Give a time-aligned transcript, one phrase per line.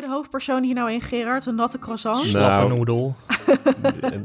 [0.00, 1.46] jij de hoofdpersoon hier nou in, Gerard?
[1.46, 2.32] Een natte croissant?
[2.32, 2.36] Nou.
[2.38, 3.16] Slappe noedel.
[4.00, 4.24] een,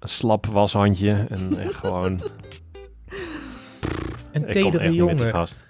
[0.00, 2.20] slap washandje en eh, gewoon...
[4.32, 5.30] Een tedere jongen.
[5.30, 5.66] gast.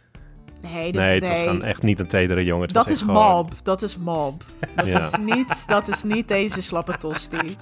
[0.61, 2.65] Nee, dit- Nee, het was gewoon echt niet een tedere jongen.
[2.65, 3.53] Het Dat is gewoon- mob.
[3.63, 4.45] Dat is mob.
[4.77, 4.99] Dat, Ja.
[5.07, 7.57] is niet, dat is niet deze slappe tosti.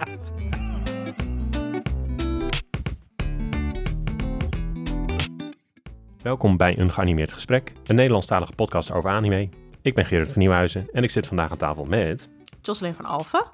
[6.23, 9.49] Welkom bij Een Geanimeerd Gesprek, een Nederlandstalige podcast over anime.
[9.89, 12.29] Ik ben Gerard van Nieuwhuizen en ik zit vandaag aan tafel met...
[12.63, 13.49] Jocelyn van Alphen.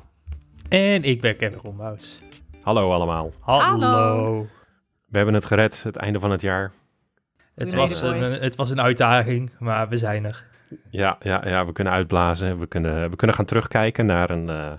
[0.68, 2.20] En ik ben Kevin Rombouts.
[2.60, 3.32] Hallo allemaal.
[3.40, 3.64] Hallo.
[3.64, 4.46] Hallo.
[5.06, 6.72] We hebben het gered, het einde van het jaar.
[7.54, 10.44] Het, was een, het was een uitdaging, maar we zijn er.
[10.90, 12.58] Ja, ja, ja we kunnen uitblazen.
[12.58, 14.48] We kunnen, we kunnen gaan terugkijken naar een...
[14.48, 14.72] eh,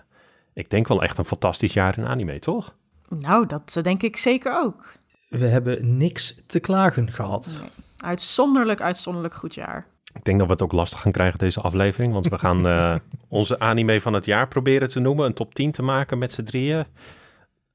[0.54, 2.76] ik denk wel echt een fantastisch jaar in anime, toch?
[3.20, 4.94] Nou, dat denk ik zeker ook.
[5.30, 7.58] We hebben niks te klagen gehad.
[7.62, 7.70] Nee.
[7.98, 9.88] Uitzonderlijk, uitzonderlijk goed jaar.
[10.16, 12.14] Ik denk dat we het ook lastig gaan krijgen deze aflevering.
[12.14, 12.96] Want we gaan eh,
[13.28, 15.26] onze anime van het jaar proberen te noemen.
[15.26, 16.86] Een top 10 te maken met z'n drieën.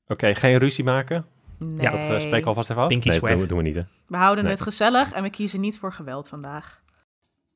[0.06, 1.26] Oké, geen ruzie maken.
[1.58, 1.90] Nee.
[1.90, 2.88] Dat uh, spreek ik alvast even af.
[2.88, 3.36] Pinky nee, swear.
[3.38, 4.06] dat doen, we- doen we niet hè.
[4.06, 4.52] We houden Nee.
[4.52, 6.80] het gezellig en we kiezen niet voor geweld vandaag.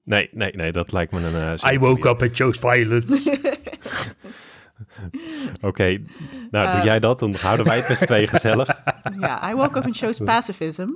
[0.03, 1.59] Nee, nee, nee, dat lijkt me een...
[1.59, 3.39] eh, I woke up and chose violence.
[5.61, 5.89] Oké,
[6.51, 6.85] nou doe Eh.
[6.85, 7.19] jij dat.
[7.19, 8.83] Dan houden wij het met z'n tweeën gezellig.
[9.21, 10.89] Ja, I woke up and chose pacifism.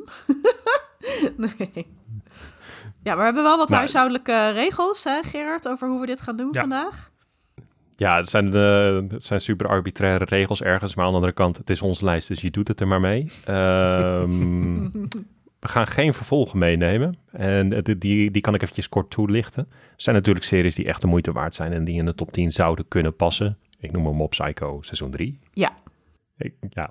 [1.36, 1.86] nee.
[3.08, 3.78] Ja, maar we hebben wel wat Nou.
[3.80, 6.60] huishoudelijke regels, hè, Gerard, over hoe we dit gaan doen Ja.
[6.60, 7.10] vandaag.
[7.96, 10.94] Ja, het zijn, eh, het zijn super arbitraire regels ergens.
[10.94, 13.00] Maar aan de andere kant, het is onze lijst, dus je doet het er maar
[13.00, 13.26] mee.
[13.44, 14.82] Ehm,
[15.60, 17.14] we gaan geen vervolgen meenemen.
[17.32, 19.66] En die, die, die kan ik eventjes kort toelichten.
[19.70, 22.32] Er zijn natuurlijk series die echt de moeite waard zijn en die in de top
[22.32, 23.58] 10 zouden kunnen passen.
[23.80, 25.38] Ik noem hem Mob Psycho seizoen 3.
[25.52, 25.70] Ja.
[26.36, 26.90] Ik, ja,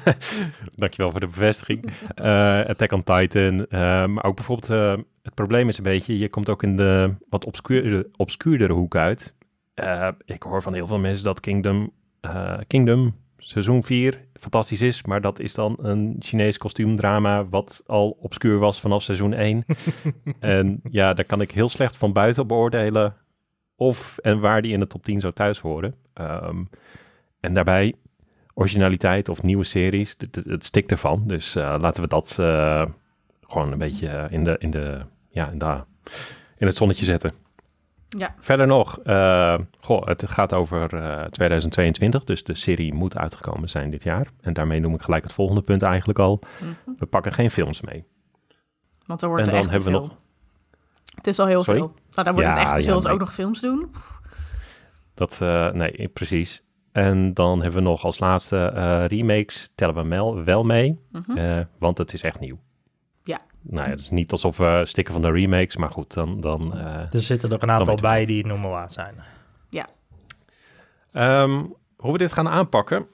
[0.76, 1.90] dankjewel voor de bevestiging.
[2.14, 6.48] Eh Attack on Titan, eh, maar ook bijvoorbeeld, het probleem is een beetje, je komt
[6.48, 9.34] ook in de wat obscuurdere, obscuurdere hoek uit.
[9.74, 15.04] Eh, ik hoor van heel veel mensen dat Kingdom, eh, Kingdom seizoen 4 fantastisch is,
[15.04, 19.64] maar dat is dan een Chinees kostuumdrama wat al obscuur was vanaf seizoen 1.
[20.40, 23.16] en ja, daar kan ik heel slecht van buiten beoordelen
[23.76, 25.94] of en waar die in de top 10 zou thuis horen.
[26.14, 26.64] Ehm,
[27.40, 27.94] en daarbij
[28.54, 31.22] originaliteit of nieuwe series, het, het- het stikt ervan.
[31.26, 32.32] Dus eh, laten we dat
[33.40, 35.00] gewoon een beetje in, de, in, de,
[35.38, 35.80] ja, in, de,
[36.56, 37.32] in het zonnetje zetten.
[38.08, 38.34] Ja.
[38.38, 43.90] Verder nog, eh, goh, het gaat over eh, 2022, dus de serie moet uitgekomen zijn
[43.90, 44.26] dit jaar.
[44.40, 46.40] En daarmee noem ik gelijk het volgende punt eigenlijk al.
[46.60, 46.70] Mhm.
[46.98, 48.04] We pakken geen films mee.
[49.06, 50.16] Want dan wordt En dan echt hebben we nog-
[51.14, 51.78] Het is al heel Sorry?
[51.80, 51.94] veel.
[52.10, 53.18] Nou, dan wordt Ja, het echt te ja, veel als we nee.
[53.18, 53.90] ook nog films doen.
[55.14, 56.62] Dat, eh, nee, precies.
[56.92, 61.36] En dan hebben we nog als laatste eh, remakes, tellen we wel, wel mee, Mhm.
[61.38, 62.58] eh, want het is echt nieuw.
[63.28, 63.40] Ja.
[63.62, 66.40] Nou ja, het is niet alsof we stikken van de remakes, maar goed, dan...
[66.40, 69.14] dan eh, er zitten er een aantal bij die het noemen waard zijn.
[71.12, 71.64] Ehm,
[71.96, 73.06] hoe we dit gaan aanpakken.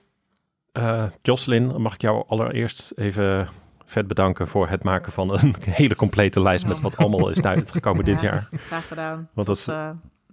[0.73, 3.49] Eh Jocelyn, mag ik jou allereerst even
[3.85, 8.05] vet bedanken voor het maken van een hele complete lijst met wat allemaal is uitgekomen
[8.05, 8.49] dit Ja, jaar.
[8.51, 9.29] Graag gedaan.
[9.33, 9.75] Want dat is- is,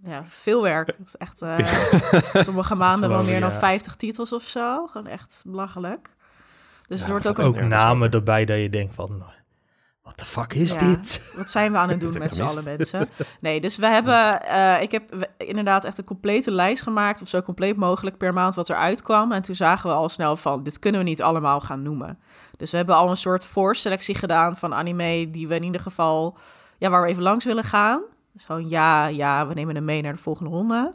[0.03, 0.87] ja, veel werk.
[0.87, 1.57] Het is echt eh,
[2.45, 3.57] sommige maanden wel meer dan ja.
[3.59, 4.87] 50 titels of zo.
[4.87, 6.09] Gewoon echt belachelijk.
[6.87, 7.61] Dus Ja, het wordt ook Ook een...
[7.61, 9.23] Ja, namen erbij dat je denkt van...
[10.03, 10.79] Wat de fuck is Ja.
[10.79, 11.31] dit?
[11.35, 13.09] Wat zijn we aan het doen met z'n allen mensen?
[13.39, 14.41] Nee, dus we hebben...
[14.43, 17.21] eh, ik heb inderdaad echt een complete lijst gemaakt...
[17.21, 19.31] of zo compleet mogelijk per maand wat er uitkwam.
[19.31, 20.63] En toen zagen we al snel van...
[20.63, 22.19] dit kunnen we niet allemaal gaan noemen.
[22.57, 25.29] Dus we hebben al een soort voorselectie gedaan van anime...
[25.31, 26.37] die we in ieder geval...
[26.77, 28.01] ja, waar we even langs willen gaan.
[28.33, 30.93] Dus gewoon ja, ja, we nemen hem mee naar de volgende ronde.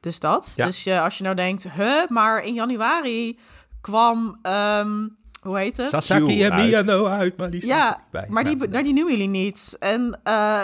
[0.00, 0.52] Dus dat.
[0.56, 0.64] Ja.
[0.64, 1.70] Dus eh, als je nou denkt...
[1.72, 3.38] huh, maar in januari
[3.80, 4.38] kwam...
[4.42, 5.06] ehm,
[5.40, 5.86] hoe heet het?
[5.86, 6.64] Sasaki en uit.
[6.64, 8.26] Miyano uit, maar die staat Ja, bij.
[8.28, 9.76] Maar die, Nou, nou, die noemen jullie niet.
[9.78, 10.60] En eh,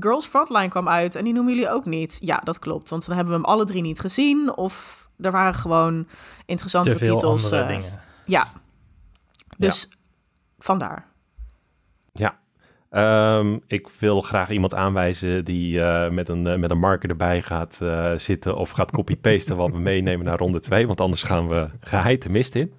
[0.00, 2.18] Girls Frontline kwam uit en die noemen jullie ook niet.
[2.20, 2.88] Ja, dat klopt.
[2.88, 4.56] Want dan hebben we hem alle drie niet gezien.
[4.56, 7.44] Of er waren gewoon te interessantere veel titels.
[7.44, 8.00] andere eh, dingen.
[8.24, 8.46] Ja.
[9.56, 9.88] Dus
[10.58, 11.12] vandaar.
[12.94, 17.80] Ehm, ik wil graag iemand aanwijzen die eh, met, een, met een marker erbij gaat
[17.82, 21.68] eh, zitten of gaat copy-pasten wat we meenemen naar ronde 2, want anders gaan we
[21.80, 22.72] geheid de mist in.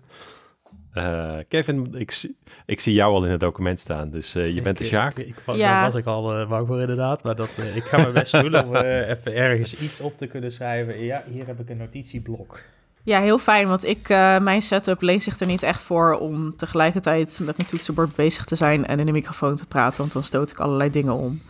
[0.96, 4.62] Eh, Kevin, ik, zie- ik zie jou al in het document staan, dus eh, je
[4.62, 5.18] bent de Sjaak.
[5.18, 5.82] Ik, ik, was- Ja.
[5.82, 7.24] Daar was ik al eh, bang voor inderdaad.
[7.24, 10.28] Maar dat, eh, ik ga mijn best doen om eh, even ergens iets op te
[10.28, 11.00] kunnen schrijven.
[11.04, 12.60] Ja, hier heb ik een notitieblok.
[13.04, 13.68] Ja, heel fijn.
[13.68, 17.70] Want ik, eh, mijn setup leent zich er niet echt voor om tegelijkertijd met mijn
[17.70, 20.00] toetsenbord bezig te zijn en in de microfoon te praten.
[20.00, 21.42] Want dan stoot ik allerlei dingen om.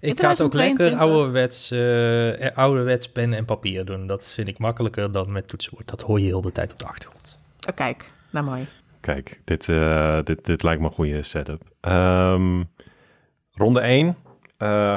[0.00, 0.98] Ik ga het ook lekker 2022.
[1.00, 4.06] ouderwets, eh, ouderwets pen en papier doen.
[4.06, 5.88] Dat vind ik makkelijker dan met toetsenbord.
[5.88, 7.38] Dat hoor je heel de tijd op de achtergrond.
[7.70, 8.66] Oh, kijk, nou mooi.
[9.00, 11.62] Kijk, dit, eh, dit, dit lijkt me een goede setup.
[11.80, 12.62] Ehm,
[13.52, 14.16] ronde 1.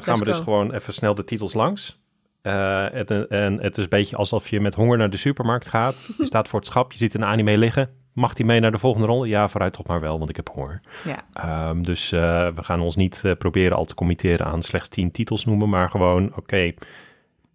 [0.01, 1.99] gaan we dus gewoon even snel de titels langs.
[2.47, 6.09] Eh, het, en het is een beetje alsof je met honger naar de supermarkt gaat.
[6.17, 7.89] Je staat voor het schap, je ziet een anime liggen.
[8.13, 9.27] Mag die mee naar de volgende ronde?
[9.27, 10.81] Ja, vooruit toch maar wel, want ik heb honger.
[11.03, 11.25] Ja.
[11.33, 12.19] Ehm, dus eh,
[12.55, 15.89] we gaan ons niet eh, proberen al te committeren aan slechts tien titels noemen, maar
[15.89, 16.73] gewoon, oké,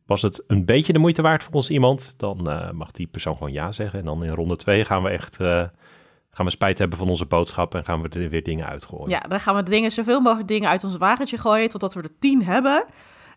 [0.06, 2.14] was het een beetje de moeite waard voor ons iemand?
[2.16, 3.99] Dan eh, mag die persoon gewoon ja zeggen.
[3.99, 5.64] En dan in ronde twee gaan we echt, eh,
[6.31, 9.10] gaan we spijt hebben van onze boodschap en gaan we er weer dingen uitgooien.
[9.10, 12.19] ja, dan gaan we dingen, zoveel mogelijk dingen uit ons wagentje gooien totdat we er
[12.19, 12.84] tien hebben.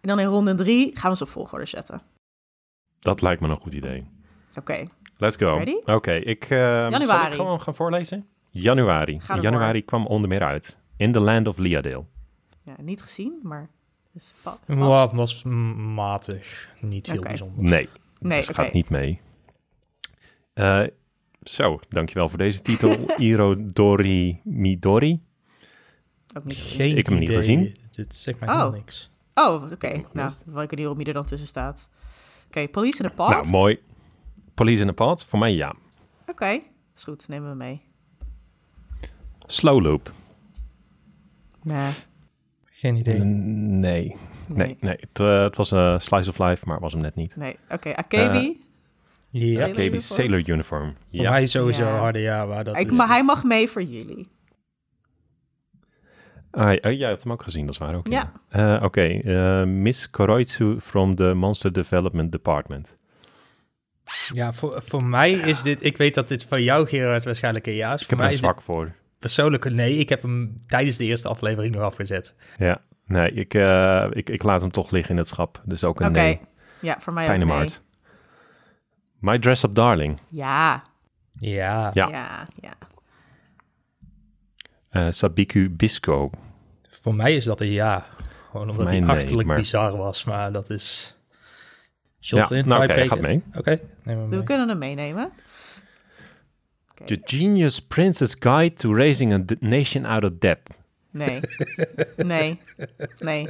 [0.02, 2.02] En dan in ronde drie gaan we ze op volgorde zetten.
[3.00, 4.08] Dat lijkt me een goed idee.
[4.60, 4.86] Oké,
[5.18, 5.58] Let's go.
[5.58, 5.76] Ready?
[5.86, 8.28] Oké, ik eh, zal ik gewoon gaan voorlezen.
[8.50, 9.20] Januari.
[9.20, 9.40] Ga.
[9.40, 10.80] Januari kwam onder meer uit.
[10.98, 12.06] In the Land of Leadale.
[12.62, 13.70] ja, niet gezien, maar...
[14.16, 14.34] Dus,
[14.68, 16.70] Ja, het was matig.
[16.82, 17.64] Niet heel bijzonder.
[17.64, 17.90] Nee,
[18.20, 19.22] nee, dus gaat niet mee.
[20.54, 20.84] Eh,
[21.44, 22.96] zo, dankjewel voor deze titel.
[23.18, 25.22] Iro Dori Midori.
[26.38, 26.76] Ook niet gezien.
[26.78, 27.38] Geen Ik heb hem niet idee.
[27.38, 27.76] gezien.
[27.92, 28.56] Dit zegt mij Oh.
[28.56, 29.10] helemaal niks.
[29.34, 29.88] Oh, oké.
[29.92, 30.44] Nou, gemist.
[30.46, 31.90] welke die wie er dan tussen staat.
[32.48, 33.34] Oké, Police in the Park.
[33.34, 33.80] Nou, mooi.
[34.54, 35.26] Police in the Pod.
[35.26, 35.74] Voor mij ja.
[36.28, 36.60] Oké,
[36.96, 37.28] is goed.
[37.28, 37.82] Nemen we mee.
[39.46, 40.12] Slow Loop.
[41.64, 41.92] Nee,
[42.78, 43.20] Geen idee.
[43.24, 44.16] N- Nee.
[44.48, 44.98] Nee, nee, nee.
[45.00, 47.36] Het, eh, het was een Slice of Life, maar was hem net niet.
[47.36, 47.58] nee.
[47.70, 48.64] Oké, Akebi.
[49.30, 50.00] Ja, Sailor KB uniform?
[50.00, 50.84] Sailor Uniform.
[51.12, 51.30] voor Ja.
[51.32, 51.98] mij sowieso Ja.
[51.98, 52.98] harde ja, maar dat Ik, is...
[52.98, 54.28] maar hij mag mee voor jullie.
[56.52, 58.08] Ah, oh, jij hebt hem ook gezien, dat is waar ook.
[58.08, 58.32] Ja.
[58.50, 62.98] Eh, Oké, eh, Miss Koroitsu from the Monster Development Department.
[64.32, 65.84] Ja, voor, voor mij is dit...
[65.84, 67.94] Ik weet dat dit van jou, Gerard, waarschijnlijk een ja is.
[67.94, 68.92] Ik Voor heb er mij dit zwak voor.
[69.26, 69.98] Persoonlijk een nee.
[69.98, 72.36] Ik heb hem tijdens de eerste aflevering nog afgezet.
[72.58, 75.62] Ja, nee, ik, eh, ik, ik laat hem toch liggen in het schap.
[75.66, 76.42] Dus ook een nee.
[76.82, 77.70] Ja, voor mij ook Fijne nee.
[79.20, 80.20] My Dress Up Darling.
[80.30, 80.84] Ja,
[81.32, 81.92] Ja.
[81.94, 82.08] Ja.
[82.10, 82.74] ja, ja.
[84.90, 86.30] Eh, Sabiku Bisco.
[86.90, 88.06] Voor mij is dat een ja.
[88.52, 91.18] Gewoon omdat hij nee, achterlijk maar- bizar was, maar dat is...
[92.20, 93.44] Ja, Shot in, nou oké, gaat mee.
[93.58, 94.44] Oké, We mee.
[94.44, 95.32] kunnen hem meenemen.
[97.06, 100.60] The Genius Princess Guide to Raising a Nation Out of Debt.
[101.12, 101.40] Nee.
[102.16, 102.60] Nee.
[103.20, 103.48] Nee.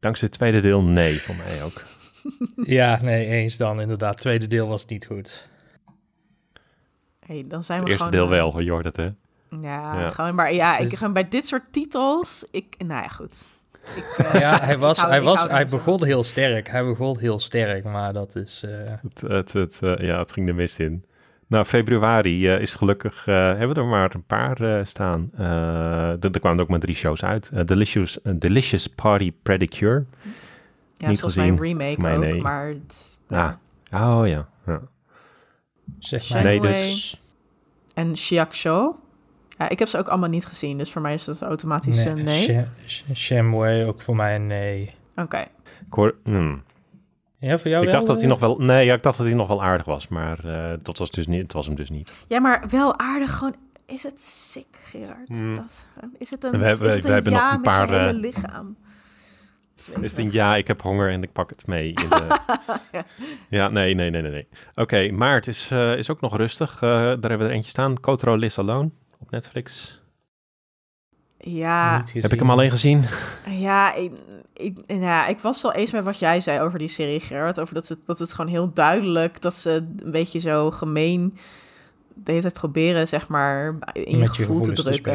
[0.00, 1.82] Dankzij het tweede deel, nee, voor mij ook.
[2.56, 4.18] Ja, nee, eens dan inderdaad.
[4.18, 5.48] Tweede deel was niet goed.
[7.26, 8.28] Hey, dan zijn Het we eerste gewoon...
[8.28, 9.04] deel eh, wel, je het hè?
[9.60, 10.10] Ja, Ja.
[10.10, 13.46] gewoon maar ja, Het ik is- gewoon bij dit soort titels, ik, nou ja, goed.
[13.96, 16.68] Ik, eh, Ja, hij, was, hij, was, hij begon heel sterk.
[16.68, 18.62] Hij begon heel sterk, maar dat is...
[18.62, 18.70] eh,
[19.02, 21.04] Het, het, het, eh, ja, het ging de mist in.
[21.46, 25.30] Nou, februari eh, is gelukkig, eh, hebben we er maar een paar eh, staan.
[25.36, 25.44] Eh,
[26.10, 27.68] er, er kwamen ook maar drie shows uit.
[27.68, 30.04] Delicious, Delicious Party Pedicure.
[30.96, 32.40] Ja, niet zoals mijn remake mij ook, nee.
[32.40, 32.66] maar...
[32.66, 33.20] het-
[33.90, 34.48] Ah, oh ja.
[34.66, 34.80] ja.
[35.98, 36.42] zeg maar...
[36.42, 37.20] Nee, dus-
[37.94, 38.98] En Shiaksho.
[39.58, 42.24] Ja, ik heb ze ook allemaal niet gezien, dus voor mij is dat automatisch een
[42.24, 42.44] nee.
[42.44, 44.94] Sha- Sh- Shamway ook voor mij een nee.
[45.16, 45.38] Oké.
[45.86, 46.62] Ik, hoor, hmm.
[47.44, 47.98] Ja, voor jou ik wel?
[47.98, 50.08] dacht dat hij nog wel, nee, ja, ik dacht dat hij nog wel aardig was,
[50.08, 52.12] maar eh, dat was dus niet, het was hem dus niet.
[52.28, 53.54] Ja, maar wel aardig gewoon...
[53.86, 55.28] Is het sick, Gerard?
[55.28, 55.54] Hmm.
[55.54, 55.86] Dat,
[56.18, 57.88] is het een, We hebben- is het we een hebben nog een met je paar,
[57.88, 58.76] hele eh, lichaam?
[60.00, 61.88] Is het een ja, ik heb honger en ik pak het mee.
[61.88, 62.38] In de...
[63.58, 64.30] ja, nee, nee, nee, nee.
[64.30, 64.48] nee.
[64.74, 66.74] Oké, maart is, eh, is ook nog rustig.
[66.74, 68.00] Eh, daar hebben we er eentje staan.
[68.00, 70.00] Kotaro Lives Alone op Netflix.
[71.38, 73.04] Ja, Heb ik hem alleen gezien?
[73.46, 73.94] Ja,
[74.54, 77.60] ik, ja, ik was al eens met wat jij zei over die serie, Gerard.
[77.60, 79.70] Over dat het, dat het gewoon heel duidelijk, dat ze
[80.02, 81.34] een beetje zo gemeen
[82.14, 85.12] de hele tijd proberen, zeg maar, in je gevoel te drukken.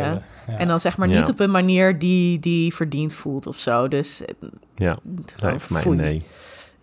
[0.48, 0.58] Ja.
[0.58, 1.20] en dan zeg maar Ja.
[1.20, 3.88] niet op een manier die, die verdiend voelt of zo.
[3.88, 4.22] Dus
[4.76, 4.96] Ja,
[5.42, 5.98] nee, voor mij foei.
[5.98, 6.24] nee.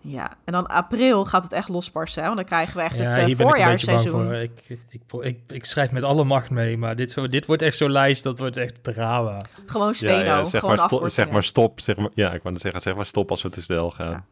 [0.09, 2.27] Ja, en dan april gaat het echt losbarsten, hè?
[2.27, 4.23] want dan krijgen we echt Ja, het hier ben ik een beetje bang voorjaarsseizoen.
[4.25, 4.33] voor.
[4.33, 7.77] Ik, ik, ik, ik schrijf met alle macht mee, maar dit, zo, dit wordt echt
[7.77, 9.41] zo'n lijst, dat wordt echt drama.
[9.65, 11.11] Gewoon steno, ja, zeg, gewoon maar sto- afkortingen.
[11.11, 11.79] zeg maar stop.
[11.79, 14.09] Zeg maar, ja, ik wou zeggen, zeg maar stop als we te snel gaan.
[14.09, 14.23] Ja.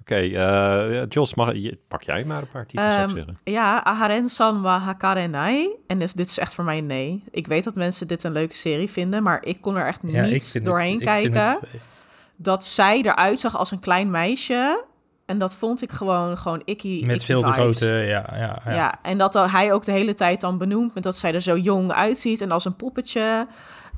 [0.00, 1.52] Oké, eh, Jos, mag,
[1.88, 3.36] pak jij maar een paar titels, zou ik Ehm, zeggen.
[3.44, 5.68] Ja, Aharen san wa hakarenai.
[5.86, 7.24] En dit, dit is echt voor mij een nee.
[7.30, 10.22] Ik weet dat mensen dit een leuke serie vinden, maar ik kon er echt Ja,
[10.22, 11.58] ik niet doorheen het, ik kijken.
[12.36, 14.84] Dat zij eruit zag als een klein meisje.
[15.30, 17.02] En dat vond ik gewoon, gewoon icky.
[17.06, 17.78] met icky veel te vibes.
[17.78, 18.72] grote, ja, ja, Ja.
[18.72, 18.98] ja.
[19.02, 21.92] en dat hij ook de hele tijd dan benoemt met dat zij er zo jong
[21.92, 23.46] uitziet en als een poppetje.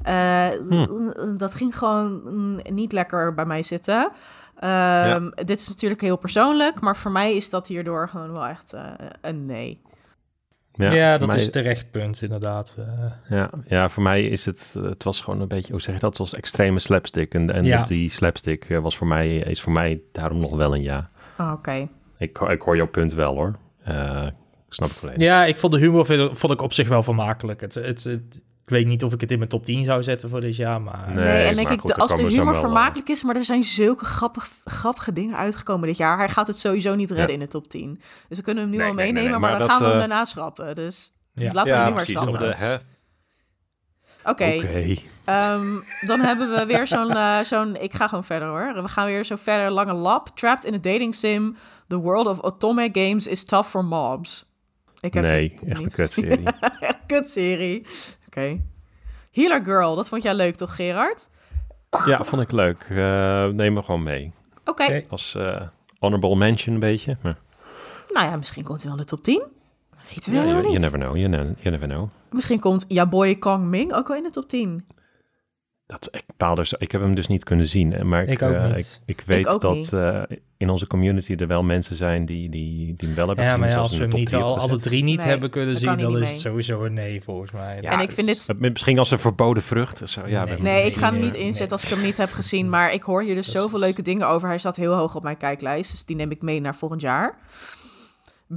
[0.03, 1.37] Eh, Hm.
[1.37, 4.11] Dat ging gewoon mm, niet lekker bij mij zitten.
[4.59, 8.73] Ehm, Dit is natuurlijk heel persoonlijk, maar voor mij is dat hierdoor gewoon wel echt
[8.73, 8.83] eh,
[9.21, 9.81] een nee.
[10.75, 12.77] Ja, voor dat mij- is terecht punt, inderdaad.
[12.79, 13.11] eh.
[13.39, 16.11] Ja, ja, voor mij is het, het was gewoon een beetje, hoe zeg je dat,
[16.11, 17.35] het was extreme slapstick.
[17.35, 17.83] En, en Ja.
[17.85, 21.11] die slapstick was voor mij, is voor mij daarom nog wel een ja.
[21.47, 21.89] Ah, Oké.
[22.19, 23.57] Ik, ik hoor jouw punt wel hoor.
[23.85, 24.27] Eh,
[24.67, 25.23] ik snap het volledig.
[25.23, 27.61] Ja, ik vond de humor vind- vond ik op zich wel vermakelijk.
[27.61, 30.41] Het, het, het weet niet of ik het in mijn top 10 zou zetten voor
[30.41, 31.05] dit jaar, maar...
[31.15, 34.05] Nee, Nee, en denk ik, goed, als de humor vermakelijk is, maar er zijn zulke
[34.05, 36.19] grappig, grappige dingen uitgekomen dit jaar.
[36.19, 38.01] Hij gaat het sowieso niet redden in de top 10.
[38.29, 39.85] Dus we kunnen hem nu Nee, al meenemen, nee, maar, maar dan dat, gaan we
[39.85, 40.75] hem eh, daarna schrappen.
[40.75, 41.53] Dus Ja.
[41.53, 42.21] laten we ja, nu maar precies.
[42.21, 42.81] schrappen.
[44.25, 44.45] Oké,
[45.25, 45.67] ehm,
[46.07, 47.77] dan hebben we weer zo'n, eh, zo'n...
[47.77, 48.83] Ik ga gewoon verder hoor.
[48.83, 49.71] We gaan weer zo verder.
[49.71, 50.29] Lange lap.
[50.29, 51.57] Trapped in a dating sim.
[51.89, 54.51] The world of otome games is tough for mobs.
[55.01, 56.43] Ik heb Nee, echt een kutserie.
[56.81, 57.87] Echt kutserie.
[58.27, 58.61] Oké.
[59.33, 61.29] Healer Girl, dat vond jij leuk toch, Gerard?
[62.07, 62.87] ja, vond ik leuk.
[62.91, 64.33] Eh, neem me gewoon mee.
[64.65, 64.83] Oké.
[64.85, 65.05] Oké.
[65.09, 65.61] Als eh,
[65.99, 67.17] honorable mention een beetje.
[67.23, 67.39] Maar,
[68.09, 69.43] Nou ja, misschien komt hij wel in de top 10.
[70.15, 70.91] Weten we ja, helemaal you, niet.
[70.91, 71.17] you never know.
[71.17, 72.09] You, ne- you never know.
[72.31, 74.87] Misschien komt Ja Boy Kong Ming ook wel in de top 10.
[75.87, 77.93] Dat, ik, dus, ik heb hem dus niet kunnen zien.
[77.93, 79.01] hè, Maar ik, Ik ook eh, niet.
[79.07, 79.93] ik, ik weet ook dat niet.
[79.93, 80.23] eh,
[80.57, 83.67] in onze community er wel mensen zijn die, die, die hem wel hebben Ja, gezien.
[83.67, 85.97] maar ja, als we hem niet drie al, alle drie niet Nee, hebben kunnen zien,
[85.99, 87.79] dan is het sowieso een nee, volgens mij.
[87.81, 88.49] Ja, en ik vind dit...
[88.49, 90.09] Eh, Misschien als een verboden vrucht.
[90.11, 90.59] Zo, ja, Nee.
[90.59, 91.41] Nee, ik ga hem niet nee.
[91.41, 92.69] inzetten als ik hem niet heb gezien.
[92.69, 93.61] Maar ik hoor hier dus Precies.
[93.63, 94.49] zoveel leuke dingen over.
[94.49, 95.91] Hij staat heel hoog op mijn kijklijst.
[95.91, 97.39] Dus die neem ik mee naar volgend jaar.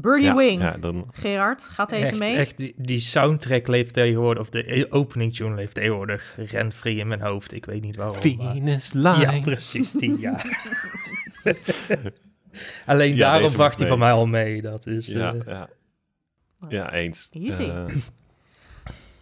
[0.02, 0.62] Birdie ja, Wing.
[0.62, 2.36] Ja, dan, Gerard, gaat deze echt, mee?
[2.36, 7.22] Echt, die, die soundtrack leeft tegenwoordig, of de opening tune leeft tegenwoordig rent-free in mijn
[7.22, 7.54] hoofd.
[7.54, 8.16] Ik weet niet waarom.
[8.38, 9.20] maar- Venus Line.
[9.20, 10.40] Ja, precies, die, ja.
[12.86, 14.62] Alleen Ja, daarom wacht hij van mij al mee.
[14.62, 15.08] Dat is...
[15.08, 15.70] Ja, eh, ja.
[16.70, 17.30] ja, eens.
[17.32, 17.64] Easy.
[17.64, 17.86] Eh,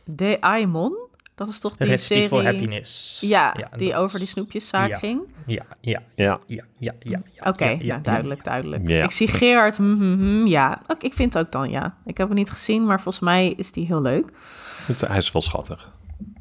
[0.05, 0.97] De Aimon?
[1.35, 2.27] Dat is toch die Recipe serie...
[2.27, 3.19] for Happiness.
[3.21, 4.97] Ja, Ja, die over is- die snoepjeszaak Ja.
[4.97, 5.21] ging.
[5.45, 7.21] Ja, ja, ja, ja, ja, ja.
[7.29, 7.97] ja Oké, ja, ja, nou, ja.
[7.99, 8.87] duidelijk, duidelijk.
[8.87, 9.03] Ja.
[9.03, 10.81] Ik zie Gerard, hm, hm, hm, ja.
[10.87, 11.97] Ook, ik vind het ook dan ja.
[12.05, 14.31] Ik heb hem niet gezien, maar volgens mij is die heel leuk.
[14.87, 15.93] het, hij is wel schattig.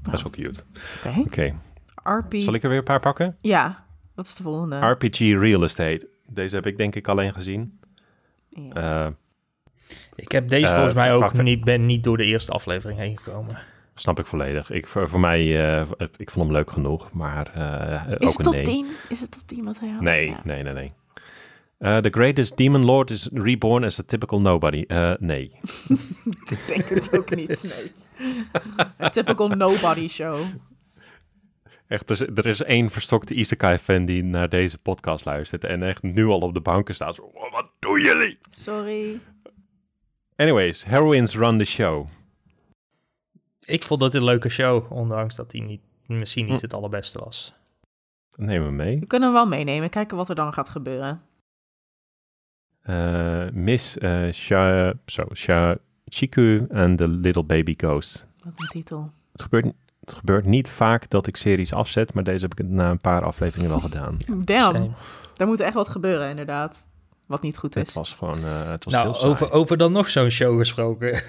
[0.02, 0.62] Hij is wel cute.
[1.06, 1.20] Oké.
[1.20, 1.54] Oké,
[2.18, 2.34] RP...
[2.36, 3.36] zal ik er weer een paar pakken?
[3.40, 3.84] Ja,
[4.14, 4.78] wat is de volgende?
[4.78, 6.08] RPG Real Estate.
[6.26, 7.78] Deze heb ik denk ik alleen gezien.
[8.48, 8.72] Ja.
[9.06, 9.12] Eh,
[10.14, 13.18] Ik heb deze Eh, volgens mij ook niet, ben niet door de eerste aflevering heen
[13.18, 13.58] gekomen.
[13.94, 14.70] Snap ik volledig.
[14.70, 18.42] Ik, voor, voor mij, eh, ik vond hem leuk genoeg, maar eh, is ook het
[18.42, 18.62] top nee.
[18.64, 18.86] 10?
[19.08, 20.00] Is het top 10 materiaal?
[20.00, 20.40] Nee, Ja.
[20.44, 20.92] nee, nee, nee.
[21.78, 24.84] Eh, the Greatest Demon Lord is reborn as a typical nobody.
[25.18, 25.52] Nee.
[26.50, 27.92] Ik denk het ook niet, nee.
[28.98, 30.40] Een typical nobody show.
[31.86, 36.02] Echt, er is, er is één verstokte Isekai-fan die naar deze podcast luistert en echt
[36.02, 37.14] nu al op de banken staat.
[37.14, 38.38] Zo, "Oh, wat doen jullie?
[38.50, 39.20] Sorry.
[40.36, 42.06] Anyways, Heroines Run the Show.
[43.66, 46.62] Ik vond het een leuke show, ondanks dat die niet, misschien niet Hm.
[46.62, 47.54] het allerbeste was.
[48.36, 48.98] Neem hem mee.
[49.00, 49.90] We kunnen hem wel meenemen.
[49.90, 51.22] Kijken wat er dan gaat gebeuren.
[52.82, 58.26] Eh, Miss eh Sha, zo, Sha, Chiku and the Little Baby Ghost.
[58.44, 59.10] Wat een titel.
[59.32, 59.66] Het gebeurt,
[60.00, 63.24] het gebeurt niet vaak dat ik series afzet, maar deze heb ik na een paar
[63.24, 64.16] afleveringen wel gedaan.
[64.44, 64.76] Damn.
[64.76, 64.90] Same.
[65.34, 66.86] Daar moet echt wat gebeuren, inderdaad.
[67.26, 67.92] Wat niet goed Het is.
[67.94, 69.30] was gewoon, eh, het was heel Nou, saai.
[69.30, 71.22] over, over dan nog zo'n show gesproken.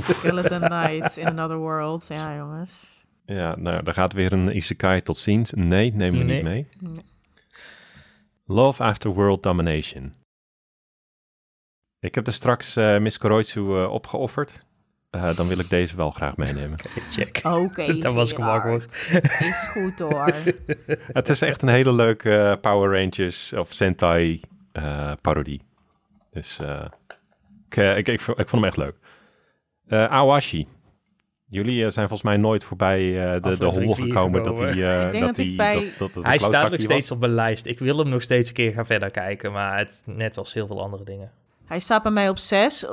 [0.00, 2.06] Skeleton Night in Another World.
[2.08, 3.02] Ja, jongens.
[3.26, 5.52] Ja, nou, daar gaat weer een Isekai tot ziens.
[5.52, 6.34] Nee, neem me Nee.
[6.34, 6.68] niet mee.
[6.78, 6.92] Nee.
[8.46, 10.14] Love After World Domination.
[12.00, 14.66] Ik heb er straks eh Miss Koroitsu eh, opgeofferd.
[15.10, 16.78] Eh, dan wil ik deze wel graag meenemen.
[17.10, 17.40] Check.
[17.44, 18.38] Oké, Dat was ik.
[19.38, 20.32] Is goed hoor.
[21.12, 24.40] het is echt een hele leuke Power Rangers of Sentai
[24.72, 25.62] eh, parodie.
[26.30, 26.84] Dus eh,
[27.68, 28.96] ik, ik, ik vond hem echt leuk.
[29.88, 30.66] Eh, Awashi.
[31.48, 32.98] Jullie eh, zijn volgens mij nooit voorbij
[33.34, 34.68] eh, de, de hol gekomen dat hij...
[34.70, 37.10] eh, Ik denk dat ik hij- bij- dat, dat, dat Hij staat nog steeds was.
[37.10, 37.66] op mijn lijst.
[37.66, 40.66] Ik wil hem nog steeds een keer gaan verder kijken, maar het, net als heel
[40.66, 41.30] veel andere dingen.
[41.64, 42.86] Hij staat bij mij op 6,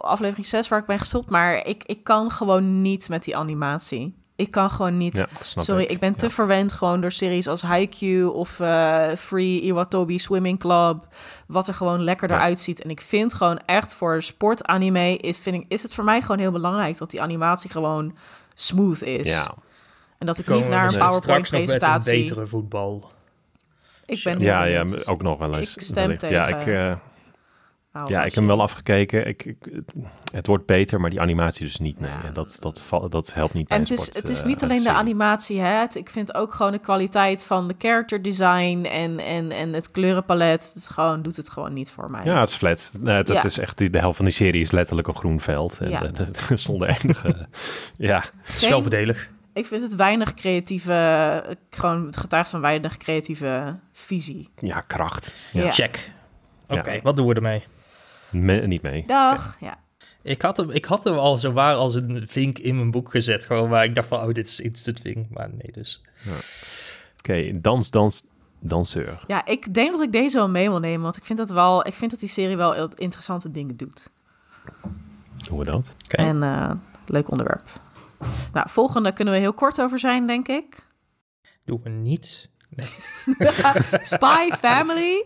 [0.00, 1.30] aflevering 6 waar ik ben gestopt.
[1.30, 4.14] Maar ik, ik kan gewoon niet met die animatie.
[4.42, 5.16] Ik kan gewoon niet.
[5.16, 10.18] Ja, Sorry, ik, ben te verwend gewoon door series als Haikyuu of eh, Free Iwatobi
[10.18, 11.06] Swimming Club.
[11.46, 12.34] Wat er gewoon lekker Ja.
[12.34, 12.82] eruit ziet.
[12.82, 16.38] En ik vind gewoon echt voor sportanime is, vind ik, is het voor mij gewoon
[16.38, 18.16] heel belangrijk dat die animatie gewoon
[18.54, 19.26] smooth is.
[19.26, 19.54] Ja,
[20.18, 22.22] En dat ik Komen niet naar een PowerPoint een presentatie.
[22.22, 23.10] betere voetbal.
[24.06, 25.76] Ik ben ja, ja, ook nog wel eens.
[25.76, 26.28] Ik stem wellicht.
[26.28, 26.96] Ja, tegen ik, eh,
[27.94, 29.26] Oh, ja, ik heb hem wel afgekeken.
[29.26, 29.56] Ik, ik,
[30.32, 32.00] het wordt beter, maar die animatie dus niet.
[32.00, 32.24] Nee, Ja.
[32.24, 34.82] En dat, dat, dat helpt niet bij En het is, het is eh, niet alleen
[34.82, 35.78] de animatie, hè.
[35.80, 39.90] Het- Ik vind ook gewoon de kwaliteit van de character design en, en, en het
[39.90, 40.66] kleurenpalet.
[40.66, 42.24] Het is gewoon, doet het gewoon niet voor mij.
[42.24, 42.92] Ja, het is flat.
[43.00, 43.42] Nee, het, het Ja.
[43.44, 45.78] is echt, die- de helft van die serie is letterlijk een groen veld.
[45.80, 46.00] En Ja.
[46.00, 47.46] dat- dat- zonder enige...
[47.96, 49.14] ja, Het is wel.
[49.54, 54.48] Ik vind het weinig creatieve, gewoon het getuigt van weinig creatieve visie.
[54.58, 55.34] ja, kracht.
[55.52, 55.62] Ja.
[55.64, 55.70] Ja.
[55.70, 56.10] Check.
[56.68, 57.00] Oké, Ja.
[57.02, 57.62] wat doen we ermee?
[58.32, 59.06] Me- niet mee.
[59.06, 59.56] Dag.
[59.60, 59.78] Ja.
[60.22, 63.10] Ik had, hem, ik had hem al zo waar als een vink in mijn boek
[63.10, 63.44] gezet.
[63.44, 65.30] Gewoon waar ik dacht van, oh, dit is instant vink.
[65.30, 66.02] Maar nee, dus.
[67.18, 68.24] Oké, dans, dans,
[68.60, 69.24] danseur.
[69.26, 71.86] ja, ik denk dat ik deze wel mee wil nemen, want ik vind dat wel,
[71.86, 74.10] ik vind dat die serie wel heel interessante dingen doet.
[75.48, 75.96] Hoe we dat?
[76.04, 76.16] Oké.
[76.16, 76.70] En eh,
[77.06, 77.62] leuk onderwerp.
[78.52, 80.86] Nou, volgende kunnen we heel kort over zijn, denk ik.
[81.64, 82.50] Doen we niet.
[84.02, 85.24] Spy Family.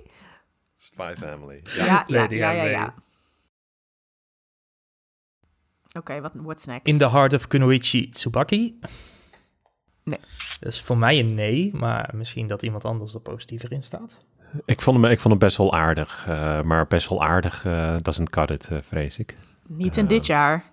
[0.87, 1.61] Spy Family.
[1.77, 2.95] Ja, ja, ja, ja.
[5.97, 6.87] Oké, wat what's next?
[6.87, 8.79] In the Heart of Kunoichi Tsubaki.
[10.03, 10.19] Nee.
[10.61, 14.17] Dat is voor mij een nee, maar misschien dat iemand anders er positiever in staat.
[14.65, 16.27] Ik vond hem, ik vond hem best wel aardig.
[16.29, 19.37] eh, maar best wel aardig eh doesn't cut it, eh, vrees ik.
[19.67, 20.73] Niet in dit jaar.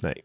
[0.00, 0.24] Nee.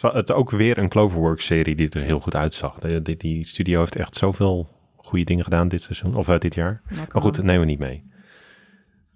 [0.00, 2.78] Het ook weer een Cloverworks-serie die er heel goed uitzag.
[2.78, 4.68] Die, die studio heeft echt zoveel
[5.02, 6.82] goede dingen gedaan dit seizoen, of uh, dit jaar.
[6.88, 8.10] Nou, Maar goed, dat nemen we niet mee.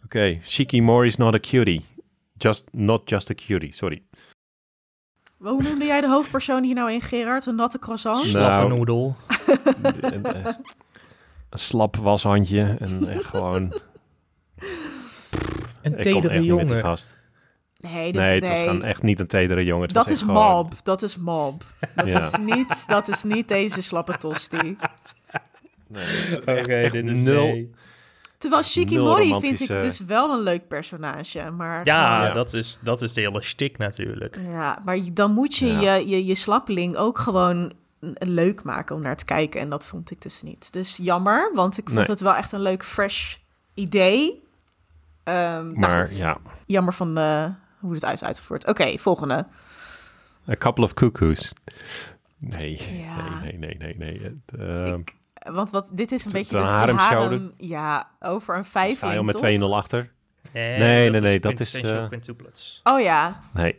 [0.05, 1.85] Oké, Shiki Mori is not a cutie.
[2.39, 4.03] Just, not just a cutie, sorry.
[5.39, 7.47] Hoe noemde jij de hoofdpersoon hier nou in, Gerard?
[7.47, 8.33] Een natte croissant?
[8.33, 8.37] Nou.
[8.45, 9.17] Slappe noedel.
[10.01, 10.45] een, eh,
[11.51, 13.75] een slap washandje en gewoon...
[15.83, 16.81] Een tedere jongen.
[16.81, 17.17] gast.
[17.77, 19.83] Nee, dit- Nee, het was echt niet een tedere jongen.
[19.85, 20.73] Het Dat was is gewoon- mob.
[20.83, 21.65] Dat is mob.
[21.95, 22.27] Dat, Ja.
[22.27, 24.77] is niet, dat is niet deze slappe tosti.
[25.89, 27.47] Nee, Oké, dit is nul.
[27.47, 27.71] nee.
[28.39, 31.51] Terwijl Shikimori vind ik dus wel een leuk personage.
[31.51, 32.33] Maar Ja.
[32.33, 34.39] Dat, is, dat is de hele shtick natuurlijk.
[34.49, 35.95] Ja, maar dan moet je Ja.
[35.95, 37.73] je, je, je slappeling ook gewoon
[38.19, 39.61] leuk maken om naar te kijken.
[39.61, 40.73] En dat vond ik dus niet.
[40.73, 42.07] Dus jammer, want ik vond Nee.
[42.07, 43.37] het wel echt een leuk, fresh
[43.75, 44.43] idee.
[45.25, 47.45] Ehm, nou Maar goed, ja, Jammer van eh,
[47.79, 48.67] hoe het is uitgevoerd.
[48.67, 49.47] Oké, volgende.
[50.49, 51.53] a couple of cuckoos.
[52.39, 53.41] Nee, Ja.
[53.41, 54.19] nee, nee, nee, nee.
[54.19, 54.23] nee.
[54.23, 55.01] Het, ehm,
[55.53, 58.81] Want wat, dit is een is beetje een de haremshow, harem- Ja, over een sta
[58.83, 59.71] je vijfling, al met toch?
[59.71, 60.11] 2-0 achter?
[60.53, 62.81] Nee, Nee, nee, nee, dat is, quintessential eh, quintuplets.
[62.85, 63.79] Oh ja, Nee,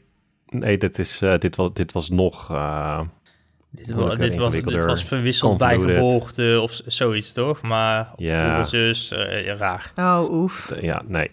[0.49, 2.51] nee dit, is, eh, dit, was, dit was nog...
[2.51, 3.01] eh,
[3.69, 7.61] Dit, wa- moeilijker, dit, was, dit was verwisseld bij geboorte of zoiets, toch?
[7.61, 8.63] Maar Ja.
[8.63, 9.91] zus, eh, raar.
[9.95, 10.73] oh oef.
[10.81, 11.31] ja, nee.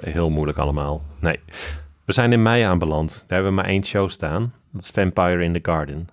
[0.00, 1.02] Heel moeilijk allemaal.
[1.20, 1.40] Nee.
[2.04, 3.10] We zijn in mei aanbeland.
[3.26, 4.52] Daar hebben we maar één show staan.
[4.72, 6.08] Dat is Vampire in the Garden.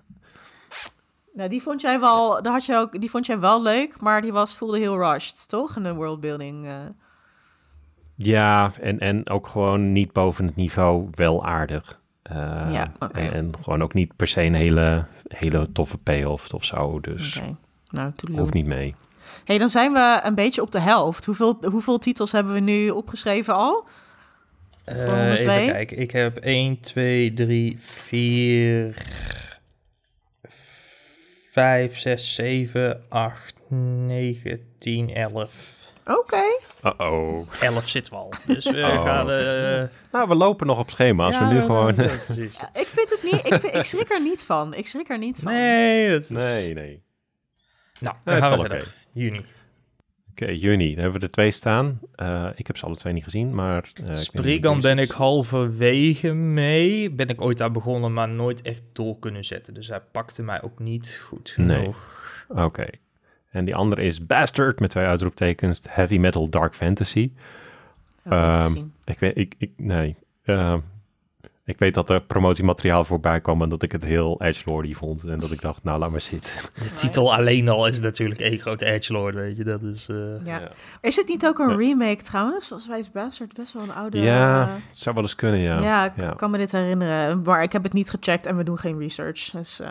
[1.36, 4.22] Nou, die vond jij wel, daar had je ook, die vond jij wel leuk, maar
[4.22, 5.76] die was voelde heel rushed, toch?
[5.76, 6.66] In de worldbuilding.
[6.66, 6.74] eh.
[8.14, 12.00] Ja, en, en ook gewoon niet boven het niveau wel aardig.
[12.22, 12.36] Eh,
[12.70, 13.20] Ja, oké.
[13.20, 17.00] en, en gewoon ook niet per se een hele, hele toffe payoff of zo.
[17.00, 17.56] Dus Oké,
[17.90, 18.94] nou, hoeft niet mee.
[19.44, 21.24] hey, dan zijn we een beetje op de helft.
[21.24, 23.86] Hoeveel, hoeveel titels hebben we nu opgeschreven al?
[24.84, 25.98] Eh, Volgende even kijken.
[25.98, 28.96] Ik heb 1, 2, 3, 4,
[31.56, 35.74] 5, 6, 7, 8, 9, 10, 11.
[36.06, 36.42] Oké.
[36.84, 37.48] Uh-oh.
[37.60, 38.32] 11 zit wel.
[38.46, 39.04] Dus we Oh.
[39.04, 39.30] gaan...
[39.30, 41.24] eh, Nou, we lopen nog op schema.
[41.26, 41.94] Als ja, we nu gewoon...
[41.96, 42.56] ja, precies.
[42.56, 44.74] Ja, ik vind het niet, ik, vind, ik schrik er niet van.
[44.74, 45.52] Ik schrik er niet van.
[45.52, 46.28] Nee, dat is...
[46.28, 47.02] Nee, nee.
[48.00, 48.94] Nou, dan gaan is we wel verder.
[49.12, 49.44] Juni.
[50.42, 50.94] Oké, juni.
[50.94, 52.00] Dan hebben we er twee staan.
[52.14, 53.90] Eh, ik heb ze alle twee niet gezien, maar...
[54.04, 57.10] eh, Sprigan wie ben ik halverwege mee.
[57.10, 59.74] Ben ik ooit aan begonnen, maar nooit echt door kunnen zetten.
[59.74, 61.76] Dus hij pakte mij ook niet goed Nee.
[61.78, 62.44] genoeg.
[62.48, 62.86] Oké.
[63.50, 65.82] En die andere is Bastard met twee uitroeptekens.
[65.88, 67.30] Heavy Metal Dark Fantasy.
[68.22, 68.92] Heb ik niet Ehm, gezien.
[69.04, 70.16] Ik weet, ik, ik, nee.
[70.44, 70.78] Ehm,
[71.66, 75.24] ik weet dat er promotiemateriaal voorbij kwam en dat ik het heel edgelordy vond.
[75.24, 76.52] En dat ik dacht, nou, laat maar zitten.
[76.74, 79.64] De titel alleen al is natuurlijk één grote edgelord, weet je.
[79.64, 80.08] Dat is...
[80.08, 80.58] eh, Ja.
[80.58, 80.70] ja.
[81.00, 81.76] Is het niet ook een Ja.
[81.76, 82.68] remake trouwens?
[82.68, 84.18] Volgens mij is Bastard best wel een oude...
[84.18, 85.80] Ja, eh, het zou wel eens kunnen, ja.
[85.80, 86.30] ja, ik ja.
[86.30, 87.42] kan me dit herinneren.
[87.42, 89.50] Maar ik heb het niet gecheckt en we doen geen research.
[89.50, 89.88] Dus, eh,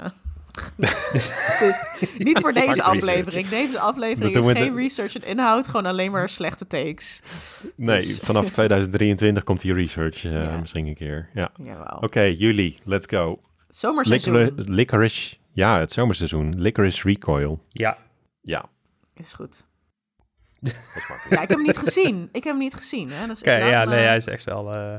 [1.62, 1.84] is
[2.18, 3.48] niet voor deze aflevering.
[3.48, 5.66] Deze aflevering is geen de- research en inhoud.
[5.68, 7.22] Gewoon alleen maar slechte takes.
[7.76, 10.58] Nee, Dus- vanaf 2023 komt die research eh, Ja.
[10.58, 11.30] misschien een keer.
[11.34, 11.52] Ja.
[12.00, 13.40] Oké, juli, let's go.
[13.70, 16.62] Zomerseizoen Licorice, licorice, ja, het zomerseizoen.
[16.62, 17.62] Licorice Recoil.
[17.70, 17.98] ja.
[18.42, 18.66] Ja,
[19.14, 19.66] is goed.
[20.60, 20.72] Ja,
[21.30, 22.30] ik heb hem niet gezien.
[22.32, 23.10] Ik heb hem niet gezien.
[23.12, 23.28] Hè?
[23.28, 24.74] Dus ja, me- nee, hij is echt wel...
[24.74, 24.96] eh,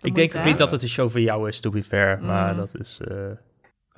[0.00, 2.22] ik denk niet dat het een show voor jou is, to be fair.
[2.22, 2.56] Maar Mm.
[2.56, 3.00] dat is...
[3.08, 3.16] eh,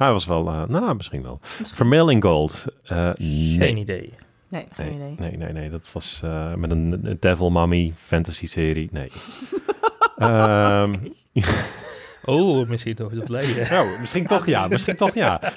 [0.03, 1.39] Hij was wel, eh, nou, misschien wel.
[1.43, 2.65] Misschien- Vermailing Gold.
[2.85, 3.75] eh, Geen nee.
[3.75, 4.15] idee.
[4.49, 5.15] Nee, geen Nee, idee.
[5.29, 8.89] nee, nee, nee, dat was eh, met een Devil Mummy fantasy serie.
[8.93, 9.09] Nee.
[10.17, 10.95] Ehm,
[12.25, 13.71] Oh, misschien toch op leiden.
[13.71, 15.41] nou, misschien toch ja, misschien toch ja.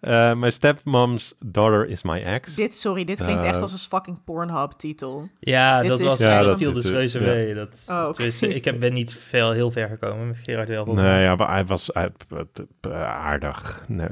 [0.00, 2.54] Eh, My stepmom's daughter is my ex.
[2.54, 5.28] Dit, sorry, dit klinkt echt Eh, als een fucking Pornhub-titel.
[5.40, 7.26] Ja, Dit dat is was Ja, dat dat viel dus reuze ja.
[7.26, 7.54] mee.
[7.54, 10.84] Dat, Oh, tenminste, ik heb, ben niet veel, heel ver gekomen met Gerard wel.
[10.84, 12.12] Nee, ja, maar hij was hij-
[13.04, 13.84] aardig.
[13.88, 14.06] Nee,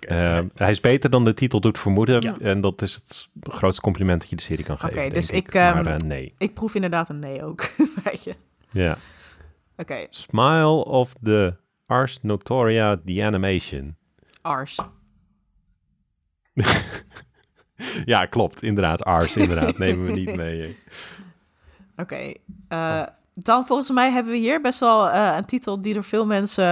[0.00, 2.20] eh, hij is beter dan de titel doet vermoeden.
[2.20, 2.34] Ja.
[2.40, 4.98] En dat is het grootste compliment dat je de serie kan geven.
[4.98, 5.46] Oké, dus ik.
[5.46, 6.34] ik, ehm, Maar eh, nee.
[6.38, 7.70] Ik proef inderdaad een nee ook.
[8.24, 8.34] Je.
[8.70, 8.96] Ja.
[9.76, 11.54] Oké, Smile of the
[11.86, 13.96] Ars Notoria, the animation.
[14.42, 14.78] Ars.
[18.04, 18.62] ja, klopt.
[18.62, 19.78] Inderdaad, Ars, inderdaad.
[19.78, 20.60] Nemen we niet mee.
[20.60, 20.74] hè.
[22.02, 22.32] Oké,
[22.68, 23.02] eh,
[23.34, 26.64] dan volgens mij hebben we hier best wel eh, een titel die door veel mensen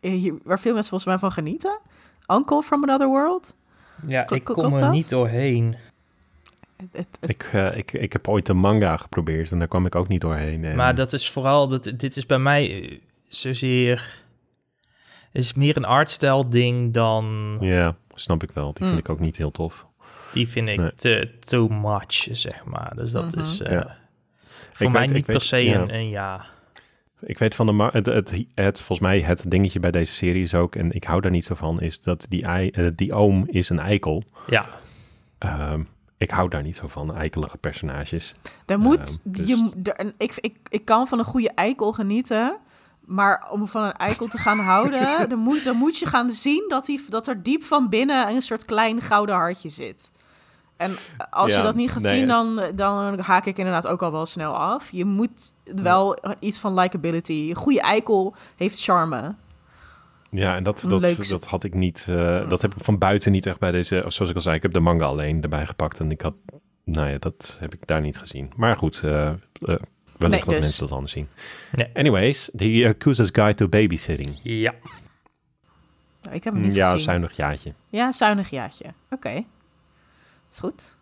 [0.00, 1.78] eh, hier, waar veel mensen volgens mij van genieten.
[2.26, 3.54] Uncle from Another World.
[4.06, 4.90] Ja, ik kom er dat?
[4.90, 5.76] niet doorheen.
[6.76, 9.86] Het, het, het- Ik, eh, ik, ik heb ooit een manga geprobeerd en daar kwam
[9.86, 10.64] ik ook niet doorheen.
[10.64, 14.22] En, Maar dat is vooral, dat, dit is bij mij eh, zozeer...
[15.32, 17.56] Het is meer een artstyle ding dan...
[17.60, 18.66] Ja, snap ik wel.
[18.72, 18.86] Die Hmm.
[18.86, 19.86] vind ik ook niet heel tof.
[20.32, 20.94] Die vind ik Nee.
[20.94, 22.92] te too much, zeg maar.
[22.96, 23.40] Dus dat Mhm.
[23.40, 23.96] is eh, Ja.
[24.72, 25.78] voor Ik mij weet- niet per weet- se ja.
[25.80, 26.44] een, een ja.
[27.22, 30.54] Ik weet van de het, het, het, volgens mij het dingetje bij deze serie is
[30.54, 33.44] ook, en ik hou daar niet zo van, is dat die, ei, eh, die oom
[33.46, 34.22] is een eikel.
[34.46, 34.66] Ja,
[35.38, 35.82] Ehm,
[36.18, 38.34] ik hou daar niet zo van, eikelige personages.
[38.66, 42.56] er moet, dus- je, er, en ik, ik, ik kan van een goede eikel genieten.
[43.10, 46.64] Maar om van een eikel te gaan houden, dan moet, dan moet je gaan zien
[46.68, 50.10] dat, hij, dat er diep van binnen een soort klein gouden hartje zit.
[50.76, 50.96] En
[51.30, 54.26] als je dat niet gaat nee, zien, dan, dan haak ik inderdaad ook al wel
[54.26, 54.90] snel af.
[54.90, 57.46] Je moet wel iets van likability.
[57.48, 59.34] Een goede eikel heeft charme.
[60.30, 63.32] Ja, en dat, dat, leuk- dat had ik niet, eh, dat heb ik van buiten
[63.32, 66.00] niet echt bij deze, zoals ik al zei, ik heb de manga alleen erbij gepakt
[66.00, 66.34] en ik had,
[66.84, 68.52] nou ja, dat heb ik daar niet gezien.
[68.56, 69.34] Maar goed, eh, eh,
[70.20, 70.70] wellicht Nee, dat dus.
[70.70, 71.28] mensen dat anders zien.
[71.72, 71.90] Nee.
[71.94, 74.40] Anyways, The Yakuza's Guide to Babysitting.
[74.42, 74.74] ja.
[76.22, 77.04] Nou, ik heb hem niet ja, gezien.
[77.04, 77.72] zuinig jaartje.
[77.88, 78.84] Ja, zuinig jaartje.
[79.10, 79.44] Oké.
[80.50, 80.94] Is goed.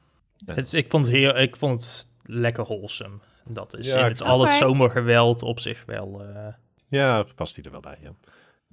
[0.47, 3.17] Het, ik, vond het heel, ik vond het lekker wholesome.
[3.45, 6.23] Dat is Ja, in het, al het zomergeweld op zich wel...
[6.35, 6.47] eh,
[6.87, 8.11] Ja, past die er wel bij, ja.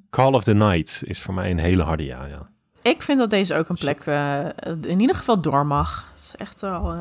[0.10, 2.50] Call of the Night is voor mij een hele harde ja, ja.
[2.82, 4.46] Ik vind dat deze ook een plek eh,
[4.82, 6.10] in ieder geval door mag.
[6.12, 7.00] Het is echt wel eh,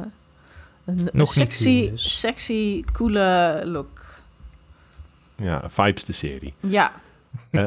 [0.85, 2.21] een Nog niet sexy, dus.
[2.21, 4.23] sexy, coole look.
[5.37, 6.55] Ja, Vibes de serie.
[6.61, 6.93] Ja,
[7.51, 7.65] Eh,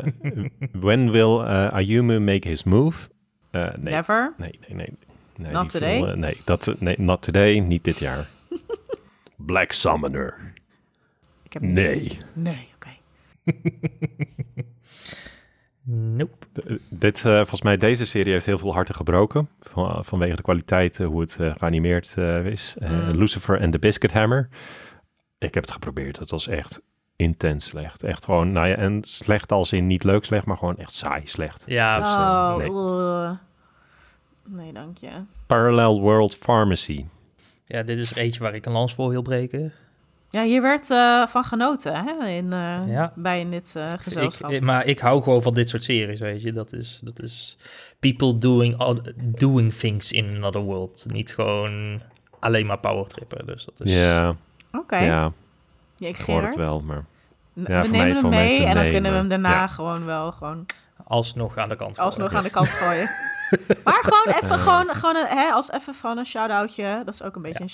[0.71, 3.09] when will eh, Ayumu make his move?
[3.51, 4.33] Eh, nee, never.
[4.37, 4.93] nee, nee, nee.
[5.37, 5.97] nee Not today?
[5.99, 8.27] film, nee, dat, nee, not today, niet dit jaar.
[9.35, 10.53] Black Summoner.
[11.43, 11.73] Ik heb niet.
[11.73, 12.17] Nee.
[12.33, 12.89] Nee, oké.
[15.89, 16.45] nope.
[16.89, 19.49] Dit, eh, volgens mij, deze serie heeft heel veel harten gebroken.
[19.59, 22.75] Van, vanwege de kwaliteit, eh, hoe het eh, geanimeerd eh, is.
[22.79, 23.09] Eh, Mm.
[23.17, 24.49] Lucifer en The Biscuit Hammer.
[25.37, 26.19] Ik heb het geprobeerd.
[26.19, 26.81] Het was echt
[27.15, 28.03] intens slecht.
[28.03, 31.21] Echt gewoon, nou ja, en slecht als in niet leuk slecht, maar gewoon echt saai
[31.27, 31.63] slecht.
[31.67, 31.99] Ja,
[32.57, 33.31] Dus, Oh,
[34.45, 35.09] nee, dank je.
[35.45, 37.05] Parallel World Pharmacy.
[37.65, 39.73] ja, dit is er eentje waar ik een lans voor wil breken.
[40.29, 43.11] Ja, hier werd eh, van genoten hè, in, eh, Ja.
[43.15, 44.51] bij in dit eh, gezelschap.
[44.51, 46.53] Ik, maar ik hou gewoon van dit soort series, weet je.
[46.53, 47.57] Dat is, dat is
[47.99, 51.05] people doing, doing things in another world.
[51.07, 52.01] Niet gewoon
[52.39, 53.45] alleen maar powertrippen.
[53.45, 53.93] Dus dat is...
[53.93, 54.35] Ja,
[54.71, 55.31] Oké, ja,
[55.95, 57.05] ja, ik hoor het wel, maar...
[57.53, 59.67] Ja, we voor mij- nemen hem mee en dan nee, kunnen we hem daarna ja.
[59.67, 60.65] gewoon wel gewoon
[61.03, 61.97] Alsnog aan de kant.
[61.97, 62.37] alsnog gooien.
[62.37, 63.09] aan de kant gooien.
[63.83, 67.01] maar gewoon even, gewoon, gewoon een, hè, als even van een shout-outje.
[67.05, 67.69] Dat is ook een beetje een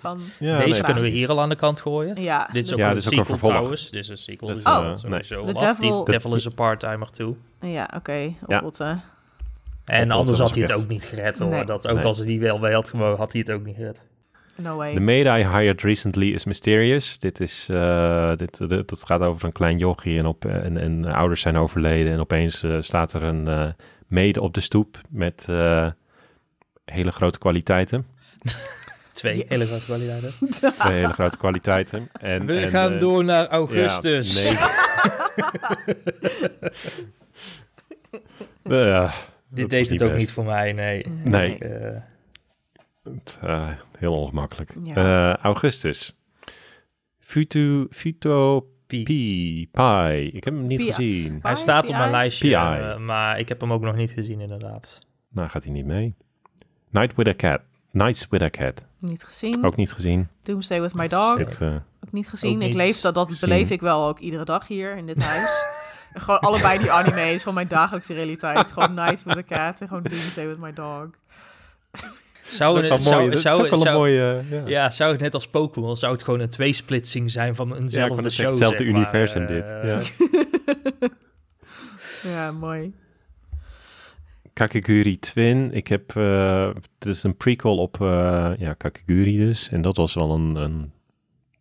[0.00, 0.20] van...
[0.38, 2.22] Ja, Deze nee, kunnen we hier al aan de kant gooien.
[2.22, 3.52] Ja, Dit is ook Ja, een dit is ook een sequel vervolg.
[3.52, 3.90] trouwens.
[3.90, 4.48] Dit is een sequel.
[4.48, 5.52] Dus is, eh, sowieso The.
[5.52, 7.34] Devil- Die Devil is a part-timer toe.
[7.60, 8.34] ja oké, Ja.
[8.56, 9.02] oplotten.
[9.84, 11.48] En anders had hij het ook niet gered hoor.
[11.48, 11.64] Nee.
[11.64, 12.04] Dat, ook Nee.
[12.04, 14.02] als hij die wel bij had gemogen, had hij het ook niet gered.
[14.56, 14.94] No way.
[14.94, 17.18] The maid I hired recently is mysterious.
[17.18, 21.04] Dit is, eh, dit, dit, dat gaat over een klein jochie en, op, en, en
[21.04, 22.12] ouders zijn overleden.
[22.12, 23.66] En opeens eh, staat er een eh
[24.12, 25.90] maid op de stoep met eh,
[26.84, 28.06] hele grote kwaliteiten.
[29.12, 29.44] Twee Ja.
[29.48, 30.32] hele grote kwaliteiten.
[30.78, 32.08] Twee hele grote kwaliteiten.
[32.20, 34.48] En, We en, gaan eh, door naar ja, augustus.
[34.48, 34.58] nee.
[38.62, 39.12] Eh, ja,
[39.48, 40.20] Dit deed het ook best.
[40.20, 41.06] niet voor mij, nee.
[41.24, 41.58] Nee.
[41.58, 42.00] Eh,
[43.04, 44.72] Het, eh, heel ongemakkelijk.
[44.82, 44.94] Ja.
[45.32, 46.18] Eh, augustus.
[47.18, 49.02] Futu, Futo Pi.
[49.02, 50.30] Pi, Pi.
[50.36, 50.86] Ik heb hem niet Pi.
[50.86, 51.38] gezien.
[51.42, 55.00] Hij staat op mijn lijstje, eh, maar ik heb hem ook nog niet gezien inderdaad.
[55.28, 56.14] Nou, gaat hij niet mee.
[56.90, 57.60] Night with a Cat.
[57.90, 58.86] Nights with a Cat.
[58.98, 59.64] Niet gezien.
[59.64, 60.28] Ook niet gezien.
[60.42, 61.38] Doomsday with my dog.
[61.38, 61.74] Eh,
[62.04, 62.56] Ook niet gezien.
[62.56, 63.48] Ook ik leef dat, dat gezien.
[63.48, 65.64] beleef ik wel ook iedere dag hier in dit huis.
[66.14, 68.72] gewoon allebei die anime's, gewoon mijn dagelijkse realiteit.
[68.72, 71.06] Gewoon Night with a Cat en gewoon Doomsday with my dog.
[72.52, 73.36] Zou, dat is ook het- mooi.
[73.36, 74.42] zou, zou, een zou- mooie...
[74.50, 74.62] Ja.
[74.66, 77.80] ja, zou het net als Pokémon, zou het gewoon een tweesplitsing zijn van Ja, ik
[77.80, 79.00] eenzelfde net show, hetzelfde zeg maar.
[79.02, 79.68] universum Eh, dit.
[79.68, 80.00] Ja.
[82.22, 82.94] Ja, mooi.
[84.52, 85.72] Kakeguri Twin.
[85.72, 86.16] Ik heb...
[86.16, 89.68] eh dit is een prequel op uh, ja, Kakeguri dus.
[89.68, 90.92] En dat was wel een, een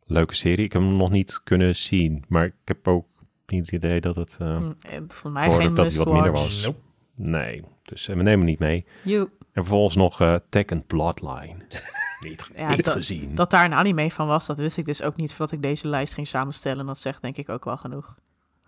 [0.06, 0.66] leuke serie.
[0.66, 2.24] Ik heb hem nog niet kunnen zien.
[2.28, 3.06] Maar ik heb ook
[3.48, 4.38] niet het idee dat het...
[4.42, 4.70] Uh,
[5.08, 6.54] Voor mij hoorde geen dat hij wat minder must-watch.
[6.54, 6.66] was.
[6.66, 6.80] Nope.
[7.16, 7.64] Nee.
[7.84, 8.86] Dus eh, we nemen hem niet mee.
[9.04, 9.30] You.
[9.54, 11.56] En vervolgens nog eh Tekken Bloodline.
[12.28, 13.36] niet Ja, niet dat- gezien.
[13.36, 15.88] Dat daar een anime van was, dat wist ik dus ook niet voordat ik deze
[15.88, 16.86] lijst ging samenstellen.
[16.86, 18.16] Dat zegt denk ik ook wel genoeg.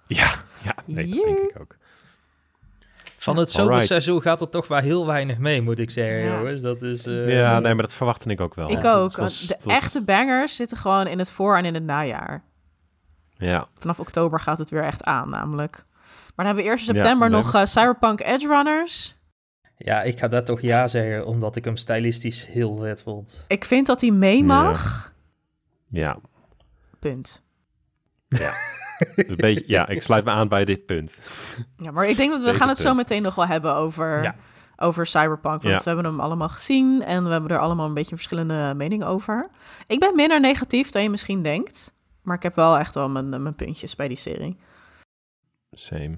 [0.08, 1.76] Ja, ja nee, dat denk ik ook.
[3.18, 6.38] Van het zomerseizoen gaat er toch wel heel weinig mee, moet ik zeggen, Ja.
[6.38, 6.62] jongens.
[6.62, 7.06] Dat is...
[7.08, 8.72] eh, ja, nee, maar dat verwachtte ik ook wel.
[8.72, 9.16] ik ook.
[9.16, 12.44] was- de was- echte bangers zitten gewoon in het voor- en in het najaar.
[13.38, 15.86] Ja, Vanaf oktober gaat het weer echt aan, namelijk.
[15.96, 19.16] Maar dan hebben we eerst in Ja, september nog eh, Cyberpunk Edge Runners.
[19.86, 23.46] Ja, ik ga daar toch ja zeggen, omdat ik hem stylistisch heel vet vond.
[23.48, 25.14] Ik vind dat hij mee mag.
[25.90, 26.18] Ja,
[27.00, 27.44] Punt.
[29.16, 31.20] een beetje, ja, ik sluit me aan bij dit punt.
[31.78, 34.24] Ja, maar ik denk dat we Deze gaan het zo meteen nog wel hebben over,
[34.24, 34.36] Ja.
[34.76, 35.62] over Cyberpunk.
[35.62, 35.78] Want Ja.
[35.78, 39.48] we hebben hem allemaal gezien en we hebben er allemaal een beetje verschillende meningen over.
[39.88, 41.94] Ik ben minder negatief dan je misschien denkt.
[42.22, 44.58] Maar ik heb wel echt wel mijn, mijn puntjes bij die serie.
[45.72, 46.18] Same.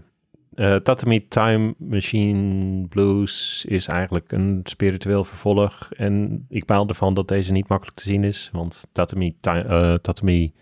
[0.56, 5.90] Eh Tatami Time Machine Blues is eigenlijk een spiritueel vervolg.
[5.92, 8.50] En ik baal ervan dat deze niet makkelijk te zien is.
[8.52, 10.54] Want Tatami, eh, Tatami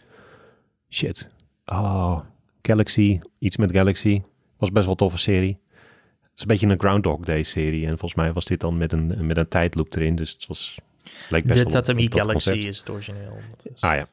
[0.89, 1.29] shit.
[1.65, 2.19] Oh,
[2.61, 4.21] Galaxy, iets met Galaxy.
[4.57, 5.57] Was best wel een toffe serie.
[6.21, 7.81] Het is een beetje een Groundhog Day serie.
[7.83, 10.15] En volgens mij was dit dan met een, met een tijdloop erin.
[10.15, 10.77] Dus het was,
[11.29, 12.65] leek best De op- Tatami op Galaxy concept.
[12.65, 13.37] is het origineel.
[13.73, 13.81] Is...
[13.81, 14.07] Ah ja.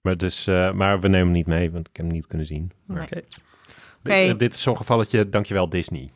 [0.00, 2.46] Maar, dus, eh, maar we nemen hem niet mee, want ik heb hem niet kunnen
[2.46, 2.70] zien.
[2.86, 3.02] Nee.
[3.02, 3.20] Oké.
[4.04, 4.14] Oké.
[4.16, 6.12] Dit, eh, dit is zo'n gevalletje, dankjewel Disney.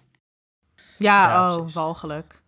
[0.99, 1.75] Ja, Ja, oh, precies.
[1.75, 2.43] walgelijk.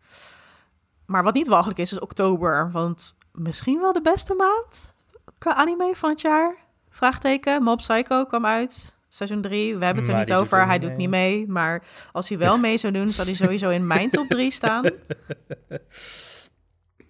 [1.07, 2.71] Maar wat niet walgelijk is, is oktober.
[2.73, 4.95] Want misschien wel de beste maand
[5.39, 6.57] qua anime van het jaar.
[6.91, 7.63] Vraagteken.
[7.63, 8.97] Mob Psycho kwam uit.
[9.09, 9.77] Seizoen 3.
[9.77, 10.67] We hebben het er Maar niet over.
[10.67, 11.47] Hij doet niet mee.
[11.49, 14.91] Maar als hij wel mee zou doen, zou hij sowieso in mijn top 3 staan.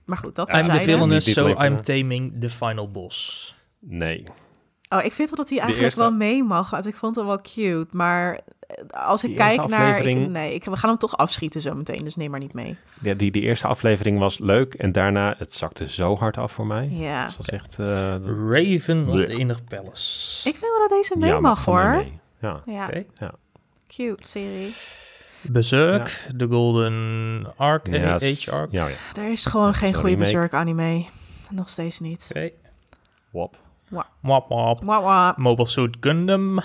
[0.04, 3.54] Maar goed, dat I'm the villainous, so I'm taming the final boss.
[3.80, 4.24] Nee.
[4.88, 6.70] Oh, ik vind wel dat hij eigenlijk eerste- wel mee mag.
[6.70, 7.86] Want ik vond hem wel cute.
[7.90, 10.06] Maar eh, als ik Die kijk naar...
[10.06, 11.98] Ik, nee, ik, we gaan hem toch afschieten zo meteen.
[12.04, 12.76] Dus neem maar niet mee.
[13.02, 16.66] Ja, die, die eerste aflevering was leuk en daarna, het zakte zo hard af voor
[16.66, 16.88] mij.
[16.90, 17.22] Ja.
[17.22, 17.78] Het was echt...
[17.78, 20.48] eh, dat- Raven of the Inner Palace.
[20.48, 21.90] Ik vind wel dat deze mee ja, mag, hoor.
[21.90, 22.20] mee.
[22.40, 22.60] Ja.
[22.64, 23.04] Ja, Oké.
[23.86, 24.72] cute serie.
[25.42, 28.72] Berserk, The Golden Arc, Ja, ja, s- Age Arc.
[28.72, 28.94] Ja, ja.
[29.22, 30.16] Er is gewoon geen goede.
[30.16, 31.04] Berserk anime.
[31.50, 32.26] Nog steeds niet.
[32.30, 32.50] Oké.
[33.30, 33.58] Wop.
[33.88, 34.84] Wap wap.
[34.84, 35.36] Wah, wah.
[35.36, 36.60] Mobile Suit Gundam.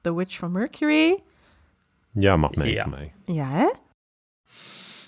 [0.00, 1.22] The Witch from Mercury.
[2.12, 2.82] Ja, mag mee Ja.
[2.82, 3.12] van mij.
[3.24, 3.70] Ja, hè?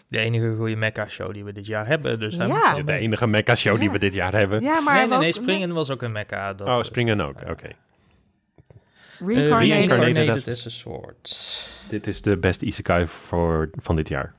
[0.09, 2.19] De enige goede mecha-show die we dit jaar hebben.
[2.21, 2.83] Dus hij Ja.
[2.83, 3.93] De enige mecha-show die Ja.
[3.93, 4.63] we dit jaar hebben.
[4.63, 6.53] Ja, maar nee, nee, ook- nee, Springen was ook een mecha.
[6.53, 7.41] Dat oh, is- springen ook.
[7.49, 7.67] Oké.
[7.67, 9.69] Eh, Reincarnated.
[9.69, 11.69] Reincarnated, Reincarnated dat- is een soort.
[11.89, 14.35] Dit is de beste isekai voor, van dit jaar.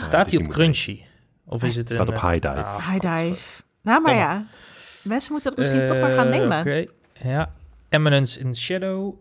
[0.00, 0.54] Staat dus die die op.
[0.54, 1.00] Crunchy?
[1.44, 2.64] Of is het Staat een, op High Dive.
[2.64, 3.62] ah, High dive.
[3.82, 4.46] Nou, maar ja.
[5.06, 6.58] Mensen moeten dat misschien toch maar gaan Eh, nemen.
[6.60, 6.84] Oké,
[7.28, 7.50] ja.
[7.88, 9.14] Eminence in Shadow.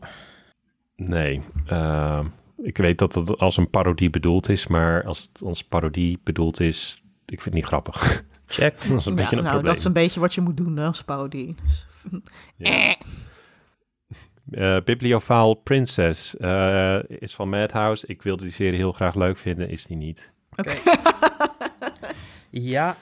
[0.96, 1.42] Nee.
[1.68, 2.26] ehm,
[2.58, 6.60] ik weet dat het als een parodie bedoeld is, maar als het als parodie bedoeld
[6.60, 8.24] is, ik vind het niet grappig.
[8.48, 8.88] Check.
[8.88, 9.66] dat is een Ja, beetje een nou, probleem.
[9.66, 11.56] dat is een beetje wat je moet doen als parodie.
[11.64, 11.88] Dus,
[12.56, 12.66] Ja.
[12.70, 12.96] eh.
[14.52, 18.08] Eh, Bibliophile Princess eh, is van Madhouse.
[18.08, 20.34] Ik wilde die serie heel graag leuk vinden, is die niet.
[20.56, 20.74] Oké.
[22.50, 22.98] Ja.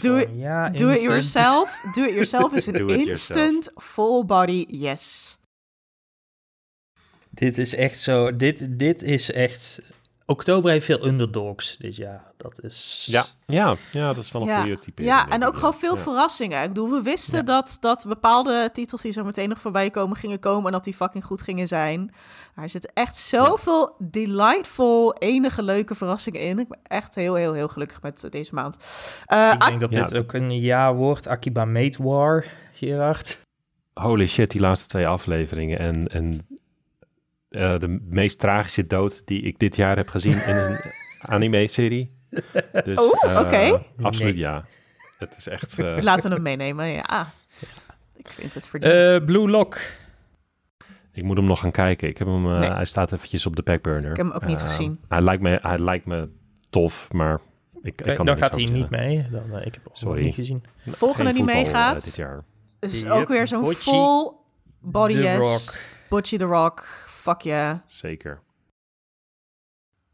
[0.00, 1.84] Doe gewoon ja, Do it yourself.
[1.94, 5.38] Do it yourself is Do een it instant full body yes.
[7.30, 8.36] Dit is echt zo.
[8.36, 9.80] Dit, dit is echt.
[10.30, 12.32] Oktober heeft veel underdogs dit jaar.
[12.36, 13.06] Dat is.
[13.10, 14.60] Ja, ja, ja dat is wel een Ja.
[14.60, 15.02] goede type.
[15.02, 16.02] Ja, en ook gewoon veel ja.
[16.02, 16.62] verrassingen.
[16.62, 17.42] Ik bedoel, we wisten Ja.
[17.44, 20.94] dat, dat bepaalde titels die zo meteen nog voorbij komen, gingen komen en dat die
[20.94, 22.14] fucking goed gingen zijn.
[22.54, 26.58] Maar er zitten echt zoveel delightful, enige leuke verrassingen in.
[26.58, 28.76] Ik ben echt heel, heel, heel gelukkig met deze maand.
[29.26, 31.26] Eh, Ik denk dat Ja, dit ook een jaar wordt.
[31.26, 33.38] Akiba Mate War, Gerard.
[33.94, 35.78] Holy shit, die laatste twee afleveringen.
[35.78, 36.46] En, en
[37.50, 40.78] eh, de meest tragische dood die ik dit jaar heb gezien in een
[41.34, 42.18] anime-serie.
[42.84, 43.82] Dus, Oeh, eh, oké.
[44.02, 44.42] Absoluut Nee.
[44.44, 44.64] ja.
[45.18, 45.78] Het is echt...
[45.78, 47.30] eh, Laten we hem meenemen, ja.
[48.16, 48.92] Ik vind het verdiend.
[48.92, 49.78] Eh, Blue Lock.
[51.12, 52.08] ik moet hem nog gaan kijken.
[52.08, 52.70] Ik heb hem, eh, Nee.
[52.70, 54.10] Hij staat eventjes op de backburner.
[54.10, 55.00] Ik heb hem ook niet Eh, gezien.
[55.08, 56.28] Hij lijkt, me, hij lijkt me
[56.70, 57.40] tof, maar
[57.82, 59.26] ik, ik kan dan gaat hij niet mee.
[59.30, 60.64] Dan, ik heb hem niet gezien.
[60.86, 62.04] Volgende die meegaat.
[62.04, 62.44] dit jaar.
[62.80, 64.32] Het is Yep, ook weer zo'n full
[64.80, 65.36] body The yes.
[65.36, 65.78] Rock.
[66.08, 67.08] Bocce the Rock.
[67.30, 67.78] Fuck yeah.
[67.86, 68.40] Zeker.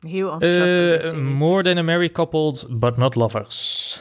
[0.01, 0.79] Heel enthousiast.
[1.05, 1.23] Eh, serie.
[1.23, 4.01] more than a married couple, but not lovers.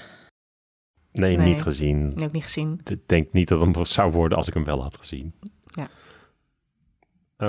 [1.12, 1.48] Nee, Nee.
[1.48, 2.08] niet gezien.
[2.16, 2.80] Nee, ook niet gezien.
[2.84, 5.34] Ik denk niet dat het hem zou worden als ik hem wel had gezien.
[5.66, 5.90] Ja.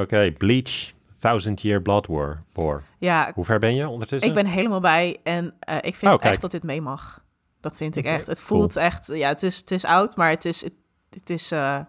[0.00, 2.42] Oké, Bleach, Thousand Year Blood War.
[2.52, 2.82] War.
[2.98, 4.28] Ja, Hoe ver ben je ondertussen?
[4.28, 7.24] ik ben helemaal bij en eh, ik vind Oh, echt dat dit mee mag.
[7.60, 8.26] Dat vind ik echt.
[8.26, 10.72] Het voelt echt, ja, het is, het is oud, maar het is, het,
[11.10, 11.80] het is, eh,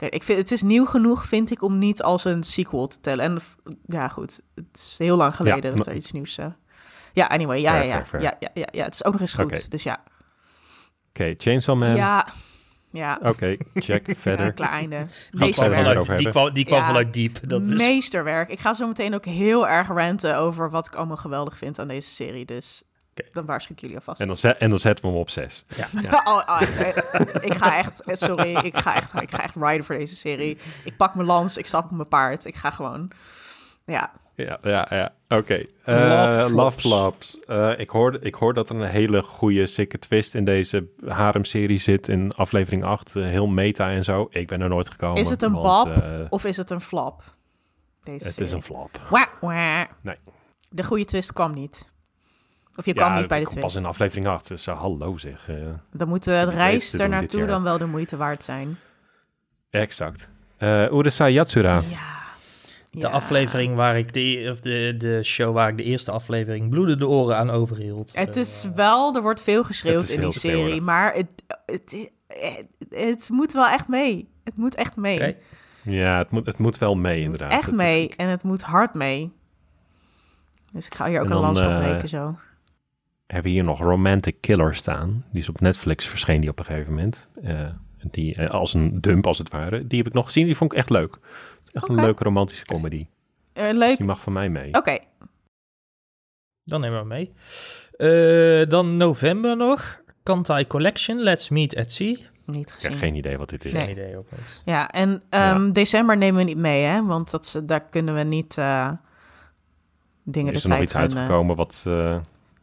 [0.00, 3.00] kijk, ik vind, het is nieuw genoeg, vind ik, om niet als een sequel te
[3.00, 3.24] tellen.
[3.24, 3.40] En
[3.86, 6.38] ja, goed, het is heel lang geleden dat er iets nieuws.
[6.38, 6.46] eh
[7.12, 8.22] ja, anyway, ja, Fair, ja, ja, fair, fair.
[8.22, 9.70] ja, ja, ja, ja, het is ook nog eens goed.
[9.70, 10.02] Dus ja,
[11.08, 11.94] Oké, Chainsaw Man.
[11.94, 12.28] ja,
[12.90, 13.18] ja.
[13.22, 14.06] Oké, check.
[14.10, 14.52] Ja, Verder.
[14.52, 15.06] klaar einde.
[15.30, 16.04] Meesterwerk.
[16.04, 16.86] vanuit, die kwam, die kwam Ja.
[16.86, 17.38] vanuit diep.
[17.48, 18.48] Dat is, Meesterwerk.
[18.50, 21.88] Ik ga zo meteen ook heel erg ranten over wat ik allemaal geweldig vind aan
[21.88, 22.44] deze serie.
[22.44, 22.82] Dus
[23.32, 24.20] Dan waarschuw ik jullie alvast.
[24.20, 25.64] En dan, zet, en dan zetten we hem op 6.
[25.76, 25.88] Ja.
[26.24, 26.96] Oh, oh, eh,
[27.40, 30.58] ik ga echt, eh, sorry, ik ga echt, ik ga echt riden voor deze serie.
[30.84, 32.44] Ik pak mijn lans, ik stap op mijn paard.
[32.44, 33.10] Ik ga gewoon,
[33.84, 34.12] ja.
[34.34, 35.12] Ja, ja, ja.
[35.38, 35.54] Oké.
[35.84, 36.50] Love Eh, flops.
[36.52, 37.40] Love Flops.
[37.46, 41.78] Eh, ik, hoor, ik hoor dat er een hele goede sikke twist in deze harem-serie
[41.78, 42.08] zit.
[42.08, 43.16] In aflevering 8.
[43.16, 44.26] eh, heel meta en zo.
[44.30, 45.20] Ik ben er nooit gekomen.
[45.20, 46.02] Is het een want, bab?
[46.02, 47.22] eh, Of is het een flap?
[48.02, 48.48] Deze het serie.
[48.48, 49.00] is een flop.
[49.10, 49.82] Wah, wah.
[50.02, 50.16] Nee.
[50.70, 51.88] De goede twist kwam niet.
[52.80, 53.60] Of je Ja, kwam niet bij de twist.
[53.60, 54.48] pas in aflevering 8.
[54.48, 55.48] Dus uh, hallo zeg.
[55.48, 55.56] eh,
[55.92, 57.48] Dan moet de het reis leukste er doen dit naartoe jaar.
[57.48, 58.76] dan wel de moeite waard zijn.
[59.70, 60.30] exact.
[60.56, 61.74] Eh Urusai Yatsura.
[61.88, 62.18] Ja.
[62.90, 63.08] De Ja.
[63.08, 67.06] aflevering waar ik de, of de, de show waar ik de eerste aflevering bloedde de
[67.08, 68.14] oren aan overhield.
[68.16, 71.26] Het Eh, is wel, er wordt veel geschreeuwd in die serie, maar het,
[71.66, 74.28] het, het, het moet wel echt mee.
[74.44, 75.36] Het moet echt mee.
[75.82, 77.50] Ja, het moet, het moet wel mee inderdaad.
[77.50, 79.32] echt Het is- mee en het moet hard mee.
[80.72, 82.38] Dus ik ga hier ook En een lans eh, breken zo.
[83.32, 85.24] Hebben hier nog Romantic Killer staan.
[85.32, 87.28] Die is op Netflix verscheen die op een gegeven moment.
[87.42, 87.68] Eh,
[88.10, 89.86] die, eh, als een dump als het ware.
[89.86, 90.46] Die heb ik nog gezien.
[90.46, 91.18] Die vond ik echt leuk.
[91.72, 93.06] Echt een leuke romantische comedy.
[93.52, 93.96] Eh, Dus leuk.
[93.96, 94.74] die mag van mij mee.
[94.74, 94.98] Oké,
[96.64, 97.32] Dan nemen we mee.
[97.96, 100.00] Eh, dan november nog.
[100.22, 102.16] Kantai Collection, Let's Meet at Sea.
[102.44, 102.90] niet Ik gezien.
[102.90, 103.72] heb geen idee wat dit is.
[103.72, 103.82] Nee.
[103.82, 104.62] Geen idee ook niet.
[104.64, 107.04] Ja, en ehm, december nemen we niet mee, hè?
[107.06, 108.90] Want dat, is- daar kunnen we niet eh,
[110.24, 111.84] dingen is de er nog iets uitgekomen wat...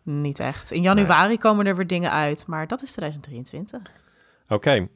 [0.10, 0.72] Niet echt.
[0.72, 3.82] In januari komen er weer dingen uit, maar dat is 2023.
[4.50, 4.88] Oké.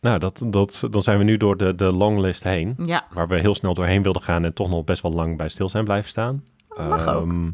[0.00, 2.74] Nou, dat, dat, dan zijn we nu door de, de longlist heen.
[2.84, 5.48] Ja, Waar we heel snel doorheen wilden gaan en toch nog best wel lang bij
[5.48, 6.44] stil zijn blijven staan.
[6.76, 7.30] mag ook.
[7.30, 7.50] Ehm,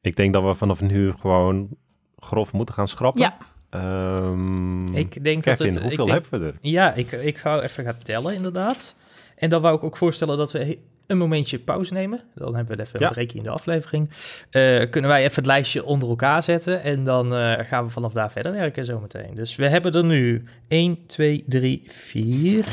[0.00, 1.68] Ik denk dat we vanaf nu gewoon
[2.16, 3.20] grof moeten gaan schrappen.
[3.22, 3.36] Ja.
[3.70, 5.82] Ehm, Ik denk Kevin, dat het...
[5.82, 6.58] hoeveel ik denk, hebben we er?
[6.70, 8.96] Ja, ik, ik ga even gaan tellen inderdaad.
[9.36, 10.78] En dan wou ik ook voorstellen dat we
[11.10, 12.20] een momentje pauze nemen.
[12.34, 13.06] Dan hebben we even Ja.
[13.06, 14.10] een breakje in de aflevering.
[14.50, 16.82] Eh, kunnen wij even het lijstje onder elkaar zetten.
[16.82, 19.34] En dan eh, gaan we vanaf daar verder werken zometeen.
[19.34, 22.64] Dus we hebben er nu 1, 2, 3, 4...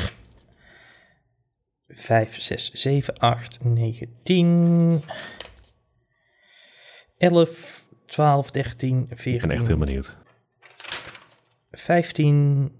[1.88, 5.00] 5, 6, 7, 8, 9, 10...
[7.18, 9.48] 11, 12, 13, Ik 14...
[9.48, 10.16] ben echt heel benieuwd.
[11.70, 12.72] 15,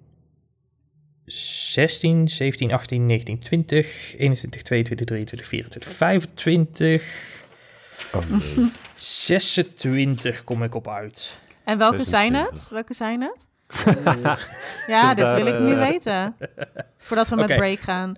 [1.33, 7.47] 16, 17, 18, 19, 20, 21, 22, 23, 24, 25,
[8.15, 8.71] Oh, nee.
[8.95, 11.39] 26 kom ik op uit.
[11.65, 12.61] En welke zijn 26.
[12.61, 12.71] het?
[12.71, 13.47] Welke zijn het?
[14.95, 16.37] ja, dit wil ik nu weten.
[16.97, 18.17] Voordat we met break gaan.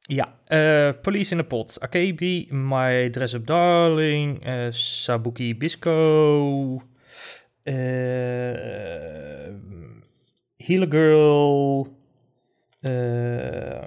[0.00, 6.82] Ja, eh, Police in the Pot, Akebi, My Dress Up Darling, eh, Sabuki Bisco,
[7.62, 7.74] eh
[10.56, 11.88] Healer Girl,
[12.84, 13.86] eh,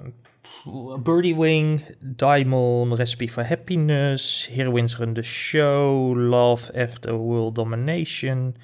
[0.98, 1.82] Birdie Wing,
[2.16, 8.56] Diamond, Recipe for Happiness, Heroines Run the Show, Love After World Domination,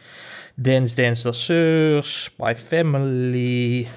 [0.60, 3.88] Dance Dance Danseurs, Spy Family,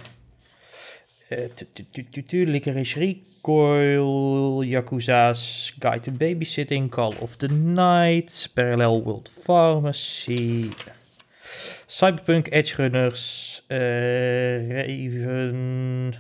[1.30, 10.71] tu- Licorice Recoil, Yakuza's Guide to Babysitting, Call of the Night, Parallel World Pharmacy,
[11.88, 13.78] Cyberpunk Edge Runners, eh,
[14.67, 16.15] Raven...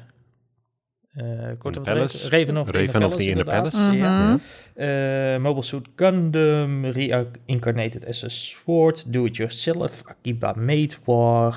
[1.17, 2.29] eh kort the Palace?
[2.29, 3.71] Raven of the Raven Inner of the Inner inderdaad.
[3.71, 3.95] Palace?
[3.95, 4.27] Ja.
[4.31, 4.39] Mhm.
[4.75, 11.55] Eh, Mobile Suit Gundam, Reincarnated as a Sword, Do It Yourself, Akiba Made War,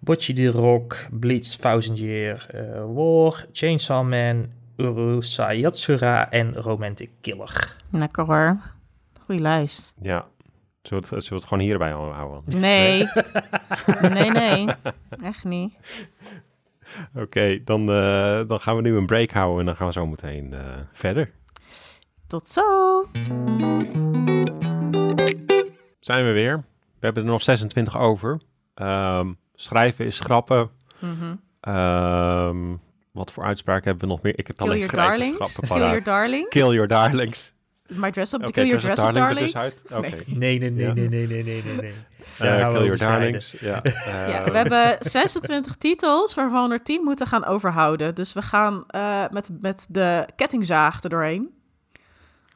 [0.00, 2.38] Bocchi the Rock, Bleach Thousand Year
[2.86, 7.74] War, Chainsaw Man, Urusai Yatsura en Romantic Killer.
[7.90, 8.60] Lekker hoor.
[9.26, 9.94] Goeie lijst.
[10.02, 10.24] Ja.
[10.86, 12.42] Zullen we, het, zullen we het gewoon hierbij houden?
[12.60, 13.08] Nee.
[14.00, 14.66] nee, nee.
[15.22, 15.74] Echt niet.
[17.14, 20.06] Oké, dan, eh, dan gaan we nu een break houden en dan gaan we zo
[20.06, 20.60] meteen eh,
[20.92, 21.30] verder.
[22.26, 22.62] Tot zo.
[26.00, 26.56] Zijn we weer.
[26.98, 28.40] We hebben er nog 26 over.
[28.74, 30.70] Ehm, schrijven is schrappen.
[31.00, 31.34] Mhm.
[31.60, 32.76] Ehm,
[33.12, 34.38] wat voor uitspraken hebben we nog meer?
[34.38, 36.48] Ik heb Kill alleen your schrijven schrappen Kill your darlings.
[36.48, 37.53] Kill your darlings.
[37.88, 38.40] My dress up.
[38.42, 39.52] Oké, kill your dress up er darlings.
[39.52, 39.82] dus uit.
[39.92, 40.00] Oké.
[40.00, 40.24] Nee.
[40.26, 40.92] Nee, nee, nee, Ja.
[40.92, 41.90] nee, nee, nee, nee, nee.
[41.90, 43.54] Eh, gaan we kill your darlings.
[43.60, 43.82] Ja.
[44.28, 48.14] Ja, we hebben 26 titels, waarvan we er 10 moeten gaan overhouden.
[48.14, 51.50] Dus we gaan eh, met, met de kettingzaag er doorheen.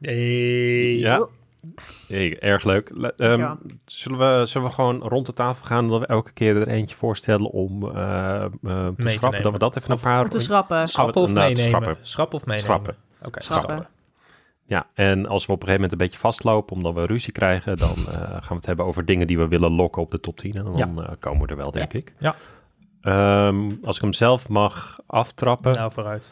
[0.00, 0.96] Hey.
[0.98, 1.26] Ja.
[2.08, 2.90] Hey, erg leuk.
[2.94, 3.58] Le- ehm, Dankjewel.
[3.84, 6.96] zullen, we, zullen we gewoon rond de tafel gaan dat we elke keer er eentje
[6.96, 8.50] voorstellen om eh, eh,
[8.96, 9.42] te schrappen?
[9.42, 10.22] Dat we dat even een Of paar...
[10.22, 10.88] Om te schrappen.
[10.88, 11.68] Schrappen of Nou, meenemen?
[11.70, 11.96] schrappen.
[12.06, 12.70] Schrappen of meenemen?
[12.70, 12.96] Schrappen.
[13.22, 13.86] Oké, Schrappen.
[14.68, 17.76] Ja, en als we op een gegeven moment een beetje vastlopen omdat we ruzie krijgen,
[17.76, 20.36] dan eh, gaan we het hebben over dingen die we willen lokken op de top
[20.36, 20.52] 10.
[20.54, 22.12] En dan eh, komen we er wel, denk ik.
[22.18, 22.34] Ja.
[23.00, 25.72] Ehm, als ik hem zelf mag aftrappen.
[25.72, 26.30] Nou, vooruit.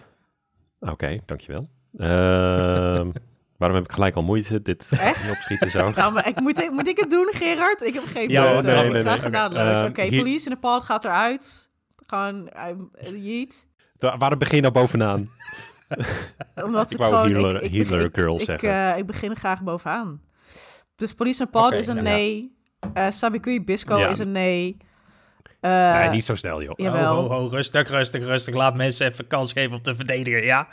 [0.80, 1.68] Oké, dankjewel.
[1.98, 3.08] Ehm
[3.58, 5.22] Waarom heb ik gelijk al moeite dit Echt?
[5.22, 5.90] niet opschieten zo?
[5.96, 7.82] Nou, maar ik, moet, moet ik het doen, Gerard?
[7.82, 9.80] Ik heb geen Ja, nee, Ik nee, nee, genadeloos.
[9.88, 10.00] oké.
[10.00, 11.68] Eh, hier- police in the pod gaat eruit.
[12.06, 12.90] Gewoon, I'm,
[13.22, 13.66] yeet.
[13.98, 15.30] Wa- Waarom begin je nou bovenaan?
[16.64, 17.32] Omdat Ik wou gewoon...
[17.42, 18.68] healer- ik, ik, healer ik- girl ik, zeggen.
[18.92, 20.20] eh, ik begin graag bovenaan.
[20.96, 22.02] Dus police pod Oké, is een ja.
[22.02, 22.54] nee.
[22.94, 24.08] Eh Sabikui Bisco Ja.
[24.08, 24.76] is een nee.
[25.60, 26.72] Eh, nee, niet zo snel, joh.
[26.76, 27.48] Jawel.
[27.50, 28.54] Rustig, rustig, rustig.
[28.54, 30.68] Laat mensen even kans geven om te verdedigen, ja?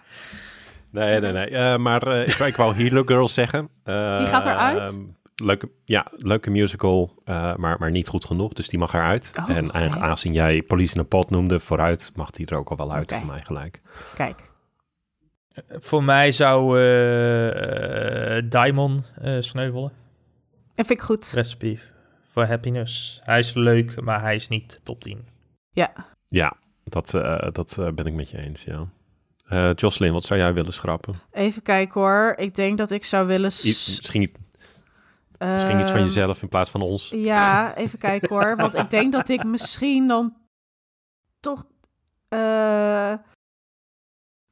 [0.91, 1.45] Nee, nee, nee.
[1.49, 3.69] Eh, maar eh, ik, wou- ik wou Healer Girl zeggen.
[3.83, 4.87] Eh, Die gaat eruit?
[4.93, 5.01] ehm,
[5.35, 8.53] leuke, ja, leuke musical, eh, maar, maar niet goed genoeg.
[8.53, 9.31] Dus die mag eruit.
[9.39, 12.69] Oh, en eigenlijk aangezien jij Police in a Pot noemde, vooruit mag die er ook
[12.69, 13.81] al wel uit voor mij gelijk.
[14.15, 14.51] Kijk.
[15.69, 16.77] Voor mij zou
[18.49, 19.91] Daimon eh, sneuvelen.
[20.75, 21.31] Dat vind ik goed.
[21.33, 21.79] Recipe
[22.31, 23.21] for Happiness.
[23.23, 25.27] Hij is leuk, maar hij is niet top 10.
[25.71, 25.93] Ja.
[26.27, 28.87] Ja, dat, eh, dat ben ik met je eens, ja.
[29.47, 31.19] Eh Jocelyn, wat zou jij willen schrappen?
[31.31, 32.33] Even kijken hoor.
[32.37, 33.49] Ik denk dat ik zou willen...
[33.49, 34.31] I- misschien,
[35.39, 37.09] misschien iets van ehm, jezelf in plaats van ons.
[37.15, 38.55] Ja, even kijken hoor.
[38.55, 40.33] Want ik denk dat ik misschien dan
[41.39, 41.63] toch.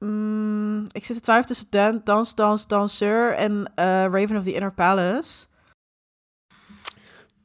[0.02, 4.44] Eh, mm, ik zit te twijfelen tussen Dan, Dans, Dans, Danseur en eh, Raven of
[4.44, 5.46] the Inner Palace.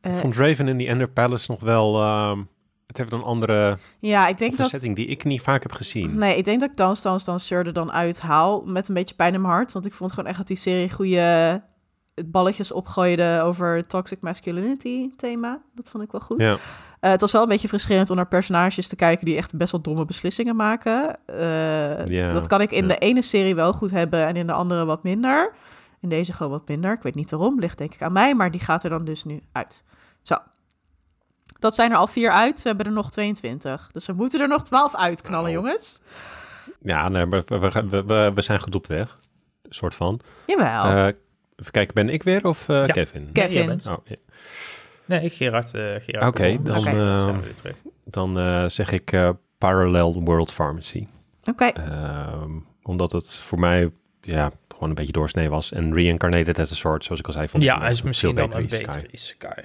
[0.00, 2.02] ik Eh, vond Raven in the Ender Palace nog wel...
[2.02, 2.42] ehm,
[2.86, 4.68] het heeft een andere ja, ik denk dat.
[4.68, 6.18] setting die ik niet vaak heb gezien.
[6.18, 8.62] Nee, ik denk dat ik Dans, Dans, Danseur er dan uithaal.
[8.64, 9.72] Met een beetje pijn in mijn hart.
[9.72, 11.62] Want ik vond gewoon echt dat die serie goede
[12.26, 15.62] balletjes opgooide over toxic masculinity thema.
[15.74, 16.40] Dat vond ik wel goed.
[16.40, 16.56] Ja.
[17.00, 19.72] Eh, het was wel een beetje frustrerend om naar personages te kijken die echt best
[19.72, 21.18] wel domme beslissingen maken.
[21.26, 22.88] Eh, Ja, dat kan ik in ja.
[22.88, 25.52] de ene serie wel goed hebben en in de andere wat minder.
[26.00, 26.92] In deze gewoon wat minder.
[26.92, 29.24] Ik weet niet waarom, ligt denk ik aan mij, maar die gaat er dan dus
[29.24, 29.84] nu uit.
[30.22, 30.36] Zo.
[31.58, 32.62] Dat zijn er al vier uit.
[32.62, 33.88] We hebben er nog 22.
[33.92, 36.00] Dus we moeten er nog 12 uitknallen, jongens.
[36.80, 39.16] Ja, nee, we, we, we, we, we zijn goed op weg.
[39.62, 40.20] Een soort van.
[40.46, 40.84] Jawel.
[40.84, 41.06] Eh,
[41.56, 42.92] even kijken, ben ik weer of eh, Ja.
[42.92, 43.30] Kevin?
[43.32, 43.70] Kevin.
[43.88, 44.16] Oh, ja.
[45.06, 45.74] Nee, Gerard.
[45.74, 47.16] eh Gerard Oké, Bommel.
[47.18, 47.80] dan, weer terug.
[48.04, 51.06] Dan eh, zeg ik eh, Parallel World Pharmacy.
[51.50, 51.64] Oké.
[51.64, 52.50] Ehm,
[52.82, 53.90] omdat het voor mij
[54.20, 55.72] ja, gewoon een beetje doorsnee was.
[55.72, 57.48] En Reincarnated as a Sword, zoals ik al zei.
[57.48, 59.62] Vond ik Ja, een hij is veel misschien dan een betere isekai.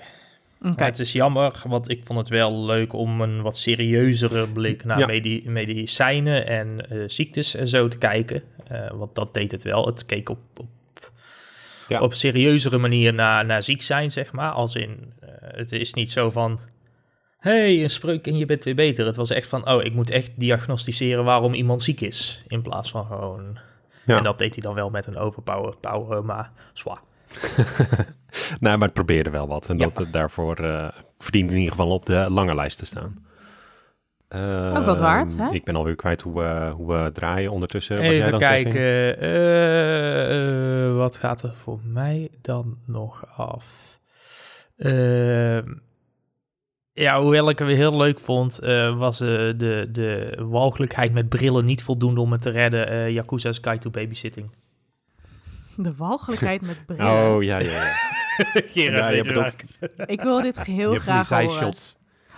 [0.76, 5.00] het is jammer, want ik vond het wel leuk om een wat serieuzere blik naar
[5.00, 5.06] Ja.
[5.06, 8.44] medi- medicijnen en eh, ziektes en zo te kijken.
[8.68, 9.86] Eh, want dat deed het wel.
[9.86, 10.68] Het keek op, op,
[11.92, 12.00] Ja.
[12.02, 14.52] op serieuzere manier naar, naar ziek zijn, zeg maar.
[14.52, 16.60] Als in, eh, het is niet zo van,
[17.38, 19.06] hey, een spreuk en je bent weer beter.
[19.06, 22.44] Het was echt van, oh, ik moet echt diagnosticeren waarom iemand ziek is.
[22.48, 23.58] In plaats van gewoon...
[24.06, 24.18] Ja.
[24.18, 27.02] En dat deed hij dan wel met een overpower, power, maar zwaar.
[28.60, 29.70] nee, maar het probeerde wel wat.
[29.70, 29.84] En Ja.
[29.86, 30.88] dat het daarvoor eh
[31.20, 33.26] verdient in ieder geval op de lange lijst te staan.
[34.78, 35.54] Ook wat waard, Ehm, hè?
[35.54, 37.96] Ik ben alweer kwijt hoe, we hoe we draaien ondertussen.
[38.02, 38.82] Jij Even dan, kijken,
[39.20, 44.00] eh, eh, wat gaat er voor mij dan nog af?
[44.78, 45.74] Ehm,
[46.94, 51.30] ja, hoewel ik het weer heel leuk vond, eh, was eh, de, de walgelijkheid met
[51.30, 52.88] brillen niet voldoende om het te redden.
[52.88, 54.50] eh Yakuza's Guide to Babysitting.
[55.76, 57.06] De walgelijkheid met brillen.
[57.36, 57.92] Oh, ja, ja, ja.
[58.54, 59.56] Gerard Ja, je weet bedoelt-
[59.98, 60.10] waar.
[60.10, 61.74] Ik wil dit heel graag horen.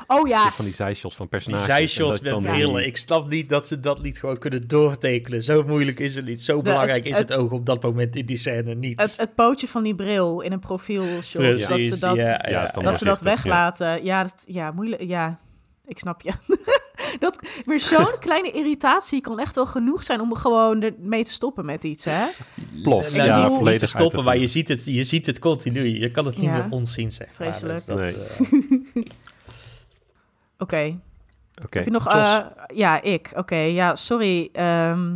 [0.08, 1.66] Oh ja, van die zijshots van Die personages.
[1.66, 2.76] zijshots en dat met dan brillen.
[2.78, 5.44] die- Ik snap niet dat ze dat niet gewoon kunnen doortekenen.
[5.44, 6.42] Zo moeilijk is het niet.
[6.42, 9.02] Zo belangrijk is het- het oog op dat moment in die scène niet.
[9.02, 11.42] het, het pootje van die bril in een profielshot.
[11.42, 14.04] Precies, dat ze dat, ja, Ja, ja, is dan dat, ze dat weglaten.
[14.06, 15.02] Ja, dat, ja, moeilijk.
[15.04, 15.40] Ja,
[15.86, 16.32] ik snap je.
[17.20, 21.32] dat, maar zo'n kleine irritatie kan echt wel genoeg zijn om er gewoon ermee te
[21.32, 22.26] stoppen met iets, hè?
[22.84, 23.14] Plof.
[23.14, 26.00] Nou, ja, volledig te stoppen, maar je ziet, het, je ziet het continu.
[26.00, 26.58] Je kan het niet Ja.
[26.58, 27.36] meer onzien, zeg maar.
[27.36, 27.78] Vreselijk.
[27.78, 28.14] Dus dat, Nee.
[28.14, 29.04] eh,
[30.64, 31.00] Oké.
[31.64, 31.78] Oké.
[31.78, 32.08] Heb je nog...
[32.08, 32.40] Eh,
[32.74, 33.32] ja, ik.
[33.36, 34.50] Oké, ja, sorry.
[34.54, 35.16] Ehm,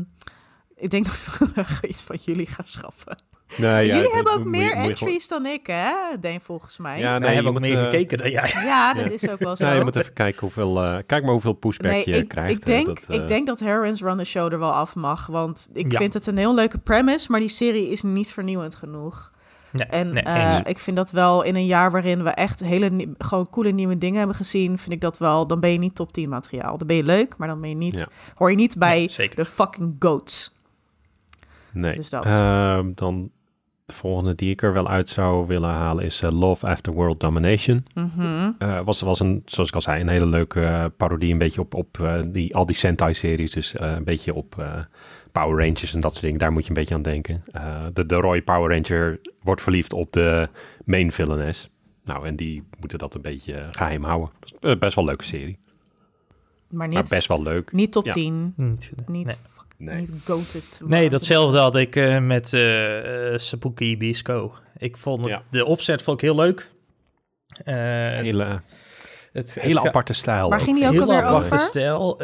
[0.75, 3.17] ik denk dat ik nog iets van jullie ga schaffen.
[3.57, 5.91] Nee, ja, jullie hebben ook moet meer moet je gewoon- entries dan ik, hè?
[6.19, 6.99] Denk volgens mij.
[6.99, 8.51] Ja, wij nee, je hebben ook meer eh, gekeken dan jij.
[8.65, 9.65] Ja, dat is ook wel zo.
[9.67, 10.83] Nee, je moet even kijken hoeveel...
[10.83, 12.51] eh, kijk maar hoeveel pushback Nee, je ik, krijgt.
[12.51, 15.25] ik, eh, denk, dat, ik denk dat Heroines Run the Show er wel af mag.
[15.27, 15.97] Want ik Ja.
[15.97, 19.31] vind het een heel leuke premise, maar die serie is niet vernieuwend genoeg.
[19.71, 23.13] Nee, En nee, eh, ik vind dat wel in een jaar waarin we echt hele
[23.17, 26.13] gewoon coole nieuwe dingen hebben gezien, vind ik dat wel, dan ben je niet top
[26.13, 26.77] 10 materiaal.
[26.77, 28.07] Dan ben je leuk, maar dan ben je niet, Ja.
[28.35, 30.55] hoor je niet bij de fucking goats.
[31.71, 31.95] Nee.
[31.95, 32.25] Dus dat.
[32.25, 33.29] Ehm, dan
[33.87, 37.19] de volgende die ik er wel uit zou willen halen is eh, Love After World
[37.19, 37.85] Domination.
[37.93, 38.51] Mhm.
[38.59, 41.31] Eh, was, was een, zoals ik al zei, een hele leuke eh, parodie.
[41.31, 43.51] Een beetje op, op eh, die, al die Sentai-series.
[43.51, 44.79] Dus eh, een beetje op eh,
[45.31, 46.39] Power Rangers en dat soort dingen.
[46.39, 47.43] Daar moet je een beetje aan denken.
[47.51, 50.49] Eh, de, de Roy Power Ranger wordt verliefd op de
[50.85, 51.69] main villainess.
[52.03, 54.29] Nou, en die moeten dat een beetje eh, geheim houden.
[54.59, 55.57] Dat is best wel een leuke serie.
[56.69, 57.71] Maar Maar niet, best wel leuk.
[57.71, 58.11] niet top Ja.
[58.11, 58.53] 10.
[58.55, 59.35] Niet, Niet nee.
[59.77, 59.95] Nee.
[59.99, 60.81] Niet goated.
[60.85, 64.53] Nee, datzelfde had ik eh, met eh eh, Sabuki Bisco.
[64.77, 65.43] Ik vond het- Ja.
[65.51, 66.69] de opzet vond ik heel leuk.
[67.63, 68.61] Eh, het- Hele, het,
[69.53, 70.49] het hele aparte stijl.
[70.49, 70.63] Waar ook.
[70.65, 71.59] ging die ook heel alweer aparte over?
[71.59, 72.21] stijl.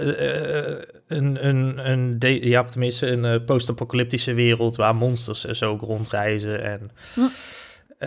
[1.08, 6.64] Een, een, een, de- ja, tenminste een eh, post-apocalyptische wereld waar monsters en zo rondreizen
[6.64, 7.20] en Hm.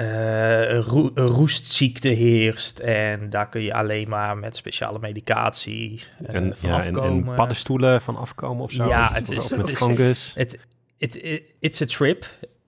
[0.00, 2.78] Een roestziekte heerst.
[2.78, 7.28] En daar kun je alleen maar met speciale medicatie eh, En, van ja, afkomen.
[7.28, 8.86] en paddenstoelen van afkomen of zo.
[8.88, 10.32] Ja, het is- het is- fungus.
[10.34, 10.58] Het,
[10.98, 12.26] het, it- it's a trip.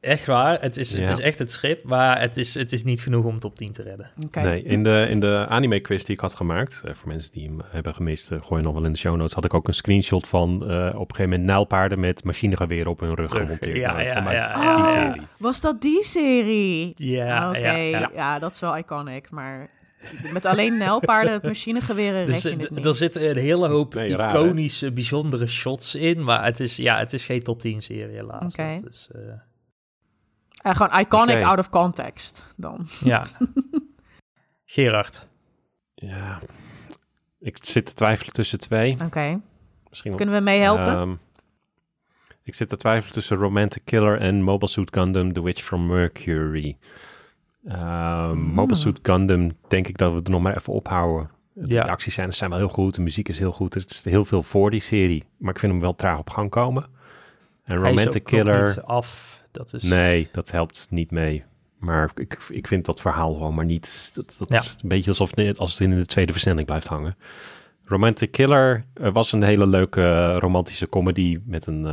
[0.09, 0.61] Echt waar.
[0.61, 3.39] Het is, het is echt het schip, maar het is, het is niet genoeg om
[3.39, 4.11] top 10 te redden.
[4.33, 7.61] Nee, in de, in de anime-quiz die ik had gemaakt, eh, voor mensen die hem
[7.71, 9.75] hebben gemist, uh, gooi je nog wel in de show notes, had ik ook een
[9.75, 13.77] screenshot van eh, op een gegeven moment nijlpaarden met machinegeweren op hun rug gemonteerd.
[13.77, 15.27] ja, Nou, ja, die serie.
[15.39, 16.93] Was dat die serie?
[16.97, 18.39] Ja, Oké, ja, ja, ja.
[18.39, 19.71] dat is wel iconic, maar
[20.33, 24.33] met alleen nijlpaarden met machinegeweren red Dus, je er zitten een hele hoop Nee, raar,
[24.33, 24.39] hè?
[24.39, 28.55] iconische, bijzondere shots in, maar het is, ja, het is geen top 10 serie helaas.
[28.55, 29.21] Dat is, eh,
[30.63, 32.87] Eh, gewoon iconic out of context dan.
[33.01, 33.25] ja.
[34.65, 35.29] Gerard.
[35.95, 36.39] Ja,
[37.39, 38.97] ik zit te twijfelen tussen twee.
[39.05, 39.41] Oké,
[39.89, 40.87] Misschien kunnen we meehelpen?
[40.87, 41.13] Ehm,
[42.43, 46.77] ik zit te twijfelen tussen Romantic Killer en Mobile Suit Gundam The Witch from Mercury.
[47.67, 48.41] Ehm, Hmm.
[48.41, 51.31] Mobile Suit Gundam denk ik dat we er nog maar even ophouden.
[51.55, 51.85] Ja.
[51.85, 53.75] De actiescènes zijn wel heel goed, de muziek is heel goed.
[53.75, 56.51] Er is heel veel voor die serie, maar ik vind hem wel traag op gang
[56.51, 56.87] komen.
[57.65, 59.38] En Romantic Killer, niet af.
[59.51, 61.45] Dat is, nee, dat helpt niet mee.
[61.79, 64.11] Maar ik, ik vind dat verhaal gewoon maar niet...
[64.15, 64.59] Dat, dat Ja.
[64.59, 67.17] is een beetje alsof het, als het in de tweede versnelling blijft hangen.
[67.85, 71.87] Romantic Killer eh, was een hele leuke eh, romantische comedy met een,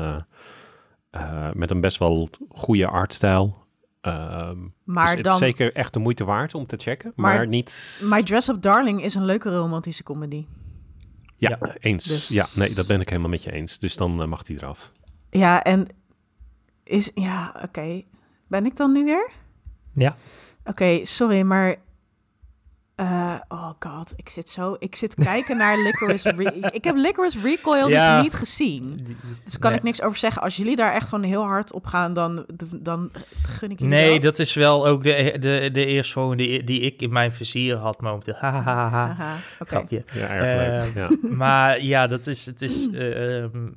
[1.12, 3.64] eh, met een best wel goede artstijl.
[4.02, 7.36] Ehm, maar dus het is dan, zeker echt de moeite waard om te checken, maar,
[7.36, 8.02] Maar niet...
[8.10, 10.46] My Dress Up Darling is een leuke romantische comedy.
[11.38, 11.76] ja, Ja.
[11.80, 12.06] eens.
[12.06, 13.80] Dus- Ja, nee, dat ben ik helemaal met je eens.
[13.80, 14.92] Dus dan mag die eraf.
[15.30, 15.88] Ja, en
[16.86, 17.12] is...
[17.16, 18.02] Ja, oké.
[18.48, 19.30] Ben ik dan nu weer?
[19.94, 20.16] Ja.
[20.66, 21.76] Oké, sorry, maar...
[22.96, 24.76] eh, oh god, ik zit zo...
[24.80, 26.30] Ik zit kijken naar Licorice...
[26.72, 28.14] Ik, heb Licorice Recoil Ja.
[28.16, 29.18] dus niet gezien.
[29.44, 29.80] Dus kan Nee.
[29.80, 30.42] ik niks over zeggen.
[30.42, 32.46] Als jullie daar echt gewoon heel hard op gaan, dan,
[32.82, 33.12] dan
[33.46, 34.22] gun ik jullie Nee, dat.
[34.22, 38.02] dat is wel ook de, de, de eerste die, die ik in mijn vizier had
[38.02, 38.36] momenteel.
[38.38, 39.70] Ha, ha, ha, oké.
[39.70, 40.04] Grapje.
[40.14, 40.96] Ja, erg leuk.
[40.96, 41.30] Eh, Ja.
[41.36, 43.68] Maar ja, dat is, het is, eh, ehm,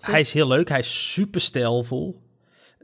[0.00, 0.68] hij is heel leuk.
[0.68, 2.26] Hij is super stijlvol.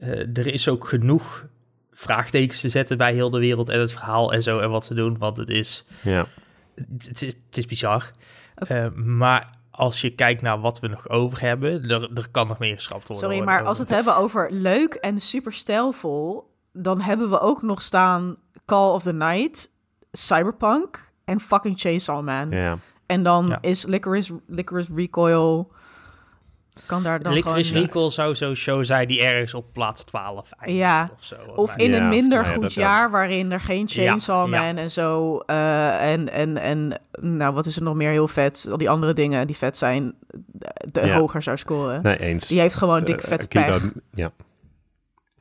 [0.05, 1.45] Eh, er is ook genoeg
[1.93, 4.95] vraagtekens te zetten bij heel de wereld en het verhaal en zo en wat ze
[4.95, 6.27] doen, want het is, ja.
[6.75, 8.11] het, het is, het is bizar.
[8.55, 12.59] Eh, maar als je kijkt naar wat we nog over hebben, er, er kan nog
[12.59, 13.29] meer geschrapt worden.
[13.29, 17.63] Sorry, maar als we het hebben over leuk en super stijlvol, dan hebben we ook
[17.63, 19.71] nog staan Call of the Night,
[20.13, 22.51] Cyberpunk en fucking Chainsaw Man.
[22.51, 22.79] ja.
[23.07, 23.59] En dan Ja.
[23.61, 25.73] is Licorice, Licorice Recoil,
[26.87, 27.83] kan daar dan Licorice gewoon...
[27.87, 31.11] Recall zou zo'n show zijn die ergens op plaats 12 eindigt Ja.
[31.19, 31.37] of zo.
[31.55, 34.67] Of in Ja, een minder ja, goed jaar waarin er geen Chainsaw Ja, ja.
[34.67, 35.39] Man en zo.
[35.39, 38.67] eh, en, en, en nou, wat is er nog meer heel vet?
[38.71, 40.15] Al die andere dingen die vet zijn,
[40.47, 41.17] de, de Ja.
[41.19, 42.03] hoger zou scoren.
[42.03, 42.49] Nee, eens.
[42.49, 43.91] Die heeft gewoon dik Eh, vet Akiba- pech.
[44.15, 44.31] Ja.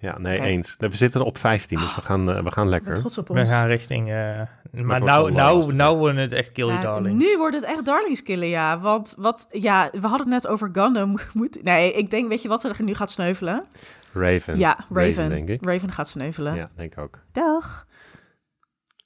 [0.03, 0.75] Ja, nee, eens.
[0.79, 2.93] We zitten op 15, dus we gaan, eh, we gaan lekker.
[2.95, 3.49] trots op We ons.
[3.49, 4.09] gaan richting...
[4.09, 4.41] eh,
[4.71, 7.17] maar nou, nou, nou wordt het echt Kill Your Ja, Darling.
[7.19, 8.79] Nu wordt het echt darlingskillen, ja.
[8.79, 11.17] Want wat, ja, we hadden het net over Gundam.
[11.33, 13.65] Moet, nee, ik denk, weet je wat er nu gaat sneuvelen?
[14.13, 14.57] Raven.
[14.57, 14.95] Ja, Raven.
[15.07, 15.65] Raven, denk ik.
[15.65, 16.55] Raven gaat sneuvelen.
[16.55, 17.19] Ja, denk ik ook.
[17.31, 17.85] Dag.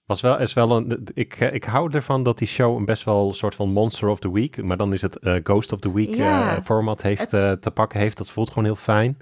[0.06, 3.04] Was wel, is wel een, ik, eh, ik hou ervan dat die show een best
[3.04, 5.94] wel een soort van Monster of the Week, maar dan is het Ghost of the
[5.94, 6.56] Week Ja.
[6.58, 8.18] eh, format heeft eh, te pakken heeft.
[8.18, 9.18] Dat voelt gewoon heel fijn.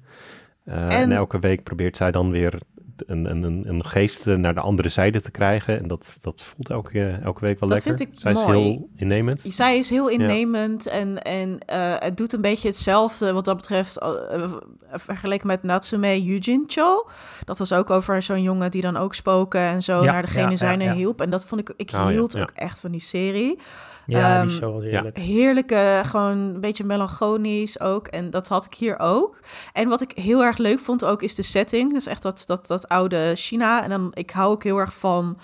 [0.65, 2.59] Eh, en, En- elke week probeert zij dan weer
[3.05, 5.79] een, een, een, een geest naar de andere zijde te krijgen.
[5.79, 7.97] En dat, dat voelt elke, elke week wel Dat lekker.
[7.97, 8.45] vind ik zij mooi.
[8.59, 9.43] is heel innemend.
[9.47, 13.97] Zij is heel innemend en, en eh, het doet een beetje hetzelfde wat dat betreft
[13.99, 14.53] eh,
[14.91, 17.07] vergeleken met Natsume Yujincho.
[17.43, 20.43] Dat was ook over zo'n jongen die dan ook spoken en zo Ja, naar degene
[20.43, 20.93] ja, ja, zijne ja.
[20.93, 21.21] hielp.
[21.21, 22.41] En dat vond ik, ik Oh, hield ja.
[22.41, 23.59] ook echt van die serie.
[24.05, 25.17] Ja, Ehm, die show was heerlijk.
[25.17, 28.07] Heerlijke, gewoon een beetje melancholisch ook.
[28.07, 29.39] En dat had ik hier ook.
[29.73, 31.93] En wat ik heel erg leuk vond ook is de setting.
[31.93, 33.83] Dus echt dat, dat, dat oude China.
[33.83, 35.39] En dan, ik hou ook heel erg van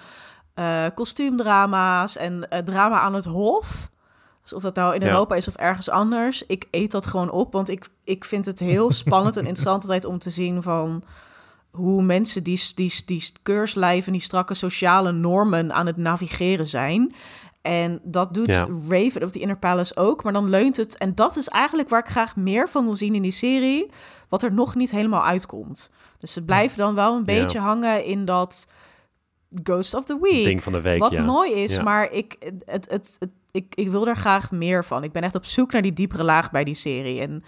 [0.54, 3.90] eh, kostuumdrama's en eh, drama aan het hof.
[4.42, 5.08] Dus of dat nou in Ja.
[5.08, 6.46] Europa is of ergens anders.
[6.46, 10.06] Ik eet dat gewoon op, want ik, ik vind het heel spannend en interessant altijd
[10.06, 11.04] om te zien van
[11.72, 17.14] hoe mensen die, die, die keurslijven, die strakke sociale normen aan het navigeren zijn.
[17.62, 18.68] En dat doet Ja.
[18.90, 20.98] Raven of the Inner Palace ook, maar dan leunt het.
[20.98, 23.90] En dat is eigenlijk waar ik graag meer van wil zien in die serie,
[24.30, 25.90] wat er nog niet helemaal uitkomt.
[26.20, 27.42] Dus ze blijven dan wel een Ja.
[27.44, 28.68] beetje hangen in dat
[29.64, 30.44] Ghost of the Week.
[30.46, 31.24] Ding van de week, Wat ja.
[31.24, 31.84] mooi is, Ja.
[31.84, 35.04] maar ik, het, het, het, ik, ik wil er graag meer van.
[35.04, 37.22] Ik ben echt op zoek naar die diepere laag bij die serie.
[37.22, 37.44] En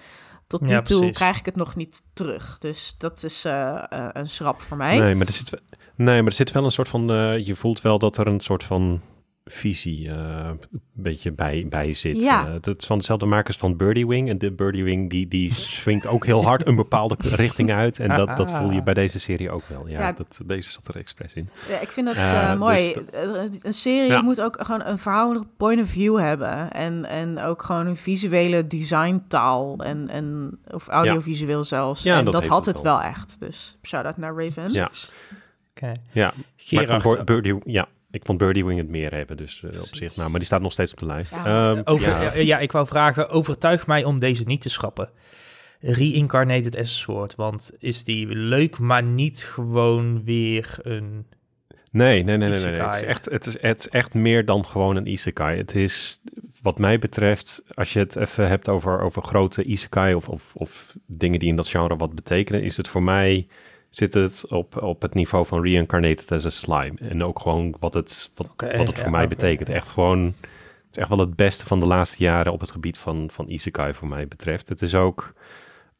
[0.48, 1.16] Tot nu Ja, toe precies.
[1.18, 2.58] krijg ik het nog niet terug.
[2.58, 5.00] Dus dat is eh, eh, een schrap voor mij.
[5.00, 5.62] Nee, maar er zit,
[5.96, 7.12] nee, maar er zit wel een soort van...
[7.12, 9.02] eh, je voelt wel dat er een soort van
[9.46, 12.18] visie eh, een beetje bij, bij zit.
[12.24, 12.46] Ja.
[12.48, 14.30] Eh, dat is van dezelfde makers van Birdie Wing.
[14.30, 18.00] En de Birdie Wing die, die swingt ook heel hard een bepaalde richting uit.
[18.00, 19.88] En dat, dat voel je bij deze serie ook wel.
[19.88, 20.12] Ja, Ja.
[20.12, 21.50] Dat, deze zat er expres in.
[21.70, 22.94] Ja, ik vind dat Eh, mooi.
[22.94, 24.22] dus Eh, een serie Ja.
[24.22, 26.72] moet ook gewoon een verhoudelijk point of view hebben.
[26.72, 29.78] En, en ook gewoon een visuele designtaal.
[29.84, 32.04] En, en, of audiovisueel zelfs.
[32.04, 32.98] Ja, en dat had het wel.
[32.98, 33.40] wel echt.
[33.40, 34.72] Dus shout-out naar Raven.
[34.72, 34.92] Ja.
[35.76, 35.94] Oké.
[36.12, 39.38] Ja, Gerard, Birdie, ja, ik vond Birdie Wing het meer hebben.
[39.38, 41.36] Dus eh, op zich, nou, maar die staat nog steeds op de lijst.
[41.36, 41.72] Ja.
[41.72, 42.22] Ehm, over, ja.
[42.22, 42.40] ja.
[42.40, 45.10] ja, ik wou vragen, overtuig mij om deze niet te schrappen.
[45.80, 51.26] Reincarnated as a Sword, want is die leuk, maar niet gewoon weer een...
[51.92, 52.72] Nee, nee, nee, nee, nee.
[52.72, 52.82] nee.
[52.82, 55.58] Het, is echt, het, is, het is echt meer dan gewoon een isekai.
[55.58, 56.20] Het is,
[56.62, 60.96] wat mij betreft, als je het even hebt over, over grote isekai of, of, of
[61.06, 63.48] dingen die in dat genre wat betekenen, is het voor mij,
[63.96, 66.94] zit het op, op het niveau van Reincarnated as a Slime.
[67.00, 69.70] En ook gewoon wat het, wat, wat het voor ja, mij betekent.
[69.70, 72.98] Echt gewoon, het is echt wel het beste van de laatste jaren op het gebied
[72.98, 74.70] van, van isekai voor mij betreft.
[74.70, 75.34] Het is ook...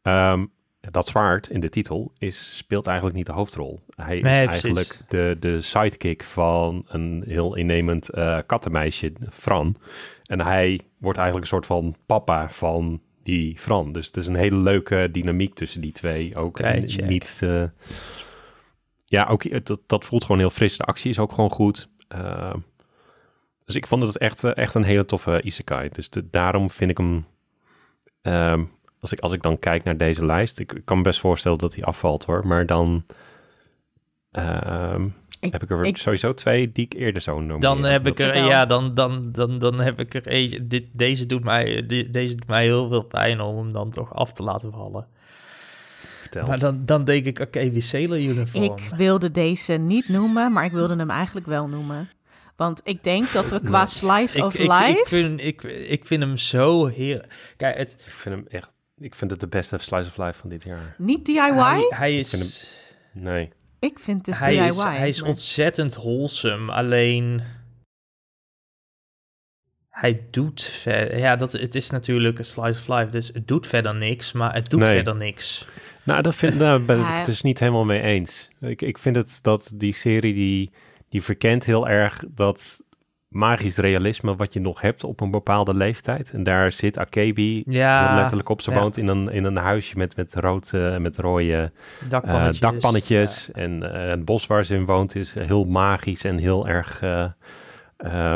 [0.02, 0.46] ehm,
[0.92, 3.80] dat zwaard in de titel is, speelt eigenlijk niet de hoofdrol.
[3.96, 4.64] Hij Nee, is precies.
[4.64, 9.76] eigenlijk de, de sidekick van een heel innemend eh, kattenmeisje, Fran.
[10.24, 13.92] En hij wordt eigenlijk een soort van papa van die Fran.
[13.92, 16.36] Dus het is een hele leuke dynamiek tussen die twee.
[16.38, 16.60] Ook
[17.08, 17.40] niet...
[17.44, 17.64] eh,
[19.06, 20.78] ja, ook, eh, dat, dat voelt gewoon heel fris.
[20.78, 21.90] De actie is ook gewoon goed.
[22.08, 22.54] Eh,
[23.66, 25.90] dus ik vond het echt, echt een hele toffe isekai.
[25.90, 27.26] Dus de- daarom vind ik hem...
[28.22, 28.64] ehm,
[29.00, 30.60] als, ik, als ik dan kijk naar deze lijst...
[30.60, 32.48] Ik, ik kan me best voorstellen dat hij afvalt hoor.
[32.48, 33.06] Maar dan...
[34.32, 35.08] ehm,
[35.44, 37.60] Ik- heb ik er ik- sowieso twee die ik eerder zou noemen.
[37.60, 40.68] Dan heb ik er, ja, dan, dan, dan, dan heb ik er eentje.
[40.68, 44.34] Dit, deze, doet mij, deze doet mij heel veel pijn om hem dan toch af
[44.34, 45.08] te laten vallen.
[46.20, 46.48] Vertel.
[46.48, 48.64] Maar dan, dan denk ik, oké, wie Sailor Uniform.
[48.64, 52.10] Ik wilde deze niet noemen, maar ik wilde hem eigenlijk wel noemen.
[52.56, 55.00] Want ik denk dat we qua slice ik, of ik, life...
[55.00, 57.22] ik, vind, ik, ik vind hem zo heel...
[57.58, 58.72] Kijk, het, Ik vind hem echt...
[58.98, 60.96] Ik vind het de beste slice of life van dit jaar.
[60.98, 61.86] Niet DIY?
[61.90, 62.80] hij, Ik is...
[63.14, 63.50] Nee.
[63.84, 64.68] Ik vind dus hij DIY.
[64.68, 67.42] is, hij is maar- ontzettend wholesome, alleen...
[69.90, 71.18] Hij doet verder...
[71.18, 74.54] Ja, dat, het is natuurlijk een slice of life, dus het doet verder niks, maar
[74.54, 74.94] het doet Nee.
[74.94, 75.66] verder niks.
[76.04, 78.50] Nou, dat vind, daar ben ik het dus niet helemaal mee eens.
[78.60, 80.72] Ik, ik vind het dat die serie die,
[81.10, 82.84] die verkent heel erg dat
[83.34, 86.32] magisch realisme wat je nog hebt op een bepaalde leeftijd.
[86.32, 88.62] En daar zit Akebi Ja, letterlijk op.
[88.62, 88.80] Ze ja.
[88.80, 91.72] woont in een, in een huisje met, met rood en met rode
[92.12, 93.52] eh, dakpannetjes.
[93.52, 97.02] En eh, het bos waar ze in woont is heel magisch en heel erg...
[97.02, 97.24] eh,
[97.98, 98.36] eh,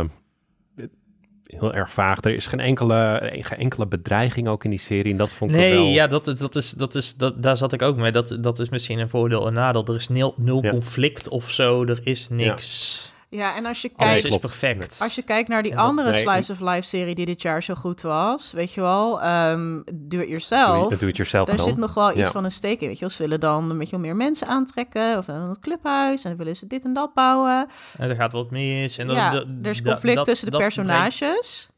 [1.48, 2.22] heel erg vaag.
[2.24, 5.12] Er is geen enkele, geen enkele bedreiging ook in die serie.
[5.12, 5.86] En dat vond ik Nee, wel...
[5.86, 8.12] ja, dat, dat is, dat is, dat, daar zat ik ook mee.
[8.12, 9.86] Dat, dat is misschien een voordeel en nadeel.
[9.86, 11.86] Er is nul, nul conflict of zo.
[11.86, 13.12] Er is niks.
[13.30, 14.34] Ja, en als je Alles kijkt...
[14.34, 15.00] is perfect.
[15.02, 17.64] Als je kijkt naar die dat- andere nee, Slice of Life serie die dit jaar
[17.64, 20.90] zo goed was, weet je wel, ehm Do It Yourself.
[20.90, 21.66] Doe, doe het jezelf Daar dan.
[21.66, 22.32] zit nog wel iets Ja.
[22.32, 23.10] van een steek in, weet je wel.
[23.10, 26.56] Ze willen dan een beetje meer mensen aantrekken, of dan het clubhuis, en dan willen
[26.56, 27.68] ze dit en dat bouwen.
[27.98, 28.98] En er gaat wat mis.
[28.98, 31.70] En dan, ja, er is conflict dat- tussen de personages.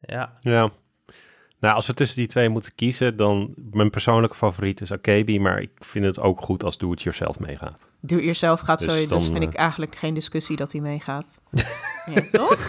[0.00, 0.70] brengt- Ja, Ja.
[1.60, 5.60] Nou, als we tussen die twee moeten kiezen, dan mijn persoonlijke favoriet is Akebi, maar
[5.60, 7.86] ik vind het ook goed als Do It Yourself meegaat.
[8.00, 10.72] Do It Yourself gaat Dus zo, dus dan, vind ik eh, eigenlijk geen discussie dat
[10.72, 11.40] hij meegaat.
[12.14, 12.66] ja, toch?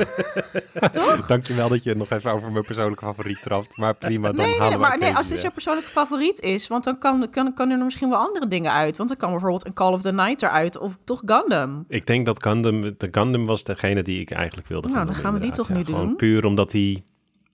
[0.91, 1.27] toch?
[1.27, 4.53] Dankjewel dat je nog even over mijn persoonlijke favoriet trapt, maar prima, dan Nee, nee,
[4.53, 7.53] nee, halen we maar nee, als dit jouw persoonlijke favoriet is, want dan kan, kan,
[7.53, 8.97] kan er misschien wel andere dingen uit.
[8.97, 11.85] Want dan kan bijvoorbeeld een Call of the Night eruit, of toch Gundam.
[11.87, 15.15] Ik denk dat Gundam, de Gundam was degene die ik eigenlijk wilde Nou, gaan dan
[15.15, 16.15] doen, gaan we die toch nu Gewoon doen?
[16.15, 17.03] puur omdat hij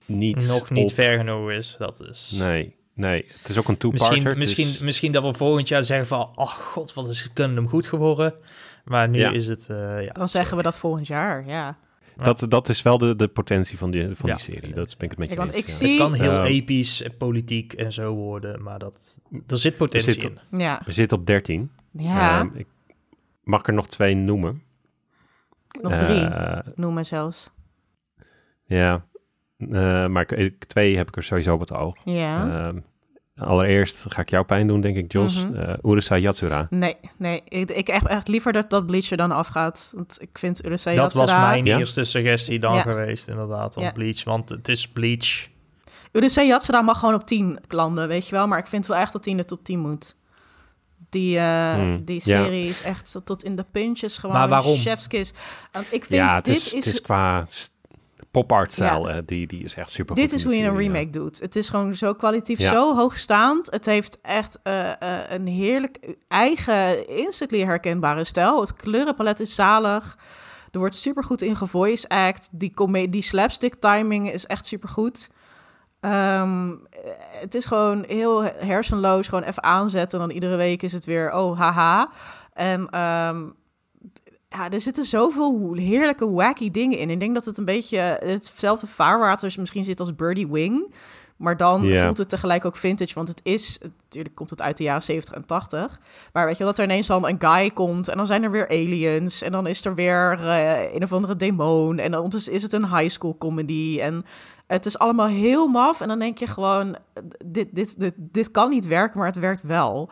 [0.06, 1.74] niet nog niet op- ver genoeg is.
[1.78, 2.30] Dat is...
[2.38, 3.24] Nee, nee.
[3.38, 4.16] Het is ook een two-parter.
[4.18, 6.30] Misschien, misschien, dus- misschien dat we volgend jaar zeggen van...
[6.34, 8.34] Oh god, wat is Gundam goed geworden.
[8.84, 9.30] Maar nu Ja.
[9.30, 9.68] is het...
[9.70, 11.78] eh, ja, Dan zeggen we dat volgend jaar, ja.
[12.16, 14.74] dat, dat is wel de, de potentie van die, van Ja, die serie.
[14.74, 15.56] Dat ben ik het met je eens.
[15.56, 15.74] ik ja.
[15.74, 18.62] zie- Het kan heel Eh, episch, en politiek en zo worden.
[18.62, 20.38] Maar dat, er zit potentie zit- in.
[20.58, 21.70] Ja, We zitten op 13.
[21.92, 22.66] ja Ehm, ik
[23.42, 24.62] mag er nog twee noemen.
[25.82, 27.50] nog drie Eh, noemen zelfs.
[28.66, 29.04] ja,
[29.58, 31.94] Eh, maar ik, twee heb ik er sowieso op het oog.
[32.04, 32.48] Ja.
[32.66, 32.78] Ehm,
[33.36, 35.46] allereerst ga ik jou pijn doen, denk ik, Jos.
[35.54, 36.66] Eh, Urusei Yatsura.
[36.70, 37.42] Nee, nee.
[37.48, 39.92] Ik, ik heb echt liever dat dat Bleach er dan afgaat.
[39.94, 41.48] Want ik vind Urusei Dat was Yatsura...
[41.50, 41.78] mijn Ja?
[41.78, 42.82] eerste suggestie dan Ja.
[42.82, 43.92] geweest, inderdaad, om Ja.
[43.92, 44.24] Bleach.
[44.24, 45.48] Want het is Bleach.
[46.12, 48.46] Urusei Yatsura mag gewoon op 10 landen, weet je wel.
[48.46, 50.16] Maar ik vind wel echt dat hij in de top 10 moet.
[51.10, 52.42] Die, eh, Hmm, die ja.
[52.44, 54.76] serie is echt tot in de puntjes gewoon Maar waarom?
[54.76, 55.32] chef's kiss.
[55.72, 57.44] Want ik vind Ja, het dit is, het is qua
[58.34, 61.40] pop art stijl, die, die is echt super Dit is hoe je een remake doet.
[61.40, 62.72] Het is gewoon zo kwalitatief, Ja.
[62.72, 63.70] zo hoogstaand.
[63.70, 68.60] Het heeft echt eh, eh, een heerlijk eigen, instantly herkenbare stijl.
[68.60, 70.18] Het kleurenpalet is zalig.
[70.70, 72.48] Er wordt super goed in gevoice act.
[72.52, 75.30] Die, die slapstick timing is echt super goed.
[77.40, 79.28] het is gewoon heel hersenloos.
[79.28, 80.20] Gewoon even aanzetten.
[80.20, 82.10] En dan iedere week is het weer, oh haha.
[82.52, 83.48] En ehm,
[84.54, 87.10] ja, er zitten zoveel heerlijke wacky dingen in.
[87.10, 90.94] Ik denk dat het een beetje hetzelfde vaarwater misschien zit als Birdie Wing.
[91.36, 93.78] Maar dan voelt het tegelijk ook vintage, want het is...
[94.02, 96.00] Natuurlijk komt het uit de jaren 70 en 80.
[96.32, 98.08] Maar weet je, dat er ineens dan een guy komt...
[98.08, 99.42] en dan zijn er weer aliens...
[99.42, 101.98] en dan is er weer eh, een of andere demon...
[101.98, 103.98] en dan is het een high school comedy...
[104.00, 104.24] en
[104.66, 106.00] het is allemaal heel maf...
[106.00, 106.96] en dan denk je gewoon...
[107.46, 110.10] dit, dit, dit, dit kan niet werken, maar het werkt wel.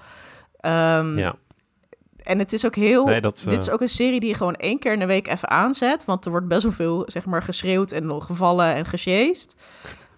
[0.60, 1.34] Ehm, Ja,
[2.22, 3.04] en het is ook heel.
[3.04, 5.06] Nee, dat, Dit is eh, ook een serie die je gewoon één keer in de
[5.06, 6.04] week even aanzet.
[6.04, 9.56] Want er wordt best wel veel, zeg maar, geschreeuwd en gevallen en gesjeest.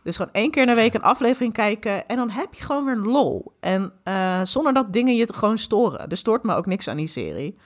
[0.02, 2.06] Dus gewoon één keer in de week een aflevering kijken.
[2.08, 3.52] En dan heb je gewoon weer lol.
[3.60, 6.08] En eh, zonder dat dingen je gewoon storen.
[6.08, 7.56] Er stoort me ook niks aan die serie.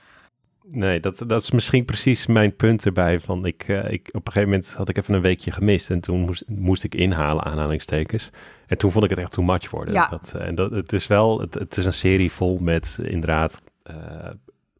[0.69, 3.19] Nee, dat, dat is misschien precies mijn punt erbij.
[3.19, 5.99] Van ik, eh, ik, op een gegeven moment had ik even een weekje gemist en
[5.99, 8.29] toen moest, moest ik inhalen, aanhalingstekens.
[8.67, 9.93] En toen vond ik het echt too much worden.
[9.93, 10.07] Ja.
[10.07, 13.61] Dat, en dat, het is wel, het, het is een serie vol met inderdaad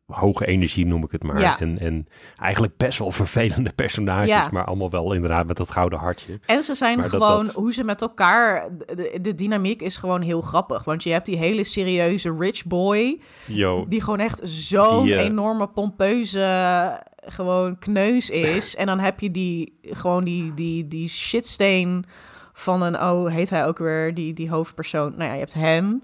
[0.08, 1.40] hoge energie, noem ik het maar.
[1.40, 1.60] Ja.
[1.60, 2.08] En, en
[2.38, 4.50] eigenlijk best wel vervelende personages, Ja.
[4.52, 6.40] maar allemaal wel inderdaad met dat gouden hartje.
[6.46, 10.22] En ze zijn Maar gewoon, dat- hoe ze met elkaar, de, de dynamiek is gewoon
[10.22, 10.84] heel grappig.
[10.84, 15.68] Want je hebt die hele serieuze rich boy, Yo, die gewoon echt zo'n eh, enorme
[15.68, 18.76] pompeuze gewoon kneus is.
[18.76, 22.06] en dan heb je die gewoon die, die, die shitsteen
[22.54, 25.10] van een, oh, heet hij ook weer, die, die hoofdpersoon.
[25.18, 26.02] Nou ja, je hebt hem.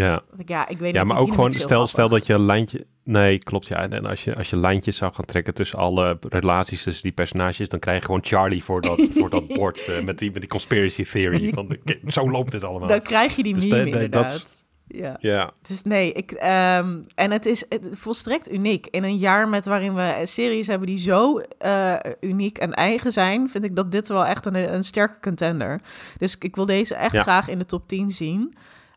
[0.00, 0.22] Ja.
[0.46, 2.86] Ja, ik weet Ja, maar ook gewoon, stel, stel dat je een lijntje...
[3.04, 3.88] Nee, klopt, ja.
[3.88, 7.68] En als je, als je lijntjes zou gaan trekken tussen alle relaties tussen die personages...
[7.68, 10.50] dan krijg je gewoon Charlie voor dat, voor dat bord eh, met, die, met die
[10.50, 11.50] conspiracy theory.
[11.54, 11.76] Van,
[12.06, 12.88] zo loopt het allemaal.
[12.88, 14.64] Dan krijg je die Dus meme de- de- inderdaad.
[14.88, 15.16] Ja.
[15.20, 18.86] Ja, Dus nee, ik, ehm, en het is volstrekt uniek.
[18.86, 23.48] In een jaar met waarin we series hebben die zo eh, uniek en eigen zijn,
[23.50, 25.80] vind ik dat dit wel echt een, een sterke contender.
[26.18, 27.22] Dus ik wil deze echt Ja.
[27.22, 28.54] graag in de top 10 zien.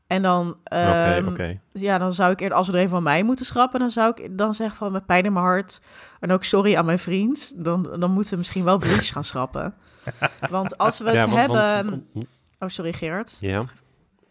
[0.10, 3.45] En dan, ehm, ja, dan zou ik eerder, als we er een van mij moeten
[3.45, 5.82] schrappen, dan zou ik dan zeggen van met pijn in mijn hart
[6.20, 9.74] en ook sorry aan mijn vriend, dan, dan moeten we misschien wel Bleach gaan schrappen.
[10.49, 11.89] Want als we het Ja, want- hebben...
[12.14, 12.26] want-
[12.60, 13.38] oh, sorry Gerard.
[13.39, 13.64] ja.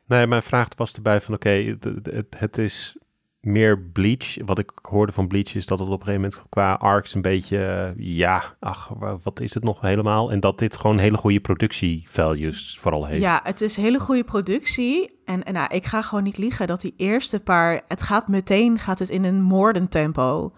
[0.07, 2.97] Nee, mijn vraag was erbij van, oké, het, het, het is
[3.41, 4.37] meer Bleach.
[4.45, 7.23] Wat ik hoorde van Bleach is dat het op een gegeven moment qua arcs een
[7.23, 10.31] beetje, eh, ja, ach, wa- wat is het nog helemaal?
[10.31, 13.21] En dat dit gewoon hele goede productie-values vooral heeft.
[13.21, 15.21] Ja, het is hele goede productie.
[15.25, 17.83] En, en nou, ik ga gewoon niet liegen dat die eerste paar...
[17.87, 20.53] Het gaat meteen gaat het in een moordend tempo.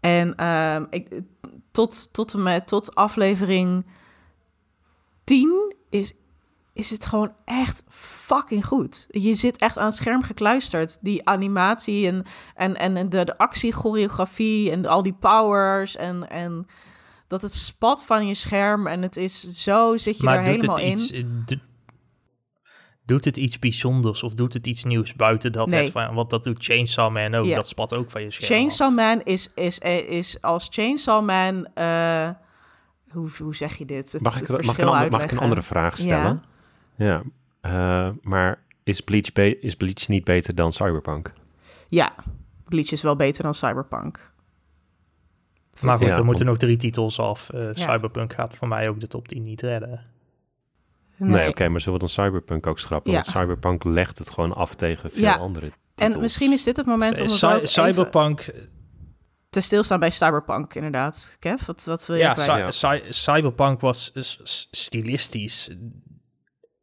[0.00, 1.20] En ehm, ik,
[1.70, 3.86] tot, tot, en met, tot aflevering
[5.24, 6.12] 10 is,
[6.76, 9.06] is het gewoon echt fucking goed.
[9.10, 10.98] Je zit echt aan het scherm gekluisterd.
[11.00, 12.24] Die animatie en,
[12.54, 16.30] en, en de, de actiechoreografie en al die powers en...
[16.30, 16.66] en
[17.28, 20.52] dat het spat van je scherm en het is zo zit je maar er doet
[20.54, 20.92] helemaal het in.
[20.92, 21.56] iets, eh, do-
[23.04, 25.82] doet het iets bijzonders of doet het iets nieuws buiten dat Nee.
[25.82, 28.88] het van, want dat doet Chainsaw Man ook, dat spat ook van je scherm Chainsaw
[28.88, 28.94] af.
[28.94, 31.66] Man is, is, is, is als Chainsaw Man.
[31.74, 32.28] eh,
[33.10, 34.12] hoe, hoe zeg je dit?
[34.12, 36.42] Het, Mag ik, het mag, ik een, ander- mag ik een andere vraag stellen?
[36.42, 36.54] Ja.
[36.98, 41.32] Eh, maar is Bleach, be- is Bleach niet beter dan Cyberpunk?
[41.88, 42.14] Ja,
[42.64, 44.34] Bleach is wel beter dan Cyberpunk.
[45.80, 47.50] Maar goed, Ja, er moeten om- nog drie titels af.
[47.50, 47.72] Eh, Ja.
[47.74, 50.02] Cyberpunk gaat voor mij ook de top 10 niet redden.
[51.16, 53.12] Nee, oké, maar zullen we dan Cyberpunk ook schrappen?
[53.12, 53.16] Ja.
[53.20, 55.34] Want Cyberpunk legt het gewoon af tegen veel Ja.
[55.36, 56.14] andere titels.
[56.14, 58.44] En misschien is dit het moment om Cy- het ook even Cyberpunk,
[59.50, 61.36] te stilstaan bij Cyberpunk, inderdaad.
[61.38, 62.74] Kev, wat, wat wil je ja, kwijt?
[62.74, 64.12] Cy- Cy- Cyberpunk was
[64.70, 65.76] stilistisch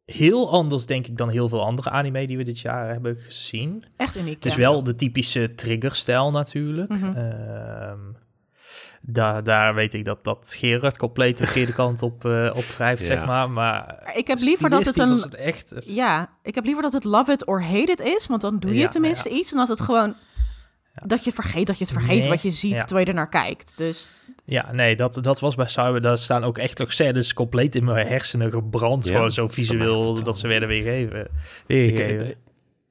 [0.04, 3.84] heel anders, denk ik, dan heel veel andere anime die we dit jaar hebben gezien.
[3.96, 4.58] Echt uniek, Het is ja.
[4.58, 6.90] wel de typische triggerstijl natuurlijk.
[6.90, 7.16] Mhm.
[7.16, 8.00] Ehm,
[9.00, 13.00] daar, daar weet ik dat, dat Gerard compleet de verkeerde kant op, eh op wrijft,
[13.00, 13.06] Ja.
[13.06, 13.50] zeg maar.
[13.50, 15.08] Maar ik heb liever dat het een...
[15.08, 15.74] was het echt...
[15.78, 18.74] Ja, ik heb liever dat het love it or hate it is, want dan doe
[18.74, 19.52] je Ja, tenminste iets.
[19.52, 20.14] En dat het gewoon...
[21.06, 22.78] Dat je vergeet dat je het vergeet Nee, wat je ziet ja.
[22.78, 23.76] terwijl je er naar kijkt.
[23.76, 24.12] Dus
[24.44, 26.00] Ja, nee, dat, dat was bij Cyber.
[26.00, 29.06] Daar staan ook echt scènes compleet in mijn hersenen gebrand.
[29.06, 31.20] Gewoon zo visueel dat ze werden weergegeven.
[31.20, 31.28] Ik,
[31.66, 32.28] weergegeven.
[32.28, 32.36] ik,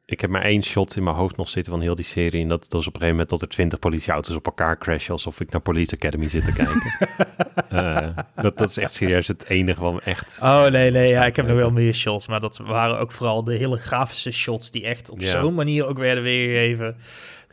[0.06, 2.41] ik heb maar één shot in mijn hoofd nog zitten van heel die serie.
[2.41, 5.14] En dat, dat is op een gegeven moment dat er twintig politieauto's op elkaar crashen.
[5.14, 6.91] Alsof ik naar Police Academy zit te kijken.
[7.70, 10.39] Eh, dat, dat is echt serieus het enige wat me echt...
[10.41, 12.28] Oh nee, nee, ja, ik heb nog wel meer shots.
[12.28, 15.97] Maar dat waren ook vooral de hele grafische shots die echt op zo'n manier ook
[15.97, 16.95] werden weergegeven.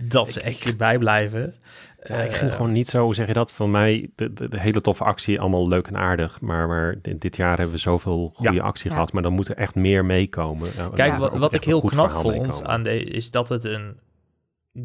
[0.02, 1.54] Dat ze echt bijblijven.
[2.02, 3.52] Ja, ik vind Eh, het gewoon niet zo, hoe zeg je dat?
[3.52, 6.40] Van mij, de, de, de hele toffe actie, allemaal leuk en aardig.
[6.40, 8.62] Maar, maar dit, dit jaar hebben we zoveel goede Ja.
[8.62, 8.94] actie Ja.
[8.96, 9.12] gehad.
[9.12, 10.68] Maar dan moet er echt meer meekomen.
[10.76, 13.96] Ja, Kijk, wat, wat ik heel knap vond aan de, is dat het een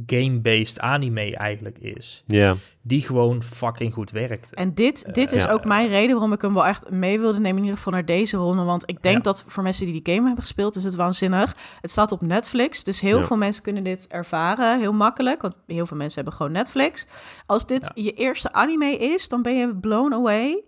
[0.06, 2.24] game-based anime eigenlijk is.
[2.28, 4.56] Ja, Die gewoon fucking goed werkte.
[4.56, 5.52] En dit, dit is Ja.
[5.52, 8.06] ook mijn reden waarom ik hem wel echt mee wilde nemen, in ieder geval naar
[8.06, 8.64] deze ronde.
[8.64, 9.22] Want ik denk Ja.
[9.22, 11.56] dat voor mensen die die game hebben gespeeld, is het waanzinnig.
[11.82, 13.26] Het staat op Netflix, dus heel Ja.
[13.26, 15.42] veel mensen kunnen dit ervaren, heel makkelijk.
[15.42, 17.06] Want heel veel mensen hebben gewoon Netflix.
[17.46, 20.64] Als dit je eerste anime is, dan ben je blown away.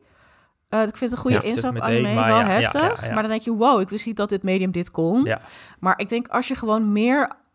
[0.70, 1.44] Eh, ik vind het een goede Ja.
[1.44, 3.02] instap Meteen, anime, maar wel ja, ja, heftig.
[3.02, 3.14] ja, ja.
[3.14, 5.24] Maar dan denk je, wow, ik wist niet dat dit medium dit kon.
[5.24, 5.42] Ja.
[5.80, 7.46] Maar ik denk als je gewoon meer...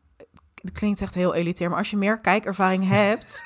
[0.62, 3.44] Het klinkt echt heel elitair, maar als je meer kijkervaring hebt...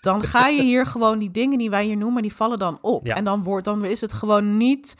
[0.00, 3.06] dan ga je hier gewoon die dingen die wij hier noemen, die vallen dan op.
[3.06, 3.14] Ja.
[3.14, 4.96] En dan, wordt, dan is het gewoon niet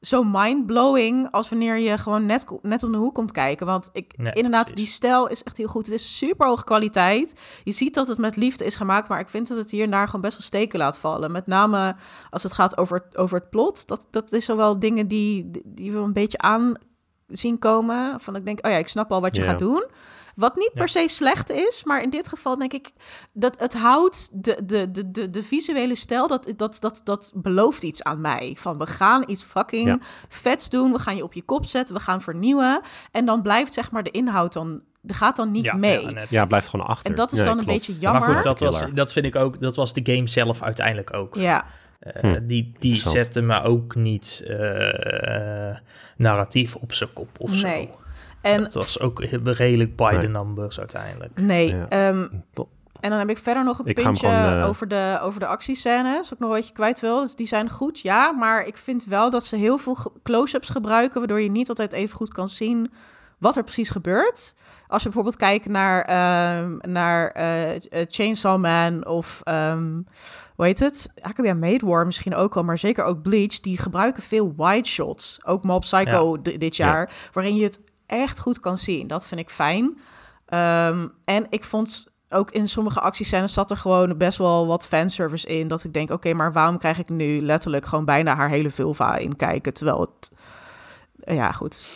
[0.00, 1.28] zo mind-blowing...
[1.30, 3.66] als wanneer je gewoon net, net om de hoek komt kijken.
[3.66, 4.84] Want ik, Nee, inderdaad, precies.
[4.84, 5.86] die stijl is echt heel goed.
[5.86, 7.34] Het is super hoge kwaliteit.
[7.64, 9.08] Je ziet dat het met liefde is gemaakt...
[9.08, 11.32] maar ik vind dat het hier en daar gewoon best wel steken laat vallen.
[11.32, 11.96] Met name
[12.30, 13.86] als het gaat over, over het plot.
[13.86, 16.74] Dat, dat is zowel dingen die, die we een beetje aan
[17.26, 18.20] zien komen.
[18.20, 19.86] Van ik denk, oh ja, ik snap al wat je gaat doen.
[20.36, 20.80] Wat niet Ja.
[20.80, 22.90] per se slecht is, maar in dit geval denk ik
[23.32, 27.82] dat het houdt de, de, de, de, de visuele stijl, dat, dat, dat, dat belooft
[27.82, 28.54] iets aan mij.
[28.58, 29.98] Van we gaan iets fucking Ja.
[30.28, 32.80] vets doen, we gaan je op je kop zetten, we gaan vernieuwen.
[33.12, 36.10] En dan blijft zeg maar de inhoud dan, de gaat dan niet Ja, mee.
[36.14, 37.10] ja, ja blijft gewoon achter.
[37.10, 38.20] En dat is dan een beetje jammer.
[38.20, 41.34] Maar goed, dat, was, dat vind ik ook, dat was de game zelf uiteindelijk ook.
[41.34, 41.64] Ja,
[42.00, 45.76] Eh, Hm, Die, die zette me ook niet eh,
[46.16, 47.88] narratief op zijn kop of Nee.
[47.92, 47.98] zo.
[48.40, 50.20] En Het was ook redelijk by Nee.
[50.20, 51.40] the numbers uiteindelijk.
[51.40, 51.68] nee.
[51.76, 51.88] Ja.
[51.88, 52.68] ehm, Top.
[53.00, 55.46] En dan heb ik verder nog een Ik puntje gewoon, eh, over, de, over de
[55.46, 56.14] actiescènes.
[56.28, 57.20] Wat ik nog een beetje kwijt wil.
[57.20, 58.32] Dus die zijn goed, ja.
[58.32, 61.18] Maar ik vind wel dat ze heel veel close-ups gebruiken...
[61.18, 62.92] waardoor je niet altijd even goed kan zien
[63.38, 64.54] wat er precies gebeurt.
[64.88, 69.40] Als je bijvoorbeeld kijkt naar, ehm, naar eh, eh, Chainsaw Man of...
[69.44, 69.92] ehm,
[70.54, 71.12] hoe heet het?
[71.20, 73.60] Akabia Made War misschien ook wel, maar zeker ook Bleach.
[73.60, 75.38] Die gebruiken veel wide shots.
[75.44, 76.86] Ook Mob Psycho di- dit Ja.
[76.86, 77.10] jaar.
[77.32, 79.06] Waarin je het echt goed kan zien.
[79.06, 79.98] Dat vind ik fijn.
[80.46, 85.46] Ehm, en ik vond ook in sommige actiescènes zat er gewoon best wel wat fanservice
[85.46, 85.68] in.
[85.68, 89.16] Dat ik denk, oké, maar waarom krijg ik nu letterlijk gewoon bijna haar hele vulva
[89.16, 89.74] in kijken?
[89.74, 90.30] Terwijl het...
[91.34, 91.90] Ja, goed.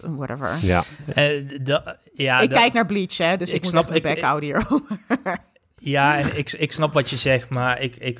[0.00, 0.58] Whatever.
[0.62, 0.82] Ja,
[1.14, 4.02] Eh, da- ja, ik da- kijk naar Bleach, hè, dus ik, ik moet snap- ik-
[4.02, 4.82] bek ik- houden hierover.
[5.84, 8.18] Ja, en ik, ik snap wat je zegt, maar ik, ik,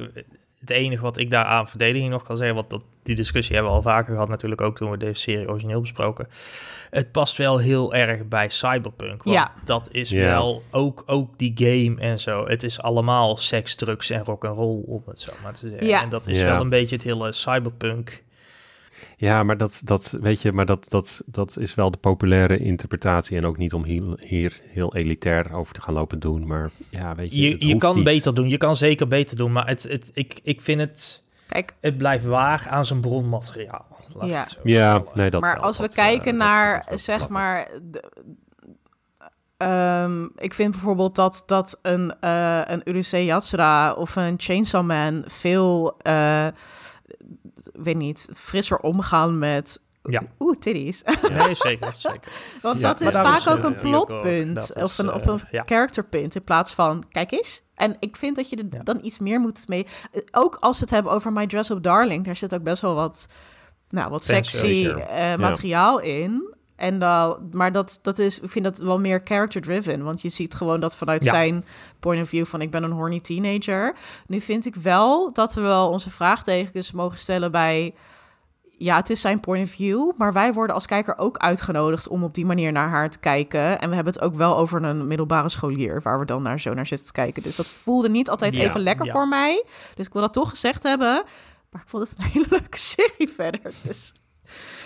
[0.60, 3.72] het enige wat ik daar aan verdediging nog kan zeggen, want dat, die discussie hebben
[3.72, 6.28] we al vaker gehad natuurlijk ook toen we deze serie origineel besproken.
[6.92, 9.52] Het past wel heel erg bij Cyberpunk, want Ja.
[9.64, 12.46] dat is wel ook, ook die game en zo.
[12.46, 15.86] Het is allemaal seks, drugs en rock'n'roll, om het zo maar te zeggen.
[15.86, 16.02] Ja.
[16.02, 18.22] En dat is wel een beetje het hele Cyberpunk.
[19.16, 23.36] ja maar, dat, dat, weet je, maar dat, dat, dat is wel de populaire interpretatie.
[23.36, 26.46] En ook niet om hier, hier heel elitair over te gaan lopen doen.
[26.46, 28.04] Maar ja, weet je, Je, het je hoeft kan niet.
[28.04, 31.74] beter doen, je kan zeker beter doen, maar het, het, ik, ik vind het, Kijk,
[31.80, 33.86] het blijft waar aan zijn bronmateriaal.
[34.14, 34.40] Laat Ja.
[34.40, 35.62] het zo Ja, nee, dat maar wel.
[35.62, 37.68] als we Dat, eh, kijken naar, dat zeg maar...
[37.82, 38.10] de-
[39.56, 45.22] ehm, ik vind bijvoorbeeld dat, dat een, eh een Urusei Yatsura of een Chainsaw Man
[45.26, 46.46] veel, eh,
[47.72, 49.80] weet niet, frisser omgaan met...
[50.02, 50.22] Ja.
[50.38, 51.02] Oeh, titties.
[51.36, 52.32] Nee, zeker, zeker.
[52.62, 55.62] Want Ja, dat is vaak is, ook een plotpunt of een, of een ja.
[55.66, 57.62] characterpunt in plaats van kijk eens.
[57.74, 58.82] En ik vind dat je er Ja.
[58.82, 59.86] dan iets meer moet mee.
[60.30, 62.94] Ook als we het hebben over My Dress Up Darling, daar zit ook best wel
[62.94, 63.26] wat,
[63.92, 66.54] nou, wat sexy eh, materiaal in.
[66.76, 70.02] En dan, maar dat, dat is, ik vind dat wel meer character-driven.
[70.04, 71.30] Want je ziet gewoon dat vanuit Ja.
[71.30, 71.64] zijn
[72.00, 73.96] point of view van ik ben een horny teenager.
[74.26, 77.94] Nu vind ik wel dat we wel onze vraagtekens mogen stellen bij
[78.78, 82.24] ja, het is zijn point of view, maar wij worden als kijker ook uitgenodigd om
[82.24, 83.80] op die manier naar haar te kijken.
[83.80, 86.74] En we hebben het ook wel over een middelbare scholier, waar we dan naar zo
[86.74, 87.42] naar zitten te kijken.
[87.42, 89.12] Dus dat voelde niet altijd Ja, even lekker ja.
[89.12, 89.64] voor mij.
[89.94, 91.22] Dus ik wil dat toch gezegd hebben.
[91.72, 93.60] Maar ik vond het een hele leuke serie verder.
[93.82, 94.12] Dus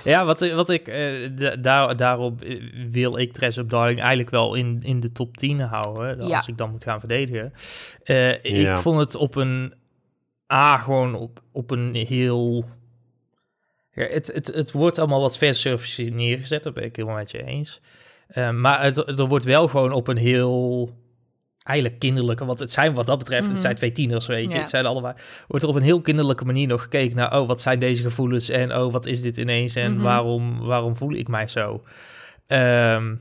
[0.05, 4.31] Ja, wat, wat ik, eh, da- daar, daarop eh, wil ik Dress Up Darling eigenlijk
[4.31, 6.43] wel in, in de top 10 houden, als Ja.
[6.47, 7.53] ik dan moet gaan verdedigen.
[8.03, 8.73] Eh, Ja.
[8.73, 9.75] Ik vond het op een,
[10.53, 12.65] A, gewoon op, op een heel...
[13.93, 17.43] Ja, het, het, het wordt allemaal wat fanservice neergezet, dat ben ik helemaal met je
[17.45, 17.81] eens.
[18.27, 20.91] Eh, maar het, er wordt wel gewoon op een heel
[21.67, 23.51] eigenlijk kinderlijke, want het zijn wat dat betreft, Mhm.
[23.53, 24.55] het zijn twee tieners, weet je.
[24.55, 24.61] Ja.
[24.61, 25.15] Het zijn allebei,
[25.49, 28.49] wordt er op een heel kinderlijke manier nog gekeken naar, oh, wat zijn deze gevoelens
[28.49, 30.03] en oh, wat is dit ineens en Mhm.
[30.03, 31.83] waarom, waarom voel ik mij zo?
[32.47, 33.15] Ehm,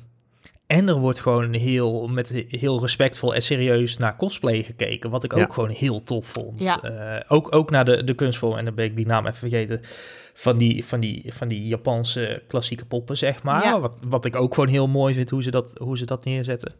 [0.67, 5.35] en er wordt gewoon heel, met heel respectvol en serieus naar cosplay gekeken, wat ik
[5.35, 5.41] Ja.
[5.41, 6.63] ook gewoon heel tof vond.
[6.63, 6.81] Ja.
[6.81, 9.81] Eh, ook, ook naar de, de kunstvorm, en dan ben ik die naam even vergeten,
[10.33, 13.63] van die, van die, van die Japanse klassieke poppen, zeg maar.
[13.63, 13.79] Ja.
[13.79, 16.73] Wat, wat ik ook gewoon heel mooi vind, hoe ze dat, hoe ze dat neerzetten.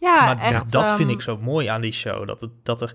[0.00, 0.72] Ja, maar echt.
[0.72, 2.26] dat vind ehm, ik zo mooi aan die show.
[2.26, 2.92] Dat, het, dat er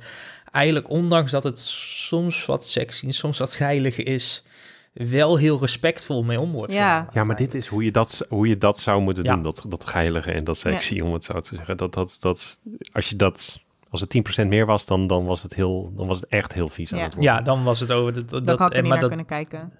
[0.51, 4.43] eigenlijk, ondanks dat het soms wat sexy en soms wat geilig is,
[4.93, 7.07] wel heel respectvol mee om wordt Ja.
[7.13, 9.33] Ja, maar dit is hoe je dat, hoe je dat zou moeten Ja.
[9.33, 9.43] doen.
[9.43, 11.77] Dat, dat geilige en dat sexy, om het zo te zeggen.
[11.77, 12.59] Dat, dat, dat,
[12.93, 13.61] als je dat...
[13.89, 16.69] Als het 10% meer was, dan, dan, was het heel, dan was het echt heel
[16.69, 17.03] vies aan Ja.
[17.03, 17.33] het worden.
[17.33, 18.13] Ja, dan was het over...
[18.13, 19.73] Dat, dat, Dan had er niet maar naar dat, kunnen kijken.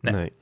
[0.00, 0.12] nee.
[0.14, 0.32] Nee.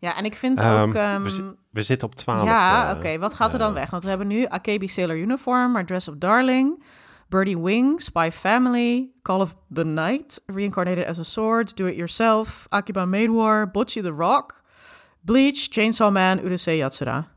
[0.00, 0.94] Ja, en ik vind Ehm, ook...
[0.94, 2.44] ehm, we, zi- we zitten op 12.
[2.44, 3.18] ja, eh, oké.
[3.18, 3.90] Wat gaat er dan eh, weg?
[3.90, 6.82] Want we hebben nu Akebi Sailor Uniform, My Dress Up Darling,
[7.28, 12.66] Birdie Wing, Spy Family, Call of the Night, Reincarnated as a Sword, Do It Yourself,
[12.68, 14.62] Akiba Maid War, Bocce the Rock,
[15.20, 17.28] Bleach, Chainsaw Man, Urusei Yatsura.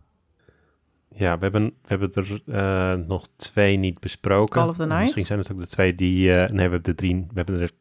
[1.15, 4.53] Ja, we hebben, we hebben er eh, nog twee niet besproken.
[4.61, 5.01] Call of the Night?
[5.01, 6.31] Misschien zijn het ook de twee die...
[6.31, 7.15] eh, nee, we hebben de drie...
[7.15, 7.71] We hebben er...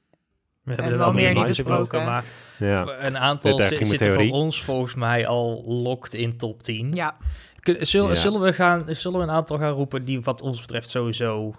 [0.62, 2.06] We hebben En er wel meer meer niet besproken, besproken.
[2.08, 2.24] maar
[2.62, 4.28] Ja, een aantal zitten theorie.
[4.30, 6.92] voor ons volgens mij al locked in top 10.
[6.94, 7.16] Ja,
[7.60, 8.14] Kun- Zullen, Ja.
[8.14, 11.54] zullen, we gaan, zullen we een aantal gaan roepen die wat ons betreft sowieso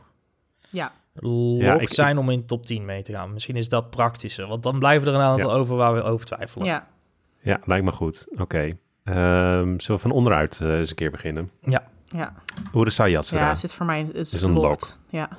[0.69, 0.91] ja.
[1.13, 3.33] locked Ja, ik- zijn om in top 10 mee te gaan?
[3.33, 5.55] Misschien is dat praktischer, want dan blijven er een aantal Ja.
[5.55, 6.65] over waar we over twijfelen.
[6.67, 6.87] ja.
[7.41, 8.27] ja lijkt me goed.
[8.37, 8.77] Oké.
[9.03, 11.51] Ehm, zullen we van onderuit eh, eens een keer beginnen?
[11.61, 11.83] Ja,
[12.75, 13.41] Urusei Yatsura.
[13.41, 14.99] ja, zit voor mij het is Is een locked.
[15.09, 15.29] Ja.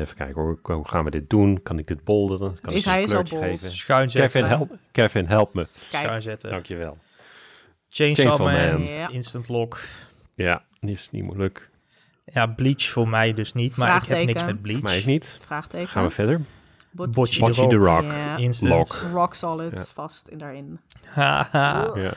[0.00, 1.62] Even kijken, hoe, hoe gaan we dit doen?
[1.62, 2.38] Kan ik dit bolden?
[2.38, 3.70] Kan Is ik hij een is al kleurtje geven?
[3.70, 4.30] Schuin zetten.
[4.42, 5.66] Kevin, help, Kevin, help me.
[5.90, 6.50] Kijk, Schuin zetten.
[6.50, 6.98] Dankjewel.
[7.88, 8.94] Chainsaw, Chainsaw Man, Man.
[8.94, 9.08] Ja.
[9.08, 9.80] Instant Lock.
[10.34, 11.70] Ja, die is niet moeilijk.
[12.24, 14.80] Ja, Bleach voor mij dus niet, maar ik heb niks met Bleach.
[14.80, 15.38] Voor mij niet.
[15.44, 15.88] vraagteken.
[15.88, 16.40] Gaan we verder.
[16.90, 18.04] Bot- the Rock.
[18.36, 18.72] Instant.
[18.72, 19.12] Lock.
[19.12, 19.84] Rock solid, Ja.
[19.84, 20.80] vast in daarin.
[21.06, 21.90] Haha.
[21.94, 22.12] Ja.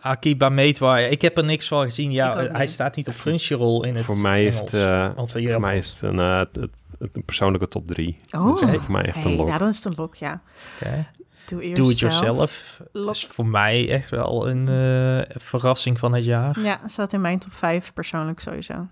[0.00, 1.00] Akiba Meetwaar.
[1.02, 2.12] Ik heb er niks van gezien.
[2.12, 2.70] Ja, eh, hij niet.
[2.70, 6.02] staat niet op Crunchyroll in het Voor mij is het, eh, voor mij is het
[6.02, 6.58] een, eh, het-
[7.12, 8.16] een persoonlijke top 3.
[8.36, 9.46] Oh, dus voor mij echt een lock.
[9.46, 10.42] nou, dan is het een lock, ja.
[10.80, 11.06] Oké.
[11.46, 12.22] Do it Do it yourself.
[12.36, 12.80] yourself.
[12.92, 13.14] Lock.
[13.14, 16.60] is voor mij echt wel een eh, verrassing van het jaar.
[16.60, 18.86] Ja, staat in mijn top 5 persoonlijk sowieso.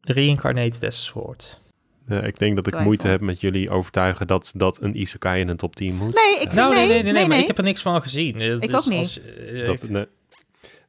[0.00, 1.60] Reincarnated as Sword.
[2.08, 2.82] Ik denk dat ik Twijfel.
[2.82, 6.14] moeite heb met jullie overtuigen dat, dat een isekai in een top 10 moet.
[6.14, 8.40] Nee, ik vind nou, nee, nee, nee, nee, maar ik heb er niks van gezien.
[8.40, 8.98] Het Ik is ook niet.
[8.98, 10.06] als, eh, Dat, nee,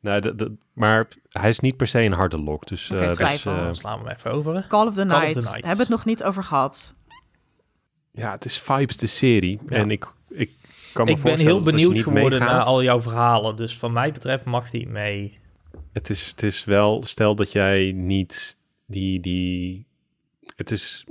[0.01, 2.67] nee, dat- dat- maar hij is niet per se een harde lock.
[2.67, 3.55] Dus, Oké, eh, dus, twijfel.
[3.55, 4.65] dan slaan we hem even over.
[4.67, 5.33] Call of the Call of Night.
[5.33, 5.53] the Night.
[5.53, 6.95] Hebben we het nog niet over gehad.
[8.11, 9.59] ja, het is Vibes de serie.
[9.65, 9.75] Ja.
[9.77, 10.51] En ik, ik
[10.93, 13.55] kan me Ik ben voorstellen heel je benieuwd geworden meegaat- naar al jouw verhalen.
[13.55, 15.39] Dus van mij betreft mag die mee.
[15.93, 19.85] Het is, het is wel, stel dat jij niet die, die,
[20.55, 21.05] het is,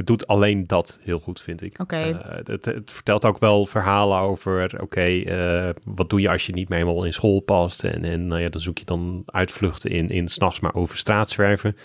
[0.00, 1.80] het doet alleen dat heel goed, vind ik.
[1.80, 1.96] Oké.
[1.96, 6.52] Eh, het, het vertelt ook wel verhalen over, oké, eh, wat doe je als je
[6.52, 7.84] niet meer helemaal in school past?
[7.84, 11.30] En, en nou ja, dan zoek je dan uitvluchten in, in s'nachts maar over straat
[11.30, 11.76] zwerven.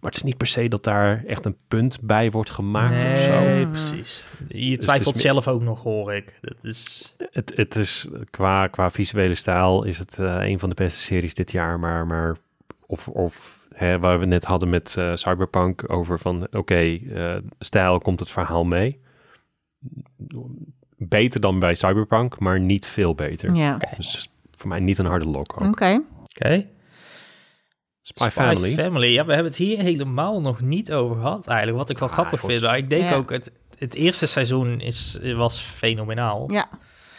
[0.00, 3.18] Maar het is niet per se dat daar echt een punt bij wordt gemaakt of
[3.18, 3.40] zo.
[3.40, 4.28] Nee, precies.
[4.48, 6.38] Je is twijfelt zelf ook nog, hoor ik.
[6.40, 7.14] Dat is...
[7.30, 11.34] Het, het is qua, qua visuele stijl is het eh, een van de beste series
[11.34, 11.78] dit jaar.
[11.78, 12.36] Maar, maar
[12.86, 17.98] of, of hè, waar we net hadden met eh, Cyberpunk over van oké, eh, stijl
[17.98, 19.00] komt het verhaal mee.
[20.96, 23.54] Beter dan bij Cyberpunk, maar niet veel beter.
[23.54, 23.78] Ja.
[23.96, 25.60] Dus voor mij niet een harde lock.
[25.60, 26.02] Oké.
[26.34, 26.66] Oké.
[28.02, 28.72] Spy, Family.
[28.74, 29.08] Family.
[29.12, 31.78] Ja, we hebben het hier helemaal nog niet over gehad eigenlijk.
[31.78, 32.50] Wat ik wel Ah, grappig goed.
[32.50, 32.62] vind.
[32.62, 33.14] Maar ik denk Ja.
[33.14, 36.52] ook, het, het eerste seizoen is, was fenomenaal.
[36.52, 36.68] Ja,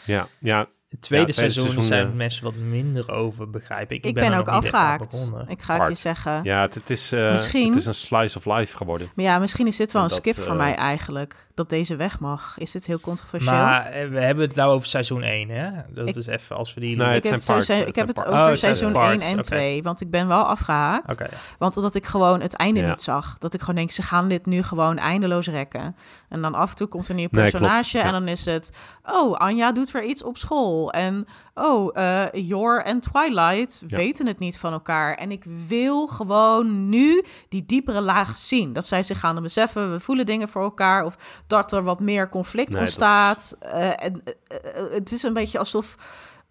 [0.06, 3.92] ja, ja, Het tweede, Ja, het tweede seizoen, seizoen, zijn mensen wat minder over, begrijp
[3.92, 4.06] ik.
[4.06, 5.10] ik ben, er ook afgehaakt.
[5.12, 5.50] begonnen.
[5.50, 6.40] Ik ga het je zeggen.
[6.44, 9.10] ja het, het is, eh, Misschien- het is een slice of life geworden.
[9.16, 11.48] Maar ja, misschien is dit wel En een dat, skip voor eh, mij eigenlijk.
[11.56, 12.56] Dat deze weg mag.
[12.58, 13.54] Is dit heel controversieel?
[13.54, 15.70] Maar eh, we hebben het nou over seizoen 1, hè?
[15.90, 16.96] Dat Ik- is even als we die...
[16.98, 19.32] Nee, ik het heb, zijn het, parts, ik heb het over Oh, seizoen parts, 1
[19.32, 19.48] en oké.
[19.48, 19.84] 2.
[19.84, 21.24] Want ik ben wel afgehaakt.
[21.58, 22.88] Want omdat ik gewoon het einde Ja.
[22.90, 23.38] niet zag.
[23.38, 25.96] Dat ik gewoon denk, ze gaan dit nu gewoon eindeloos rekken.
[26.30, 27.98] En dan af en toe komt er een nieuw personage.
[27.98, 28.04] Ja.
[28.04, 28.72] En dan is het,
[29.04, 30.92] oh, Anja doet weer iets op school.
[30.92, 33.98] En oh, eh Jor en Twilight Ja.
[33.98, 35.14] weten het niet van elkaar.
[35.16, 38.74] En ik wil gewoon nu die diepere laag zien.
[38.74, 41.06] Dat zij zich gaan beseffen, we voelen dingen voor elkaar.
[41.06, 43.56] Of dat er wat meer conflict Nee, ontstaat.
[43.60, 45.96] Eh, en, eh, eh, het is een beetje alsof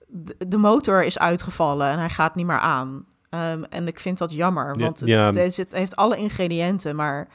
[0.09, 3.05] de- motor is uitgevallen en hij gaat niet meer aan.
[3.30, 7.28] Ehm, en ik vind dat jammer, Ja, want het, het heeft alle ingrediënten, maar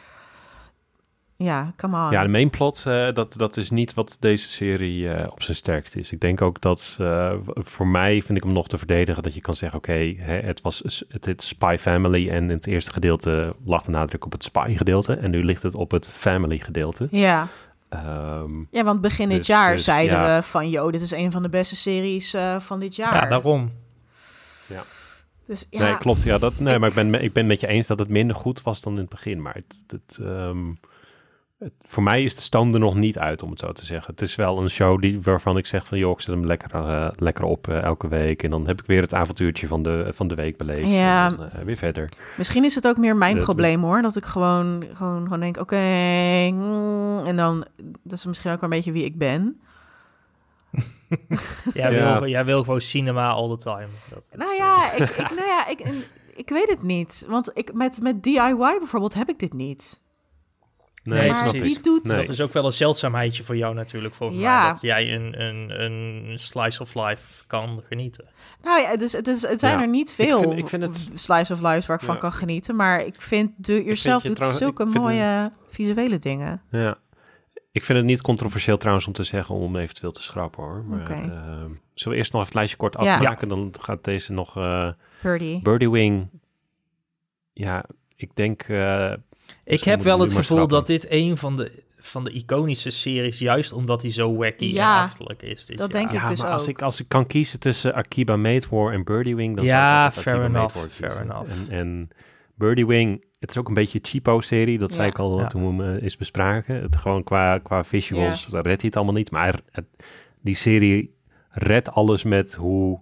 [1.44, 2.12] ja, come on.
[2.12, 5.58] Ja, de main plot, eh, dat, dat is niet wat deze serie eh, op zijn
[5.58, 6.12] sterkst is.
[6.12, 9.42] Ik denk ook dat, eh, voor mij vind ik hem nog te verdedigen, dat je
[9.42, 13.56] kan zeggen, oké, hè, het was het, het Spy Family en in het eerste gedeelte
[13.66, 17.08] lag de nadruk op het Spy gedeelte en nu ligt het op het Family gedeelte.
[17.12, 17.48] Ja.
[17.90, 20.36] Ehm, ja, want begin dit Dus- jaar dus, zeiden ja.
[20.36, 23.14] we van, yo, dit is een van de beste series eh, van dit jaar.
[23.24, 23.72] Ja, daarom.
[25.46, 26.24] Dus ja, Nee, klopt.
[26.24, 28.36] Ja, dat, nee, ik- maar ik ben, ik ben met je eens dat het minder
[28.36, 29.42] goed was dan in het begin.
[29.42, 30.78] Maar het, het, ehm, het-
[31.82, 34.12] voor mij is de stoom er nog niet uit, om het zo te zeggen.
[34.12, 36.72] Het is wel een show die, waarvan ik zeg van, joh, ik zet hem lekker,
[36.74, 38.44] eh, lekker op eh, elke week.
[38.44, 40.90] En dan heb ik weer het avontuurtje van de, van de week beleefd.
[40.92, 41.28] Ja.
[41.30, 42.10] En dan, eh, weer verder.
[42.38, 44.02] Misschien is het ook meer mijn probleem hoor.
[44.02, 45.76] Dat ik gewoon, gewoon, gewoon denk, oké.
[46.52, 47.66] mm, en dan,
[48.04, 49.60] dat is misschien ook wel een beetje wie ik ben.
[51.74, 52.20] Jij, Ja.
[52.20, 53.88] wil, jij wil gewoon cinema all the time.
[54.10, 55.84] Dat, Nou ja, ik, ik, nou ja, ik,
[56.36, 57.26] ik weet het niet.
[57.30, 60.02] Want ik, met, met DIY bijvoorbeeld heb ik dit niet.
[61.04, 61.84] Nee, Nee, maar die ik.
[61.84, 62.04] doet...
[62.04, 62.16] Nee.
[62.18, 64.62] dat is ook wel een zeldzaamheidje voor jou natuurlijk, volgens Ja.
[64.62, 64.72] mij.
[64.72, 68.26] Dat jij een, een, een slice of life kan genieten.
[68.64, 69.82] Nou ja, dus, het, is, het zijn Ja.
[69.82, 72.32] er niet Ik veel vind- ik vind het- slice of lives waar ik van kan
[72.34, 72.76] genieten.
[72.76, 76.62] Maar ik vind Do It Yourself doet trouwens- zulke ik vind mooie visuele dingen.
[76.72, 76.98] Ja.
[77.72, 80.84] Ik vind het niet controversieel trouwens om te zeggen om eventueel te schrappen hoor.
[80.84, 83.16] Maar, ehm, zullen we eerst nog even het lijstje kort Ja.
[83.16, 83.48] afmaken?
[83.48, 84.58] Dan gaat deze nog...
[84.58, 84.90] eh
[85.22, 85.62] Birdie.
[85.62, 86.30] Birdie Wing.
[87.54, 87.86] Ja,
[88.16, 88.62] ik denk...
[88.62, 89.14] eh,
[89.64, 93.40] Ik Misschien heb wel het gevoel dat dit een van de, van de iconische series,
[93.40, 95.66] juist omdat hij zo wacky Ja, en achterlijk is.
[95.66, 96.02] dit dat jaar.
[96.02, 96.68] denk ik ja, dus maar als ook.
[96.70, 100.08] ik, als ik kan kiezen tussen Akiba Made War en Birdie Wing, dan Ja, zou
[100.08, 101.24] ik fair Akiba Made enough, War fair kiezen.
[101.32, 101.52] enough.
[101.52, 102.10] En, en
[102.56, 105.46] Birdie Wing, het is ook een beetje een cheapo-serie, dat zei ik al Ja.
[105.48, 106.82] toen we hem eh, eens bespraken.
[106.82, 109.86] Het, gewoon qua, qua visuals redt hij het allemaal niet, maar het,
[110.42, 111.18] die serie
[111.50, 113.02] redt alles met hoe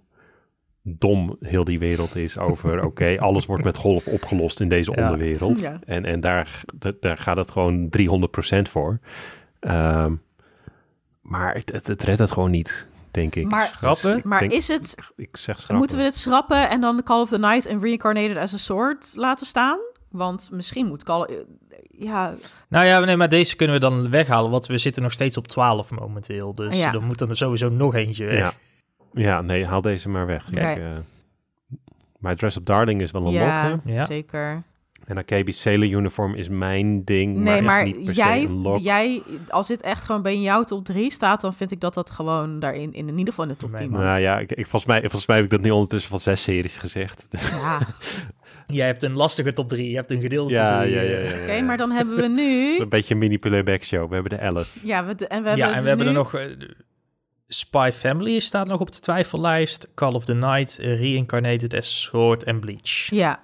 [0.98, 5.02] dom heel die wereld is over, oké, alles wordt met golf opgelost in deze Ja.
[5.02, 5.60] onderwereld.
[5.60, 5.78] Ja.
[5.86, 8.98] En, en daar, daar, daar gaat het gewoon 300% voor.
[9.60, 10.14] Ehm,
[11.20, 13.48] maar het, het, het redt het gewoon niet, denk ik.
[13.50, 14.16] Maar- Schrappen?
[14.16, 14.94] ik Maar denk- is het...
[15.16, 15.76] Ik zeg schrappen.
[15.76, 18.56] Moeten we dit schrappen en dan de Call of the Night en Reincarnated as a
[18.56, 19.78] Sword laten staan?
[20.10, 21.22] Want misschien moet Call...
[21.22, 21.36] eh,
[21.90, 22.34] Ja,
[22.68, 25.48] Nou ja, nee, maar deze kunnen we dan weghalen, want we zitten nog steeds op
[25.48, 26.54] 12 momenteel.
[26.54, 26.92] Dus Ja.
[26.94, 28.38] er moet er sowieso nog eentje weg.
[28.38, 28.52] Ja.
[29.12, 30.44] Ja, nee, haal deze maar weg.
[30.50, 30.84] Kijk, eh,
[32.18, 33.78] My Dress Up Darling is wel een ja?
[33.84, 34.04] Ja.
[34.06, 34.62] zeker.
[35.04, 38.46] En Akebi's Sailor Uniform is mijn ding, Nee, maar, maar is niet per jij, se
[38.46, 38.78] een lok.
[38.78, 42.10] jij, als dit echt gewoon bij jouw top 3 staat, dan vind ik dat dat
[42.10, 44.08] gewoon daarin, in, in ieder geval in de top Nee, 10 maar- moet.
[44.08, 46.42] Nou ja, ik, ik, volgens, mij, volgens mij heb ik dat nu ondertussen van zes
[46.42, 47.26] series gezegd.
[47.30, 47.78] Ja,
[48.66, 51.30] Jij hebt een lastige top 3, je hebt een gedeelte ja, drie, ja, ja, eh.
[51.30, 51.42] ja, ja.
[51.42, 52.78] oké, maar dan hebben we nu...
[52.78, 54.08] Een beetje een mini playback show.
[54.08, 54.76] We hebben de elf.
[54.82, 56.32] Ja, we, en we hebben, ja, en dus we hebben nu- er nog...
[57.48, 59.88] Spy Family staat nog op de twijfellijst.
[59.94, 63.10] Call of the Night, Reincarnated as Sword en Bleach.
[63.10, 63.40] Ja,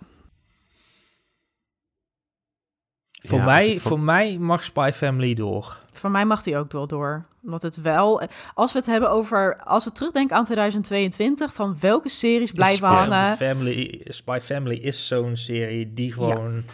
[3.26, 5.78] Voor, Ja, mij, van- voor mij mag Spy Family door.
[5.92, 7.24] voor mij mag die ook wel door.
[7.44, 8.22] Omdat het wel...
[8.54, 9.56] Als we het hebben over...
[9.62, 13.36] Als we terugdenken aan 2022, van welke series blijven Spy hangen...
[13.36, 16.64] Family, Spy Family is zo'n serie die gewoon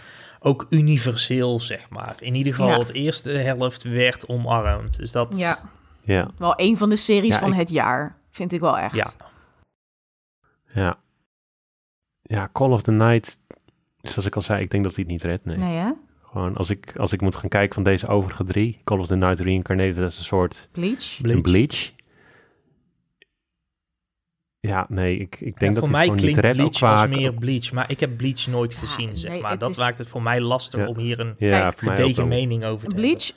[0.40, 2.14] ook universeel, zeg maar.
[2.20, 2.78] In ieder geval Ja.
[2.78, 4.96] het eerste helft werd omarmd.
[4.98, 5.38] Dus dat...
[5.38, 5.70] Ja,
[6.10, 8.18] Ja, wel een van de series Ja, van ik- het jaar.
[8.30, 8.94] Vind ik wel echt.
[8.94, 9.10] Ja.
[10.74, 10.98] ja.
[12.22, 13.38] Ja, Call of the Night,
[14.00, 15.44] zoals ik al zei, ik denk dat hij het niet redt.
[15.44, 15.56] Nee.
[15.56, 15.90] Nee, hè?
[16.22, 19.16] Gewoon als ik, als ik moet gaan kijken van deze overige drie, Call of the
[19.16, 21.18] Night Reincarnated, dat is een soort Bleach.
[21.20, 21.36] Bleach.
[21.36, 21.92] een bleach.
[24.60, 26.56] Ja, nee, ik, ik denk Ja, dat voor mij het gewoon niet klinkt redt.
[26.56, 29.58] Bleach qua, als meer Bleach, maar ik heb Bleach nooit gezien, zeg nee, maar.
[29.58, 30.86] Dat is- maakt het voor mij lastig Ja.
[30.86, 33.30] om hier een ja, gedegen mening over te Bleach,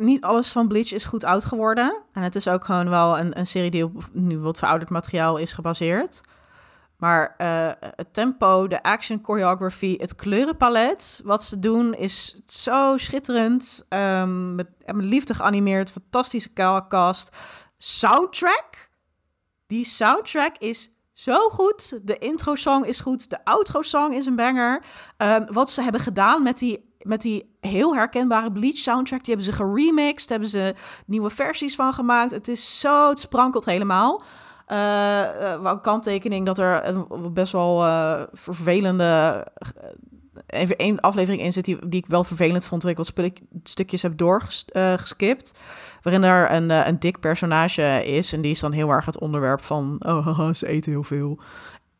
[0.00, 2.02] niet alles van Bleach is goed oud geworden.
[2.12, 5.36] En het is ook gewoon wel een, een serie die op nu wat verouderd materiaal
[5.36, 6.20] is gebaseerd.
[7.00, 13.84] Maar eh, het tempo, de action choreography, het kleurenpalet, wat ze doen, is zo schitterend.
[13.88, 16.52] Ehm, met, met liefde geanimeerd, fantastische
[16.88, 17.36] cast.
[17.78, 18.88] Soundtrack,
[19.66, 22.06] die soundtrack is zo goed.
[22.06, 24.82] De intro-song is goed, de outro-song is een banger.
[25.16, 29.52] Ehm, wat ze hebben gedaan met die, met die heel herkenbare Bleach soundtrack, die hebben
[29.52, 30.74] ze geremixed, hebben ze
[31.06, 32.30] nieuwe versies van gemaakt.
[32.30, 34.22] Het is zo, het sprankelt helemaal.
[35.62, 39.46] Wel een kanttekening dat er best wel eh, vervelende
[40.46, 43.12] even één aflevering in zit die, ik wel vervelend vond, ik wat
[43.62, 45.58] stukjes heb doorgeskipt.
[46.02, 49.62] waarin er een, een dik personage is en die is dan heel erg het onderwerp
[49.62, 51.38] van, oh ze eten heel veel.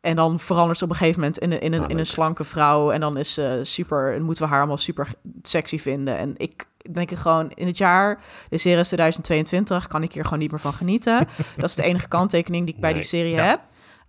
[0.01, 2.05] En dan verandert ze op een gegeven moment in een, in een, Ah, in een
[2.05, 2.91] slanke vrouw.
[2.91, 5.07] En dan is ze super, en moeten we haar allemaal super
[5.41, 6.17] sexy vinden.
[6.17, 10.23] En ik denk ik gewoon in het jaar, de serie is 2022, kan ik hier
[10.23, 11.27] gewoon niet meer van genieten.
[11.57, 13.43] dat is de enige kanttekening die ik bij die serie ja.
[13.43, 13.59] heb.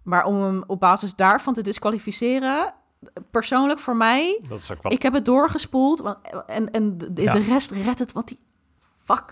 [0.03, 2.75] Maar om hem op basis daarvan te disqualificeren,
[3.31, 4.93] persoonlijk voor mij, Dat is ook wel...
[4.93, 6.01] ik heb het doorgespoeld.
[6.01, 8.39] want- En, en de, de rest redt het, wat die...
[9.05, 9.25] Fuck.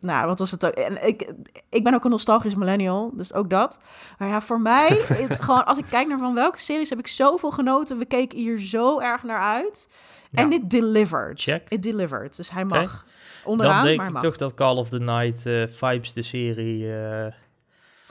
[0.00, 0.72] Nou, wat was het ook?
[0.72, 1.32] En ik,
[1.70, 3.78] ik ben ook een nostalgisch millennial, dus ook dat.
[4.18, 4.88] Maar ja, voor mij,
[5.40, 7.98] gewoon als ik kijk naar van welke series heb ik zoveel genoten.
[7.98, 9.88] We keken hier zo erg naar uit.
[10.32, 10.58] En Ja.
[10.58, 11.42] dit delivered.
[11.42, 11.68] Check.
[11.68, 12.36] It delivered.
[12.36, 13.04] Dus hij mag
[13.44, 14.22] onderaan, Dan denk maar ik mag.
[14.22, 17.32] toch dat Call of the Night eh, Vibes, de serie, eh,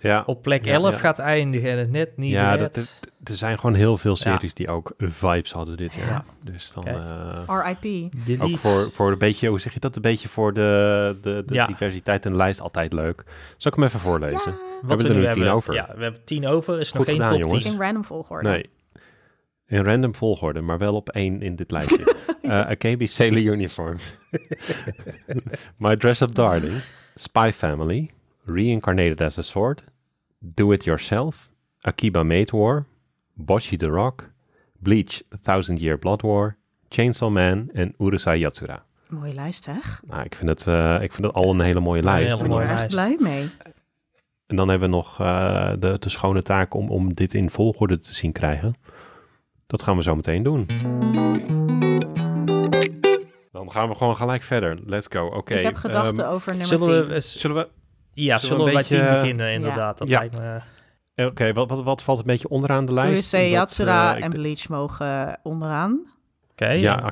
[0.02, 0.98] ja, op plek Ja, 11 ja.
[1.00, 2.76] gaat eindigen en het net niet Ja, dat
[3.24, 6.08] er zijn gewoon heel veel series die ook vibes hadden dit jaar.
[6.08, 6.24] Ja.
[6.44, 6.84] Dus dan...
[6.84, 7.44] Oké.
[7.48, 8.42] eh, R.I.P.
[8.42, 9.96] Ook voor, voor een beetje, hoe zeg je dat?
[9.96, 11.66] Een beetje voor de, de, de Ja.
[11.66, 13.24] diversiteit in de lijst altijd leuk.
[13.58, 14.52] Zal ik hem even voorlezen?
[14.52, 15.74] Ja, Wat hebben er nu tien over.
[15.74, 16.80] Ja, we hebben tien over.
[16.80, 17.64] Is Goed nog geen gedaan, top jongens.
[17.64, 17.74] 10.
[17.74, 18.50] in random volgorde.
[18.50, 18.70] Nee.
[19.68, 22.16] In random volgorde, maar wel op één in dit lijstje.
[22.42, 23.98] Eh Akebi Sailor Uniform.
[25.78, 26.82] My Dress Up Darling.
[27.16, 28.12] Spy Family.
[28.46, 29.84] Reincarnated as a Sword.
[30.44, 31.50] Do It Yourself.
[31.82, 32.86] Akiba Made War.
[33.34, 34.30] Boshi the Rock.
[34.80, 36.58] Bleach Thousand Year Blood War.
[36.90, 38.84] Chainsaw Man en Urusei Yatsura.
[39.10, 40.02] Mooie lijst, zeg.
[40.08, 42.22] Nou, ik vind het, eh, ik vind het al een hele mooie lijst.
[42.22, 42.96] hele Ik ben mooie er erg lijst.
[42.96, 43.50] blij mee.
[44.48, 48.00] En dan hebben we nog eh, de, de schone taak om, om dit in volgorde
[48.00, 48.76] te zien krijgen.
[49.68, 50.66] Dat gaan we zo meteen doen.
[53.52, 54.80] Dan gaan we gewoon gelijk verder.
[54.86, 55.26] Let's go.
[55.26, 55.54] Oké.
[55.54, 57.08] ik heb gedachten ehm, over nummer Zullen 10.
[57.08, 57.68] we, eens- zullen we...
[58.14, 59.98] ja, zullen zullen we we een bij 10 beetje- beginnen, inderdaad.
[59.98, 60.20] Dat Ja.
[60.20, 60.60] lijkt me...
[61.16, 63.32] eh, Oké, wat, wat, wat valt een beetje onderaan de lijst?
[63.32, 66.02] Dat, Yatsura eh, en Bleach mogen onderaan.
[66.52, 66.70] Oké.
[66.70, 67.12] Ja,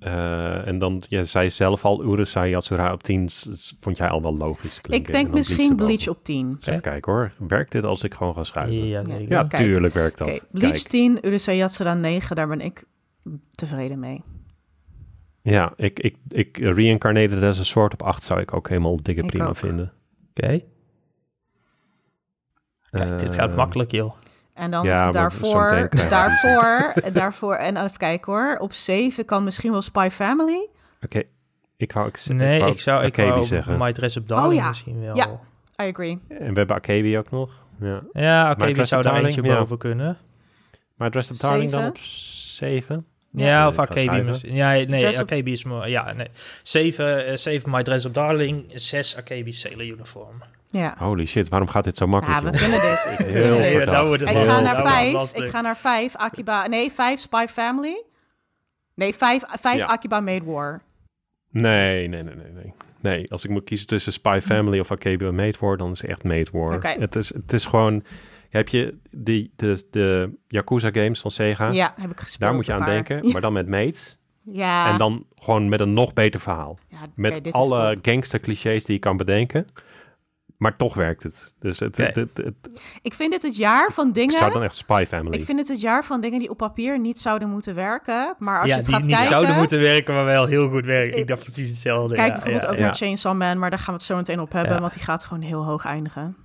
[0.00, 4.08] eh, en dan, jij zei zelf al, Urusei Yatsura op 10 s- s- vond jij
[4.08, 5.08] al wel logisch klinken.
[5.10, 5.76] Ik En denk misschien.
[5.76, 6.48] Bleach op 10.
[6.50, 7.32] Eens even kijken hoor.
[7.48, 8.86] Werkt dit als ik gewoon ga schuiven?
[8.86, 9.06] Ja, Ja.
[9.06, 9.56] nee, Ja, Kijk.
[9.56, 10.26] tuurlijk werkt dat.
[10.28, 10.88] Oké, Bleach Kijk.
[10.88, 12.84] 10, Urusei Yatsura 9, daar ben ik
[13.54, 14.22] tevreden mee.
[15.42, 19.20] Ja, ik, ik, ik reincarnated as a sword op 8 zou ik ook helemaal dikke
[19.22, 19.56] Ik prima ook.
[19.56, 19.92] vinden.
[20.42, 20.60] Oké.
[22.90, 24.14] Kijk, dit gaat Eh, makkelijk, joh.
[24.54, 28.56] En dan Ja, daarvoor, daarvoor, daarvoor, en even kijken hoor.
[28.60, 30.68] Op 7 kan misschien wel Spy Family.
[31.04, 31.22] Oké,
[31.76, 32.08] ik wou...
[32.08, 33.78] Ik, Nee, wou ik zou, ik Akebi wou zeggen.
[33.78, 34.68] My Dress Up Darling Oh ja.
[34.68, 35.16] misschien wel.
[35.16, 35.26] Ja.
[35.82, 36.18] I agree.
[36.28, 37.50] En we hebben Akebi ook nog.
[37.80, 38.02] Ja.
[38.12, 39.58] Ja, Dress zou daar eentje ja.
[39.58, 40.18] boven kunnen.
[40.94, 43.06] Maar Dress Up Darling dan op 7?
[43.32, 44.24] Ja, of schuiven.
[44.24, 44.54] misschien.
[44.54, 45.90] Ja, nee, Akebi is mooi.
[45.90, 46.28] Ja, nee.
[46.62, 50.42] 7, 7 My Dress Up Darling, 6 Akebi Sailor Uniform.
[50.70, 50.94] Ja.
[50.98, 52.42] Holy shit, waarom gaat dit zo makkelijk?
[52.42, 53.16] Ja, we kunnen dit.
[53.16, 55.34] We Heel wordt het Ik Heel ga naar vijf.
[55.34, 56.16] Ik ga naar vijf.
[56.16, 56.66] Akiba.
[56.66, 58.02] Nee, vijf Spy Family.
[58.94, 59.86] Nee, vijf, vijf Ja.
[59.86, 60.82] Akiba Made War.
[61.50, 62.72] Nee, nee, nee, nee, nee.
[63.00, 66.10] Nee, als ik moet kiezen tussen Spy Family of en Made War, dan is het
[66.10, 66.82] echt Made War.
[66.98, 68.04] Het, is, het is gewoon...
[68.50, 71.70] Heb je die, de, de Yakuza games van Sega?
[71.70, 72.40] Ja, heb ik gespeeld.
[72.40, 72.88] Daar moet je aan paar.
[72.88, 74.18] denken, maar dan met mates.
[74.42, 74.92] Ja.
[74.92, 76.78] En dan gewoon met een nog beter verhaal.
[76.88, 79.66] Ja, Met alle gangster clichés die je kan bedenken.
[80.56, 81.54] Maar toch werkt het.
[81.58, 84.38] Dus het, het, het, het- Ik vind dit het jaar van ik dingen...
[84.38, 85.36] zou dan echt Spy Family.
[85.38, 88.34] Ik vind het het jaar van dingen die op papier niet zouden moeten werken.
[88.38, 89.32] Maar als ja, je het die gaat niet kijken...
[89.32, 91.12] zouden moeten werken, maar wel heel goed werken.
[91.12, 92.14] Ik Ik- dacht precies hetzelfde.
[92.14, 92.82] Kijk ja, bijvoorbeeld ja, ook ja.
[92.84, 94.80] naar Chainsaw Man, maar daar gaan we het zo meteen op hebben, Ja.
[94.80, 96.36] want die gaat gewoon heel hoog eindigen.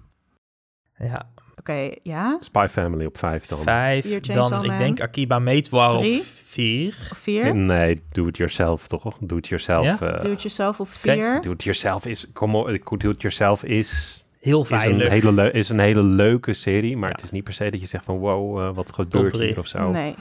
[0.98, 1.30] Ja,
[1.60, 2.38] Oké, ja?
[2.40, 3.60] Spy Family op 5 dan.
[3.62, 4.06] vijf.
[4.06, 6.22] Vier Dan, ik denk Akiba Mate War op Drie.
[6.24, 7.08] vier.
[7.12, 7.56] Of vier?
[7.56, 9.18] Nee, do it yourself toch?
[9.20, 9.86] Do it yourself.
[9.86, 10.00] Ja?
[10.14, 11.42] eh, Doe het jezelf op vier.
[11.42, 12.32] do it yourself is...
[12.34, 12.66] Kom op,
[12.98, 14.20] do it yourself is...
[14.40, 15.10] Heel Is een, veilig.
[15.10, 17.16] hele is een hele leuke serie, maar Ja.
[17.16, 19.68] het is niet per se dat je zegt van wow, eh, wat gebeurt hier of
[19.68, 19.90] zo.
[19.92, 20.16] Nee.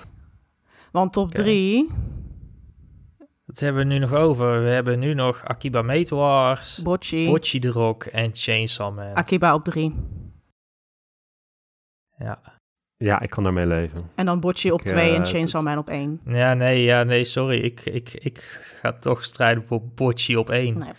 [0.92, 1.34] Want top Oké.
[1.42, 1.88] drie,
[3.46, 4.62] Wat hebben we nu nog over?
[4.62, 9.14] We hebben nu nog Akiba Mate Wars, Bocci, Bocchi the Rock en Chainsaw Man.
[9.14, 9.94] Akiba op drie.
[12.18, 12.40] Ja.
[12.96, 14.10] Ja, ik kan daarmee leven.
[14.14, 16.20] En dan Bocci op Ik, twee eh, en Chainsaw Man op één.
[16.26, 17.58] ja, nee, ja, nee, sorry.
[17.58, 18.38] Ik, ik, ik
[18.80, 20.78] ga toch strijden voor Bocchi op één.
[20.78, 20.92] Nee.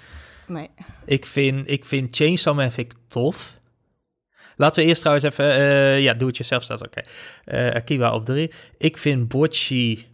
[0.48, 0.70] Nee.
[1.06, 3.60] Ik vind, ik vind Chainsaw Man vind ik tof.
[4.56, 5.52] Laten we eerst trouwens even...
[5.52, 7.02] eh, ja, doe het jezelf staat oké.
[7.46, 8.52] Eh, Akiba op drie.
[8.78, 10.08] Ik vind Bocchi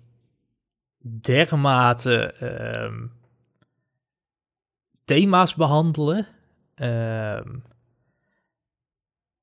[1.22, 3.06] dermate ehm,
[5.06, 6.28] thema's behandelen.
[6.76, 7.50] Ehm,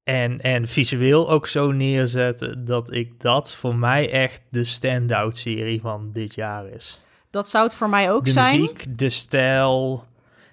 [0.09, 5.80] en, en visueel ook zo neerzetten dat ik dat voor mij echt de standout serie
[5.80, 8.60] van dit jaar is Dat zou het voor mij ook de zijn.
[8.60, 10.05] muziek, de stijl.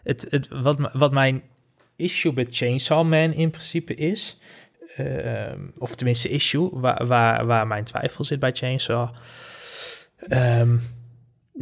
[0.03, 1.43] Het, het, wat, wat mijn
[1.95, 4.37] issue met Chainsaw Man in principe is,
[4.95, 9.09] ehm, of tenminste issue, waar, waar, waar mijn twijfel zit bij Chainsaw.
[10.27, 10.77] Ehm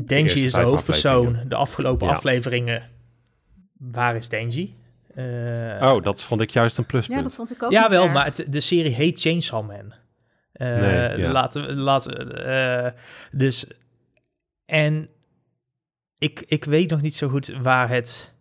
[0.06, 1.40] Denji is de hoofdpersoon.
[1.48, 2.14] De afgelopen Ja.
[2.14, 2.90] afleveringen,
[3.78, 4.76] waar is Denji?
[5.16, 7.18] Eh, Oh, dat vond ik juist een pluspunt.
[7.18, 8.14] Ja, dat vond ik ook ja, niet wel, erg.
[8.14, 9.94] maar het, de serie heet Chainsaw Man.
[10.54, 11.32] Eh, Nee, ja.
[11.32, 13.66] Laten we, laten we, eh, dus,
[14.66, 15.10] en
[16.18, 18.34] ik, ik weet nog niet zo goed waar het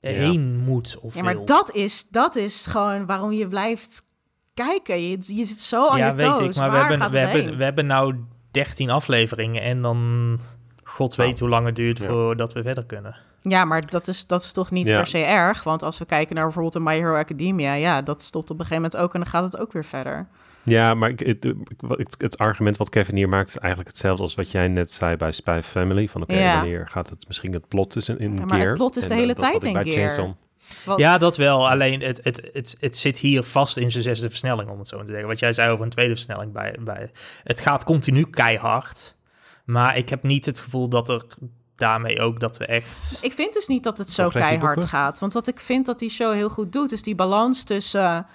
[0.00, 1.44] heen moet of Ja, maar wil.
[1.44, 4.02] dat is, dat is gewoon waarom je blijft
[4.54, 5.02] kijken.
[5.02, 6.48] Je, je zit zo aan ja, je weet toes.
[6.48, 7.56] ik, maar we hebben, gaat we, hebben, heen?
[7.56, 8.16] we hebben nou
[8.50, 10.40] 13 afleveringen en dan
[10.84, 12.06] god Nou, weet hoe lang het duurt ja.
[12.06, 13.16] voordat we verder kunnen.
[13.48, 14.96] Ja, maar dat is, dat is toch niet Ja.
[14.96, 15.62] per se erg?
[15.62, 17.74] Want als we kijken naar bijvoorbeeld de My Hero Academia...
[17.74, 20.26] ja, dat stopt op een gegeven moment ook en dan gaat het ook weer verder.
[20.62, 21.44] Ja, maar het,
[21.88, 25.16] het, het argument wat Kevin hier maakt is eigenlijk hetzelfde als wat jij net zei
[25.16, 26.08] bij Spy Family.
[26.08, 26.54] Van oké, Ja.
[26.56, 29.08] wanneer gaat het misschien het plot is in, in Ja, maar het plot is En,
[29.08, 30.08] de eh, hele dat had tijd ik in bij gear.
[30.10, 30.34] Chainsaw-
[30.84, 31.68] Wat- Ja, dat wel.
[31.70, 34.96] Alleen het, het, het, het zit hier vast in zijn zesde versnelling, om het zo
[34.96, 35.28] maar te zeggen.
[35.30, 37.10] Wat jij zei over een tweede versnelling bij, bij.
[37.44, 39.14] Het gaat continu keihard.
[39.64, 41.24] Maar ik heb niet het gevoel dat er
[41.76, 43.18] daarmee ook dat we echt.
[43.22, 45.18] Ik vind dus niet dat het zo keihard gaat.
[45.18, 48.26] Want wat ik vind dat die show heel goed doet, is die balans tussen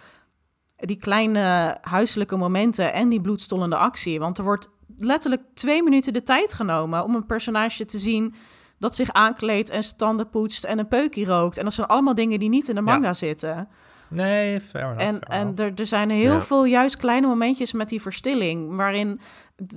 [0.75, 4.19] eh, die kleine huiselijke momenten en die bloedstollende actie.
[4.19, 8.35] Want er wordt letterlijk twee minuten de tijd genomen om een personage te zien
[8.79, 11.57] dat zich aankleedt en zijn tanden poetst en een peukje rookt.
[11.57, 13.67] En dat zijn allemaal dingen die niet in de manga zitten.
[14.09, 15.01] Nee, fair enough.
[15.01, 16.41] En, fair en er, er zijn heel Ja.
[16.41, 18.75] veel juist kleine momentjes met die verstilling.
[18.75, 19.19] Waarin,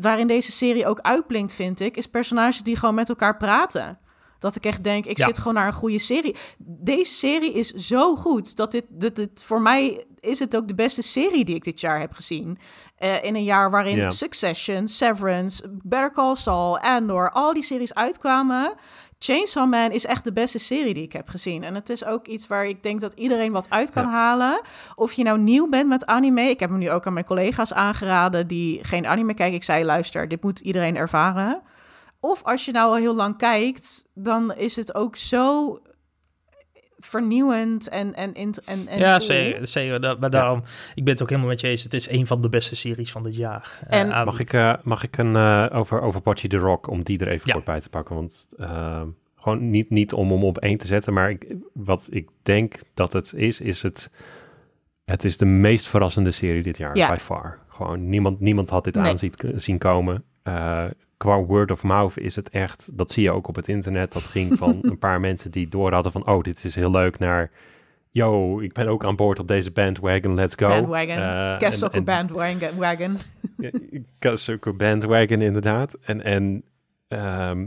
[0.01, 3.99] waarin deze serie ook uitblinkt, vind ik, is personages die gewoon met elkaar praten.
[4.39, 5.27] Dat ik echt denk, ik Ja.
[5.27, 6.37] zit gewoon naar een goede serie.
[6.59, 10.75] Deze serie is zo goed dat dit, dit, dit voor mij is het ook de
[10.75, 12.59] beste serie die ik dit jaar heb gezien.
[12.97, 14.13] Eh, in een jaar waarin.
[14.13, 18.73] Succession, Severance, Better Call Saul, Andor, al die series uitkwamen.
[19.25, 21.65] Chainsaw Man is echt de beste serie die ik heb gezien.
[21.65, 24.11] En het is ook iets waar ik denk dat iedereen wat uit kan Ja.
[24.11, 24.61] halen.
[24.95, 26.41] Of je nou nieuw bent met anime.
[26.43, 29.57] Ik heb hem nu ook aan mijn collega's aangeraden die geen anime kijken.
[29.57, 31.63] Ik zei, luister, dit moet iedereen ervaren.
[32.21, 35.79] Of als je nou al heel lang kijkt, dan is het ook zo
[37.05, 38.15] vernieuwend en...
[38.15, 39.67] en, en, en, en ja, zeker.
[39.67, 40.63] zeker dat, maar daarom,
[40.95, 41.83] ik ben het ook helemaal met je eens.
[41.83, 43.79] Het is een van de beste series van dit jaar.
[43.89, 47.03] Eh, En- Mag ik, eh, mag ik een eh, over, over Bocce the Rock, om
[47.03, 47.53] die er even Ja.
[47.53, 48.15] kort bij te pakken?
[48.15, 49.03] Want eh,
[49.37, 53.13] gewoon niet, niet om hem op één te zetten, maar ik, wat ik denk dat
[53.13, 54.11] het is, is het,
[55.05, 57.13] het is de meest verrassende serie dit jaar, Ja.
[57.13, 57.59] by far.
[57.69, 59.11] Gewoon niemand, niemand had dit Nee.
[59.11, 60.25] aan zien, zien komen.
[61.23, 64.23] Qua word of mouth is het echt, dat zie je ook op het internet, dat
[64.23, 67.51] ging van een paar mensen die door hadden van, oh, dit is heel leuk, naar...
[68.11, 70.69] Yo, ik ben ook aan boord op deze bandwagon, let's go.
[70.69, 71.19] Bandwagon.
[71.93, 73.17] Een bandwagon.
[74.37, 75.95] zulke bandwagon inderdaad.
[75.95, 76.65] En, en
[77.09, 77.67] ehm,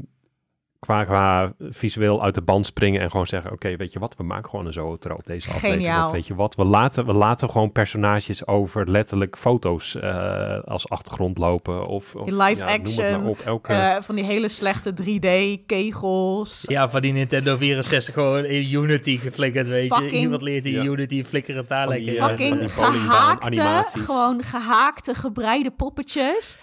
[0.85, 3.51] qua, qua visueel uit de band springen en gewoon zeggen...
[3.51, 5.81] oké, weet je wat, we maken gewoon een zoetroop deze aflevering.
[5.83, 6.05] Geniaal.
[6.07, 10.89] Of weet je wat, we laten, we laten gewoon personages over letterlijk foto's eh, als
[10.89, 11.85] achtergrond lopen.
[11.85, 13.39] Of, of Live ja, action, op.
[13.39, 16.63] Elke, Eh, van die hele slechte 3D-kegels.
[16.67, 20.09] Ja, van die Nintendo 64 gewoon in Unity geflikkerd, weet je.
[20.09, 20.83] Iemand leert in Ja.
[20.83, 22.07] Unity flikkeren die, lekker.
[22.07, 22.23] eh, in.
[22.23, 24.05] Fucking die bowlingbaan gehaakte, animaties.
[24.05, 26.57] gewoon gehaakte, gebreide poppetjes.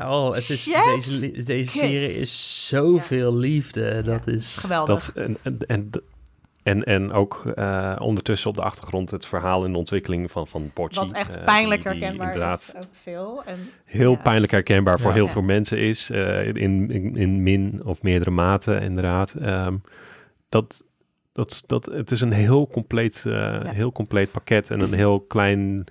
[0.00, 1.78] Oh, het is, Chef's deze, deze kiss.
[1.78, 4.02] serie is zoveel liefde.
[4.02, 4.56] Dat is...
[4.56, 5.12] Geweldig.
[5.12, 5.90] dat, en, en, en,
[6.62, 10.70] en, en ook eh, ondertussen op de achtergrond het verhaal en de ontwikkeling van, van
[10.74, 11.00] Bocce.
[11.00, 12.74] Wat echt eh, pijnlijk die- die herkenbaar inderdaad is.
[12.76, 13.42] Ook veel.
[13.46, 14.16] En, heel Ja.
[14.18, 15.16] pijnlijk herkenbaar voor Ja.
[15.16, 15.32] heel Ja.
[15.32, 16.10] veel mensen is.
[16.10, 19.34] eh, in, in, in min of meerdere mate, inderdaad.
[19.34, 19.76] Ehm,
[20.48, 20.84] dat,
[21.32, 25.84] dat, dat, het is een heel compleet, eh, heel compleet pakket en een heel klein,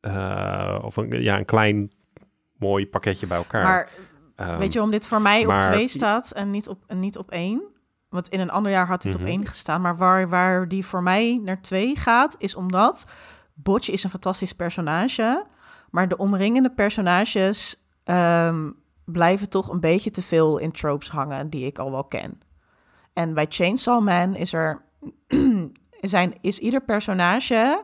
[0.00, 1.90] eh, of een, ja, een klein
[2.60, 3.62] mooi pakketje bij elkaar.
[3.62, 3.88] maar
[4.36, 7.18] Ehm, weet je waarom dit voor mij op twee staat en niet op, en niet
[7.18, 7.62] op één?
[8.08, 9.22] Want in een ander jaar had dit Mhm.
[9.22, 9.80] op één gestaan.
[9.80, 13.06] Maar waar, waar die voor mij naar twee gaat, is omdat
[13.54, 15.44] Botje is een fantastisch personage.
[15.90, 18.70] Maar de omringende personages ehm,
[19.04, 22.40] blijven toch een beetje te veel in tropes hangen die ik al wel ken.
[23.12, 24.82] En bij Chainsaw Man is er
[26.00, 27.82] zijn, is ieder personage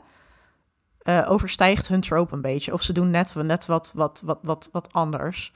[1.06, 2.72] eh, overstijgt hun trope een beetje.
[2.72, 5.52] Of ze doen net, net wat, wat, wat, wat, wat anders.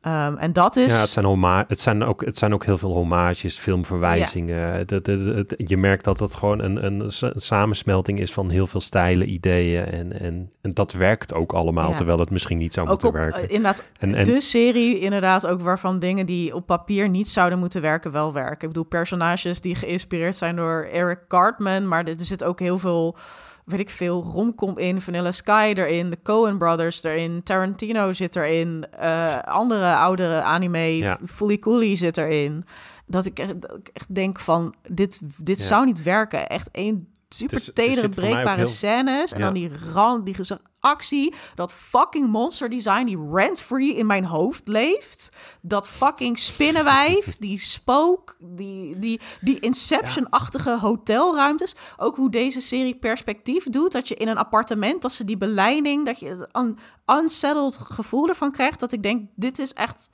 [0.00, 0.92] Ehm, en dat is...
[0.92, 4.86] Ja, het zijn, homa het, zijn ook, het zijn ook heel veel homages, filmverwijzingen.
[4.86, 8.66] Dat- dat- dat- je merkt dat het gewoon een, een sa- samensmelting is van heel
[8.66, 9.84] veel stijlen, ideeën.
[9.84, 11.96] En, en, en dat werkt ook allemaal, Ja.
[11.96, 13.40] terwijl het misschien niet zou ook moeten op, werken.
[13.42, 17.58] eh, inderdaad, En- en- de serie inderdaad ook waarvan dingen die op papier niet zouden
[17.58, 18.60] moeten werken, wel werken.
[18.62, 23.16] Ik bedoel, personages die geïnspireerd zijn door Eric Cartman, maar er zit ook heel veel,
[23.66, 28.86] weet ik veel, romcom in, Vanilla Sky erin, de Coen Brothers erin, Tarantino zit erin,
[28.90, 31.18] eh, andere oudere anime, Ja.
[31.26, 32.64] Fully Cooley zit erin.
[33.06, 35.64] Dat ik echt, dat ik echt denk van, dit, dit Ja.
[35.64, 36.48] zou niet werken.
[36.48, 39.32] Echt één super Dus er tedere, breekbare heel- scènes.
[39.32, 39.44] En Ja.
[39.44, 40.34] dan die rand, die
[40.80, 45.32] actie, dat fucking monster design die rent-free in mijn hoofd leeft.
[45.62, 51.74] Dat fucking spinnenwijf, die spook, die, die, die Inception-achtige hotelruimtes.
[51.96, 53.92] Ook hoe deze serie perspectief doet.
[53.92, 58.52] Dat je in een appartement, dat ze die beleiding, dat je een unsettled gevoel ervan
[58.52, 58.80] krijgt.
[58.80, 60.10] Dat ik denk, dit is echt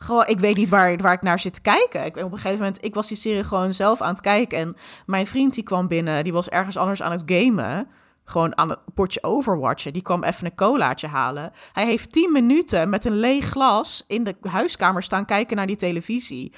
[0.00, 2.04] gewoon, ik weet niet waar, waar ik naar zit te kijken.
[2.04, 4.58] Ik, op een gegeven moment, ik was die serie gewoon zelf aan het kijken.
[4.58, 4.76] En
[5.06, 7.88] mijn vriend die kwam binnen, die was ergens anders aan het gamen.
[8.24, 9.92] Gewoon aan het potje overwatchen.
[9.92, 11.52] Die kwam even een colaatje halen.
[11.72, 15.76] Hij heeft tien minuten met een leeg glas in de huiskamer staan kijken naar die
[15.76, 16.52] televisie.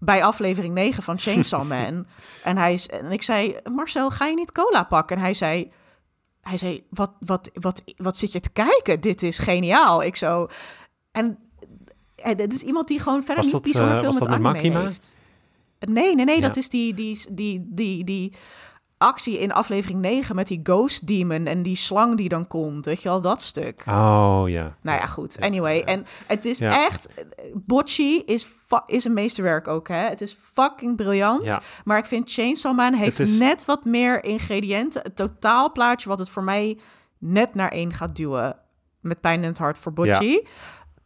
[0.00, 2.06] Bij aflevering 9 van Chainsaw Man.
[2.44, 5.16] en, hij, is- en ik zei, Marcel, ga je niet cola pakken?
[5.16, 5.72] En hij zei,
[6.40, 9.00] hij zei wat, wat, wat, wat zit je te kijken?
[9.00, 10.02] Dit is geniaal.
[10.02, 10.46] Ik zo...
[11.12, 11.38] En,
[12.22, 14.28] en dit is iemand die gewoon verder Was niet dat, bijzonder eh, veel was met
[14.28, 14.80] dat Makima?
[14.82, 15.16] heeft.
[15.80, 16.40] Nee, nee, nee, Ja.
[16.40, 18.32] dat is die, die, die, die, die
[18.98, 22.84] actie in aflevering 9 met die Ghost Demon en die slang die dan komt.
[22.84, 23.84] Weet je wel, dat stuk.
[23.88, 24.76] Oh ja.
[24.82, 25.40] Nou ja, goed.
[25.40, 26.84] Anyway, en het is Ja.
[26.86, 27.08] echt...
[27.54, 28.48] Bocci is,
[28.86, 29.94] is een meesterwerk ook, hè.
[30.08, 31.44] Het is fucking briljant.
[31.44, 31.60] Ja.
[31.84, 35.02] Maar ik vind Chainsaw Man heeft Het is- net wat meer ingrediënten.
[35.02, 36.78] Het totaalplaatje wat het voor mij
[37.18, 38.56] net naar één gaat duwen.
[39.00, 40.46] Met pijn in het hart voor Bocci.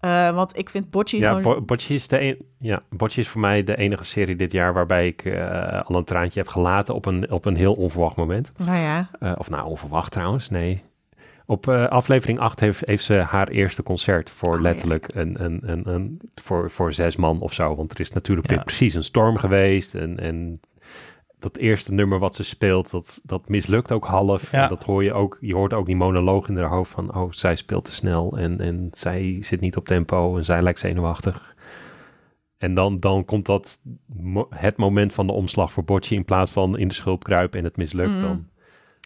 [0.03, 1.43] Eh, want ik vind Bocci Ja, gewoon...
[1.67, 2.83] Bo- is, de een, ja,
[3.17, 6.49] is voor mij de enige serie dit jaar waarbij ik eh, al een traantje heb
[6.49, 8.53] gelaten op een, op een heel onverwacht moment.
[8.57, 10.83] nou ja, Eh, of nou, onverwacht trouwens, nee.
[11.47, 15.89] Op aflevering 8 heeft, heeft ze haar eerste concert voor Oh, letterlijk een, een, een,
[15.89, 17.77] een, voor, voor zes man of zo.
[17.77, 18.55] Want er is natuurlijk Ja.
[18.55, 19.95] weer precies een storm geweest.
[19.95, 20.61] En, en
[21.43, 24.51] dat eerste nummer wat ze speelt, dat, dat mislukt ook half.
[24.51, 24.63] Ja.
[24.63, 25.39] En dat hoor je ook.
[25.41, 27.15] Je hoort ook die monoloog in haar hoofd van...
[27.17, 30.79] oh, zij speelt te snel en, en zij zit niet op tempo en zij lijkt
[30.79, 31.55] zenuwachtig.
[32.59, 36.15] En dan, dan komt dat mo- het moment van de omslag voor Bocci...
[36.15, 38.21] in plaats van in de schulp kruipen en het mislukt Mm.
[38.21, 38.47] dan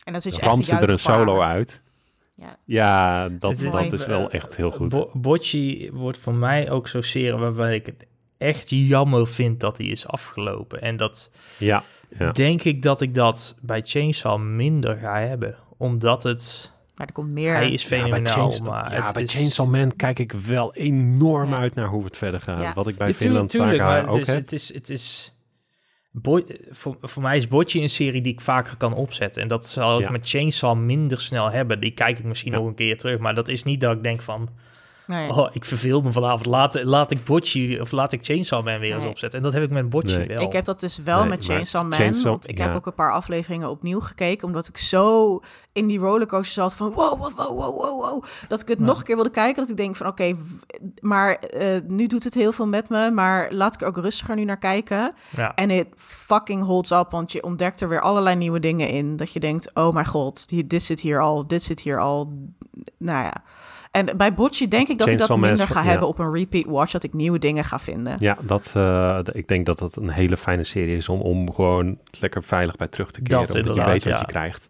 [0.05, 1.51] en dan zit je dan echt ramt ze er een solo haar.
[1.53, 1.83] uit.
[2.35, 2.59] Ja.
[2.65, 4.89] Ja, dat, is dat is wel echt heel goed.
[4.91, 8.07] Bo- Bocci wordt voor mij ook zo'n serie waarbij ik het
[8.39, 10.81] echt jammer vind dat hij is afgelopen.
[10.83, 11.83] En dat Ja,
[12.19, 12.33] ja.
[12.33, 15.57] denk ik dat ik dat bij Chainsaw minder ga hebben.
[15.77, 16.75] Omdat het...
[16.97, 17.53] Maar er komt meer.
[17.53, 19.33] Hij is Ja, bij, fenomenaal, Chainsaw, maar ja, bij is...
[19.35, 21.57] Chainsaw Man kijk ik wel enorm Ja.
[21.59, 22.63] uit naar hoe het verder gaat.
[22.63, 22.73] Ja.
[22.75, 24.37] Wat ik bij Finland tuurlijk, Saga ook is, heb.
[24.37, 25.31] het is, het is
[26.11, 29.43] Bo- voor, voor mij is Bocci een serie die ik vaker kan opzetten.
[29.43, 30.11] En dat zal ik Ja.
[30.11, 31.81] met Chainsaw minder snel hebben.
[31.81, 32.59] Die kijk ik misschien Ja.
[32.59, 33.19] nog een keer terug.
[33.19, 34.49] Maar dat is niet dat ik denk van...
[35.07, 35.31] Nee.
[35.31, 36.47] Oh, ik verveel me vanavond.
[36.47, 39.13] Laat, laat ik Bocci of laat ik Chainsaw Man weer eens Nee.
[39.13, 39.39] opzetten.
[39.39, 40.27] En dat heb ik met Bocci Nee.
[40.29, 40.41] wel.
[40.41, 41.93] Ik heb dat dus wel Nee, met Chainsaw Man.
[41.93, 44.47] Chainsaw- want ik heb ook een paar afleveringen opnieuw gekeken.
[44.49, 45.41] Omdat ik zo
[45.73, 48.25] in die rollercoaster zat van wow, wow, wow, wow, wow, wow.
[48.49, 48.85] Dat ik het Ja.
[48.85, 49.63] nog een keer wilde kijken.
[49.63, 50.35] Dat ik denk van oké,
[51.01, 53.11] maar eh, nu doet het heel veel met me.
[53.11, 55.15] Maar laat ik er ook rustiger nu naar kijken.
[55.37, 55.55] ja.
[55.55, 57.11] En het fucking holds up.
[57.11, 59.17] Want je ontdekt er weer allerlei nieuwe dingen in.
[59.17, 62.33] Dat je denkt, oh mijn god, dit zit hier al, dit zit hier al.
[62.99, 63.35] Nou ja.
[63.97, 65.89] En bij Bocci denk ik dat ik dat Man minder ga ja.
[65.89, 66.93] hebben op een repeat watch.
[66.93, 68.15] Dat ik nieuwe dingen ga vinden.
[68.19, 71.99] Ja, dat, eh, ik denk dat dat een hele fijne serie is om, om gewoon
[72.21, 73.47] lekker veilig bij terug te keren.
[73.47, 74.19] Dat omdat je weet wat ja.
[74.19, 74.69] je krijgt.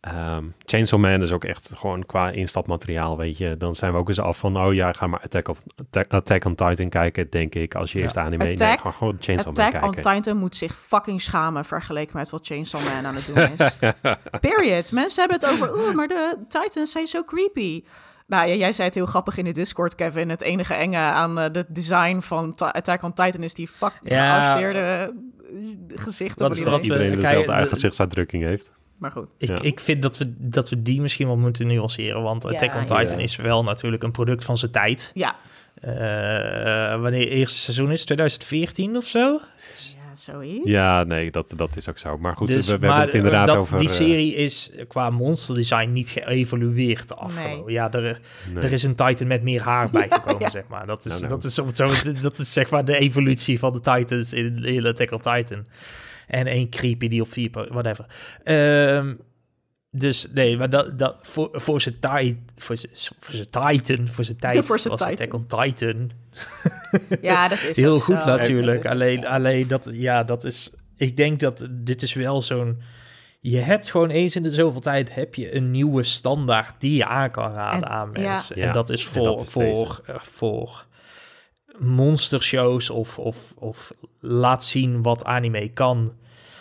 [0.00, 3.56] Ehm, Chainsaw Man is ook echt gewoon qua instapmateriaal, weet je.
[3.56, 6.44] Dan zijn we ook eens af van, oh ja, ga maar Attack, of, Attack, Attack
[6.44, 7.74] on Titan kijken, denk ik.
[7.74, 8.04] Als je Ja.
[8.04, 8.44] eerst anime...
[8.44, 10.12] nee, Attack- ga gewoon Chainsaw Man Attack on kijken.
[10.12, 13.76] Titan moet zich fucking schamen vergeleken met wat Chainsaw Man aan het doen is.
[14.50, 14.92] Period.
[14.92, 17.82] Mensen hebben het over, oeh, maar de Titans zijn zo creepy.
[18.26, 20.28] Nou ja, jij zei het heel grappig in de Discord, Kevin.
[20.28, 24.40] Het enige enge aan eh, het design van Attack on Titan is die fuck Ja.
[24.42, 25.56] gearseerde eh,
[25.94, 26.84] gezichten Wat is dat?
[26.84, 28.72] Iedereen dezelfde de- uitgezichtsuitdrukking heeft.
[28.98, 29.26] Maar goed.
[29.38, 29.56] Ik, Ja.
[29.62, 32.22] ik vind dat we, dat we die misschien wel moeten nuanceren.
[32.22, 33.00] Want Ja, Attack on ja.
[33.02, 35.10] Titan is wel natuurlijk een product van zijn tijd.
[35.14, 35.36] Ja,
[35.80, 39.40] Eh, wanneer het eerste seizoen is, 2014 of zo?
[40.26, 40.70] Ja zoiets.
[40.70, 42.18] Ja, nee, dat, dat is ook zo.
[42.18, 43.78] Maar goed, Dus, we, we hebben het inderdaad dat, over...
[43.78, 47.64] Die eh, serie is qua monsterdesign niet geëvolueerd de afgelopen.
[47.64, 47.74] Nee.
[47.74, 48.20] Ja, er,
[48.52, 48.62] nee.
[48.62, 50.50] er is een Titan met meer haar bijgekomen, ja.
[50.50, 50.86] zeg maar.
[50.86, 51.32] Dat is, Nou, nou.
[51.32, 55.10] Dat, is, zo, dat is zeg maar de evolutie van de Titans in, in Attack
[55.10, 55.66] on Titan.
[56.26, 57.50] En één creepy die op vier...
[57.50, 58.06] Whatever.
[58.42, 59.14] Ehm,
[59.98, 64.24] dus nee, maar dat, dat, voor, voor zijn tijd, voor zijn, voor zijn Titan, voor
[64.24, 65.68] zijn tijd Voor zijn was Attack on Titan.
[65.74, 66.10] Titan
[67.22, 68.26] Ja, dat is heel goed zo.
[68.26, 68.86] natuurlijk.
[68.86, 69.28] Alleen, zo.
[69.28, 70.70] alleen dat, ja, dat is.
[70.96, 72.80] Ik denk dat dit is wel zo'n.
[73.40, 77.06] Je hebt gewoon eens in de zoveel tijd heb je een nieuwe standaard die je
[77.06, 78.28] aan kan raden En- aan ja.
[78.28, 78.58] mensen.
[78.60, 80.86] Ja, En dat is voor, dat is voor, eh, voor
[81.78, 86.12] monstershows of, of, of laat zien wat anime kan.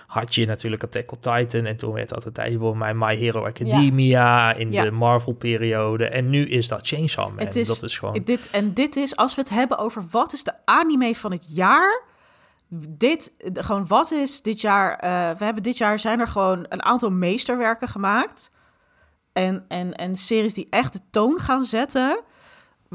[0.08, 3.16] Had je natuurlijk Attack on Titan en toen werd dat een tijdje voor mij My
[3.16, 4.84] Hero Academia in Ja.
[4.84, 6.06] de Marvel-periode.
[6.08, 7.46] En nu is dat Chainsaw Man.
[7.46, 8.22] Het is- dat is gewoon...
[8.24, 11.56] Dit, en dit is, als we het hebben over wat is de anime van het
[11.56, 12.04] jaar...
[12.90, 14.96] Dit, gewoon wat is dit jaar...
[14.96, 18.52] eh, we hebben dit jaar zijn er gewoon een aantal meesterwerken gemaakt.
[19.34, 22.20] En, en, en series die echt de toon gaan zetten...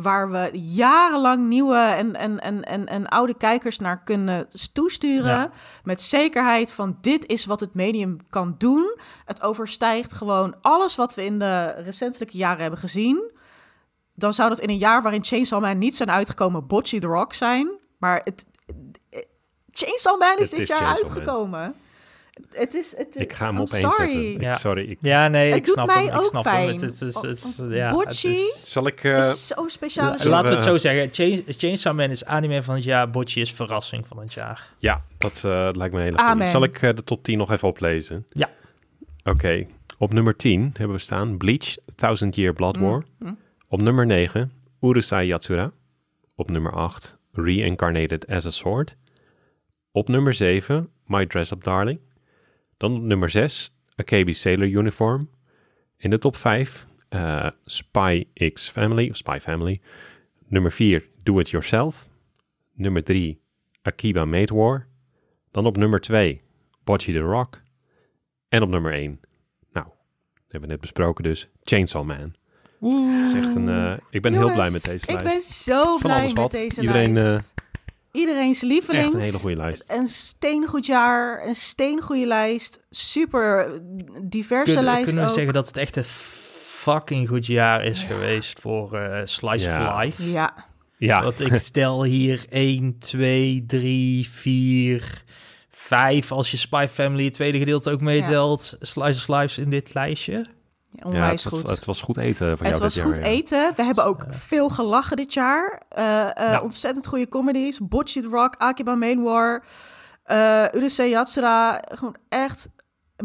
[0.02, 5.24] waar we jarenlang nieuwe en, en, en, en, en oude kijkers naar kunnen toesturen...
[5.24, 5.50] Ja.
[5.84, 8.98] met zekerheid van dit is wat het medium kan doen.
[9.24, 13.38] Het overstijgt gewoon alles wat we in de recentelijke jaren hebben gezien
[14.20, 17.32] dan zou dat in een jaar waarin Chainsaw Man niet zijn uitgekomen Bocce the Rock
[17.32, 17.70] zijn.
[17.98, 18.46] Maar het,
[19.70, 21.74] Chainsaw Man is Het dit is jaar Chainsaw Man.
[22.50, 22.96] Het is...
[22.96, 24.10] Het, Ik ga hem I'm op één sorry.
[24.12, 24.32] zetten.
[24.34, 24.56] Ik, Ja.
[24.56, 24.90] Sorry.
[24.90, 26.06] Ik, Ja, nee, ik snap hem.
[26.06, 26.52] Ik ook snap hem.
[26.54, 26.68] pijn.
[26.68, 29.04] Het, is- het is- het is- Want ja, het Bocce is- zal ik...
[29.04, 30.30] eh, is speciale La- serie.
[30.30, 31.08] Laten we het zo zeggen.
[31.12, 33.10] Chain- Chainsaw Man is anime van het jaar.
[33.10, 34.68] Bocce is verrassing van het jaar.
[34.78, 36.32] Ja, dat eh, lijkt me een hele goede.
[36.32, 36.48] Amen.
[36.48, 38.26] Zal ik eh, de top 10 nog even oplezen?
[38.32, 38.50] Ja.
[39.24, 39.66] Oké.
[39.98, 43.04] Op nummer 10 hebben we staan Bleach, Thousand Year Blood Mm, War.
[43.18, 43.38] mm.
[43.68, 45.70] Op nummer 9 Urusei Yatsura.
[46.36, 48.96] Op nummer 8 Reincarnated as a Sword.
[49.92, 52.00] Op nummer 7 My Dress Up Darling.
[52.80, 55.30] Dan op nummer 6 AKB Sailor Uniform.
[55.96, 59.76] In de top 5 eh, Spy X Family, of Spy Family.
[60.46, 62.08] Nummer 4 Do It Yourself.
[62.72, 63.40] Nummer 3
[63.82, 64.86] Akiba Made War.
[65.50, 66.40] Dan op nummer 2
[66.84, 67.60] Bocce the Rock.
[68.48, 69.20] En op nummer 1,
[69.72, 69.94] nou, dat
[70.48, 72.34] hebben we net besproken dus, Chainsaw Man.
[72.78, 73.22] Woe.
[73.26, 75.24] Is echt een, eh, ik ben heel Jongens, blij met deze Ik lijst.
[75.32, 76.50] ben zo Van blij alles met wat.
[76.50, 77.54] deze Iedereen, lijst.
[78.12, 79.12] Iedereen's Echt lievelings.
[79.14, 79.84] een hele goede lijst.
[79.88, 82.80] Een steengoed jaar, een steengoede lijst.
[82.90, 83.80] Super
[84.22, 85.34] diverse Kunnen, lijst kunnen we ook.
[85.36, 89.96] zeggen dat het echt een fucking goed jaar is geweest voor eh, Slice Ja.
[89.96, 90.30] of Life?
[90.30, 90.54] Ja,
[90.96, 95.22] Ja, Want ik stel hier 1, 2, 3, 4,
[95.70, 96.32] 5.
[96.32, 98.76] Als je Spy Family het tweede gedeelte ook meetelt.
[98.80, 100.46] Slice of Life in dit lijstje.
[100.90, 101.70] Ja, ja onwijs het, was, goed.
[101.70, 103.30] het was goed eten voor Het jou was dit goed jaar, ja.
[103.32, 103.72] eten.
[103.76, 105.82] We hebben ook veel gelachen dit jaar.
[105.88, 106.60] Eh, eh, Ja.
[106.60, 107.78] Ontzettend goede comedies.
[107.88, 109.64] Bocce the Rock, Akiba Main War,
[110.26, 111.82] uh, Urusei Yatsura.
[111.94, 112.68] Gewoon echt...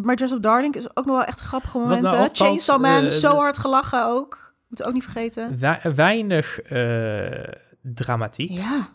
[0.02, 2.12] My Dress Up Darling is ook nog wel echt grappige nou momenten.
[2.14, 4.54] opvalt, Chainsaw Man, zo hard gelachen ook.
[4.68, 5.60] Moet ook niet vergeten.
[5.60, 8.50] Wei- weinig eh, dramatiek.
[8.50, 8.88] Ja,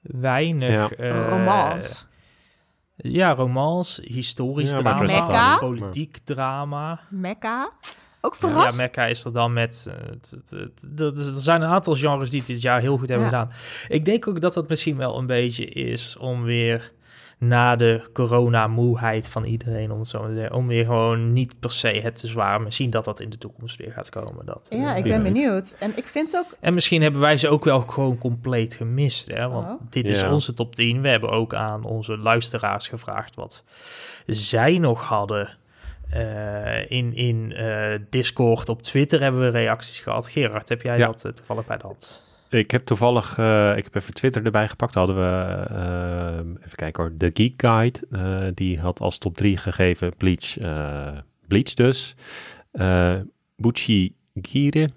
[0.00, 0.70] Weinig...
[0.70, 0.88] Ja.
[0.96, 1.94] eh, romance.
[2.96, 7.00] Ja, romance, historisch Ja, maar drama, politiek drama.
[7.08, 7.70] Mecca.
[8.20, 8.78] Ook Ja, verrast.
[8.78, 9.90] Mecca is er dan met...
[10.52, 13.38] eh, er zijn een aantal genres die het dit jaar heel goed hebben Ja.
[13.40, 13.52] gedaan.
[13.88, 16.92] Ik denk ook dat dat misschien wel een beetje is om weer
[17.38, 21.60] na de corona-moeheid van iedereen, om het zo maar te zeggen, om weer gewoon niet
[21.60, 24.46] per se het te zwaar, misschien dat dat in de toekomst weer gaat komen.
[24.46, 25.32] Dat, ja, eh, ik Wie ben weet.
[25.32, 25.76] benieuwd.
[25.78, 26.46] En ik vind ook...
[26.60, 29.26] en misschien hebben wij ze ook wel gewoon compleet gemist.
[29.26, 29.48] Hè?
[29.48, 29.80] Want Oh.
[29.90, 30.32] dit is Ja.
[30.32, 31.00] onze top 10.
[31.00, 33.64] We hebben ook aan onze luisteraars gevraagd wat
[34.26, 35.56] zij nog hadden.
[36.10, 40.28] Eh, in in eh, Discord, op Twitter hebben we reacties gehad.
[40.28, 41.06] Gerard, heb jij Ja.
[41.06, 42.26] dat eh, toevallig bij de hand?
[42.50, 44.94] Ik heb toevallig, eh, ik heb even Twitter erbij gepakt.
[44.94, 47.98] Hadden we, even kijken hoor, de Geek Guide.
[48.10, 51.08] eh, die had als top 3 gegeven Bleach, eh,
[51.46, 52.14] Bleach dus.
[52.72, 53.14] eh
[53.56, 54.88] Buchi Gire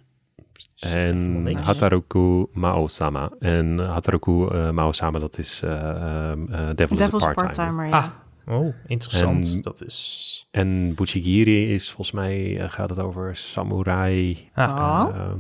[0.80, 1.56] en.
[1.56, 3.30] Hataroku Mao-sama.
[3.40, 7.34] En Hataroku eh, Mao-sama, dat is eh ehm, eh, Devil a Devil's Part-Timer.
[7.34, 7.92] Part-Timer, ja.
[7.92, 8.06] Ah,
[8.48, 9.54] oh, interessant.
[9.54, 10.48] En- dat is...
[10.52, 14.50] En Buchigiri is volgens mij, eh, gaat het over samurai.
[14.54, 15.32] Ah, eh,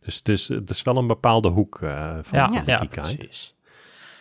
[0.00, 3.54] dus dus het is wel een bepaalde hoek eh, van, ja, van ja, precies.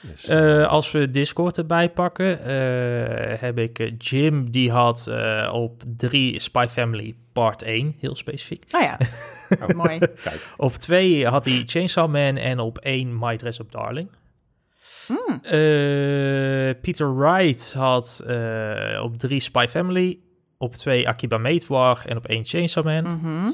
[0.01, 5.49] Dus, Eh, als we Discord erbij pakken, eh, heb ik eh, Jim, die had eh,
[5.53, 8.63] op 3 Spy Family Part 1, heel specifiek.
[8.75, 8.97] Oh ja,
[9.75, 9.99] mooi.
[9.99, 14.09] kijk, Op 2 had hij Chainsaw Man en op 1 My Dress Up Darling.
[15.07, 15.39] Hmm.
[15.43, 20.19] Eh, Peter Wright had eh, op 3 Spy Family,
[20.57, 23.03] op 2 Akiba Made War en op 1 Chainsaw Man.
[23.03, 23.51] Mhm.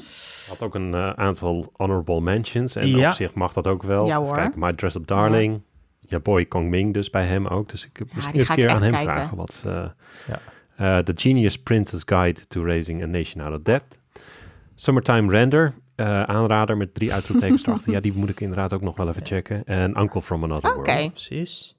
[0.48, 2.76] had ook een eh, aantal honorable mentions.
[2.76, 3.08] En Ja.
[3.08, 4.06] op zich mag dat ook wel.
[4.06, 4.34] Ja, Even hoor.
[4.34, 5.60] kijken, My Dress Up Darling.
[6.00, 7.68] Ja, boy Kong Ming dus bij hem ook.
[7.68, 9.12] Dus ik heb Ja, misschien eens een keer aan hem kijken.
[9.12, 9.36] vragen.
[9.36, 9.84] Wat, eh,
[10.28, 10.38] Ja.
[10.76, 13.98] eh, The Genius Princess Guide to Raising a Nation Out of Debt.
[14.74, 15.74] Summertime Render.
[16.00, 17.92] Eh, aanrader met drie uitroeptekens erachter.
[17.92, 19.64] Ja, die moet ik inderdaad ook nog wel even checken.
[19.64, 20.92] En Uncle from Another Oké.
[20.92, 21.10] World.
[21.12, 21.76] Precies.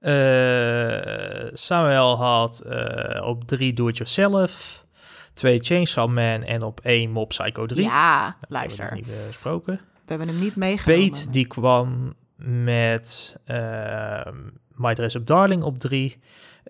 [0.00, 4.84] Eh, Samuel had eh, op 3 Do It Yourself,
[5.32, 7.82] 2 Chainsaw Man en op 1 Mob Psycho 3.
[7.82, 8.84] Ja, Dat hebben we luister.
[8.84, 9.74] nog niet besproken.
[9.74, 11.10] We hebben hem niet meegenomen.
[11.10, 14.36] Pete die kwam met ehm
[14.74, 16.20] My Dress Up Darling op 3.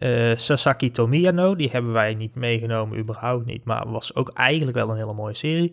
[0.05, 3.65] Eh, Sasaki Tomiyano, die hebben wij niet meegenomen, überhaupt niet.
[3.65, 5.73] Maar was ook eigenlijk wel een hele mooie serie.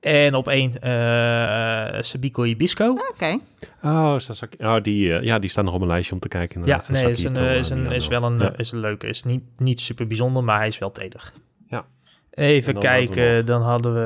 [0.00, 2.90] En op 1 eh Sabiko Ibisco.
[3.12, 3.38] Oké.
[3.82, 4.56] Oh, Sasaki.
[4.64, 6.64] Oh, die, eh, ja, die staat nog op mijn lijstje om te kijken.
[6.64, 7.02] Ja, inderdaad.
[7.02, 8.52] nee, is, een, eh, is, een, is wel een, Ja.
[8.56, 9.06] is een leuke.
[9.06, 11.32] Is niet, niet super bijzonder, maar hij is wel teder.
[11.66, 11.84] Ja.
[12.30, 14.00] Even hadden we kijken, dan hadden we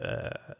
[0.00, 0.54] eh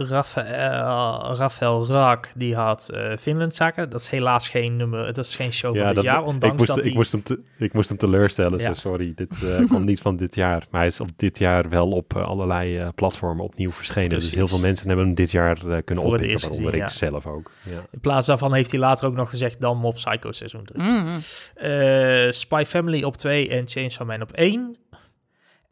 [0.00, 3.90] Rafael, Rafael Raak, die had eh Finland zaken.
[3.90, 6.56] Dat is helaas geen nummer, dat is geen show van dit dat, jaar, ik, ondanks
[6.56, 8.58] moest, dat ik, moest hem te, ik moest hem teleurstellen.
[8.58, 8.74] Ja.
[8.74, 10.66] zo sorry, dit eh, komt niet van dit jaar.
[10.70, 14.08] Maar hij is op dit jaar wel op eh, allerlei eh, platformen opnieuw verschenen.
[14.08, 16.28] Dus heel veel mensen hebben hem dit jaar eh, kunnen Voor het oppikken.
[16.28, 17.50] eerst Waaronder ik zelf ook.
[17.62, 17.86] Ja.
[17.90, 20.82] In plaats daarvan heeft hij later ook nog gezegd dan Mob Psycho seizoen 3.
[20.82, 21.18] Mhm.
[21.54, 24.76] Eh, Spy Family op 2 en Chainsaw Man op 1.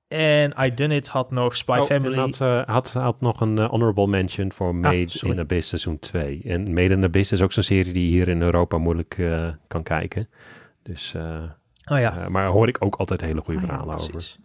[0.08, 2.12] En I Done It had nog Spy Oh, Family.
[2.12, 5.68] en had, eh, had, had nog een eh, honorable mention voor Made Ah, in Abyss
[5.68, 6.40] seizoen 2.
[6.44, 9.48] En Made in Abyss is ook zo'n serie die je hier in Europa moeilijk eh,
[9.68, 10.28] kan kijken.
[10.82, 11.42] Dus, eh,
[11.92, 14.10] oh ja, maar daar hoor ik ook altijd hele goede ja, verhalen over.
[14.10, 14.38] Precies.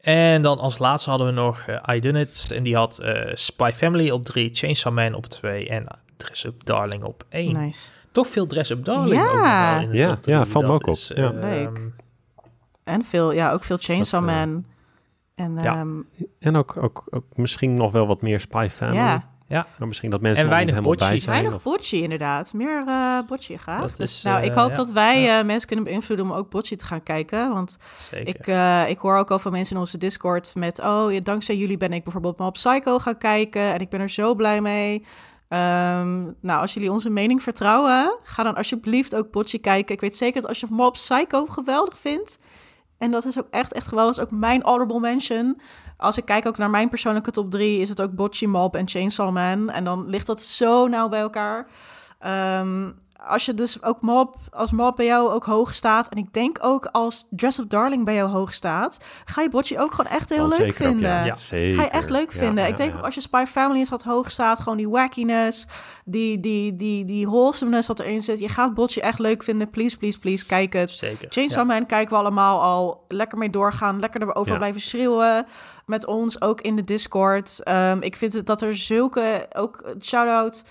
[0.00, 2.50] En dan als laatste hadden we nog I Done It.
[2.54, 5.86] En die had eh, Spy Family op 3, Chainsaw Man op 2 en
[6.16, 7.52] Dress Up Darling op 1.
[7.52, 7.90] Nice.
[8.10, 9.26] Toch veel Dress Up Darling Ja.
[9.28, 10.94] ook nog wel in de Ja, top ja, valt me Dat ook op.
[10.94, 11.32] is, Ja.
[11.32, 11.80] ehm, Leuk.
[12.86, 14.64] En veel, ja, ook veel Chainsaw Dat, eh, Man.
[15.34, 15.74] En Ja.
[15.76, 15.88] ehm,
[16.38, 18.96] En ook, ook, ook misschien nog wel wat meer Spy Family.
[18.98, 19.66] ja, Ja.
[19.78, 21.30] Maar misschien dat mensen En nog niet weinig helemaal bij zijn.
[21.34, 22.52] Weinig of- bocce inderdaad.
[22.52, 23.80] Meer eh bocce graag.
[23.80, 24.74] Dat Dus, is, nou, ik eh, hoop ja.
[24.74, 25.38] dat wij Ja.
[25.38, 27.52] eh, mensen kunnen beïnvloeden om ook bocce te gaan kijken.
[27.52, 27.76] Want
[28.10, 28.28] Zeker.
[28.28, 30.80] ik, eh, ik hoor ook al van mensen in onze Discord met...
[30.84, 33.62] oh, ja, dankzij jullie ben ik bijvoorbeeld Mob Psycho gaan kijken...
[33.74, 35.04] en ik ben er zo blij mee.
[35.48, 38.18] Ehm, nou, als jullie onze mening vertrouwen...
[38.22, 39.94] ga dan alsjeblieft ook bocce kijken.
[39.94, 42.38] Ik weet zeker dat als je Mob Psycho geweldig vindt...
[42.98, 44.16] en dat is ook echt, echt geweldig.
[44.16, 45.60] Dat is ook mijn honorable mention...
[45.98, 48.88] Als ik kijk ook naar mijn persoonlijke top 3, is het ook Bocce Mob en
[48.88, 49.70] Chainsaw Man.
[49.70, 51.66] En dan ligt dat zo nauw bij elkaar.
[52.18, 52.90] Ehm,
[53.26, 56.08] als je dus ook Mob, als Mob bij jou ook hoog staat...
[56.08, 58.98] en ik denk ook als Dress Up Darling bij jou hoog staat...
[59.24, 61.10] ga je Bocce ook gewoon echt heel Dan leuk zeker ook, vinden.
[61.10, 61.24] ja.
[61.24, 61.34] Ja.
[61.34, 61.74] Zeker.
[61.78, 62.64] Ga je echt leuk Ja, vinden.
[62.64, 62.98] ja, ik denk ja.
[62.98, 65.66] ook als je Spy Family is wat hoog staat, gewoon die wackiness,
[66.04, 68.40] die, die, die, die wholesomeness wat erin zit.
[68.40, 69.70] Je gaat Bocce echt leuk vinden.
[69.70, 70.90] Please, please, please, kijk het.
[70.90, 71.26] Zeker.
[71.30, 71.74] Chainsaw Ja.
[71.74, 74.00] Man kijken we allemaal al lekker mee doorgaan.
[74.00, 74.58] Lekker erover Ja.
[74.58, 75.46] blijven schreeuwen.
[75.86, 77.62] Met ons ook in de Discord.
[77.62, 79.46] Ehm, ik vind het dat er zulke...
[79.56, 80.64] Ook shout-out...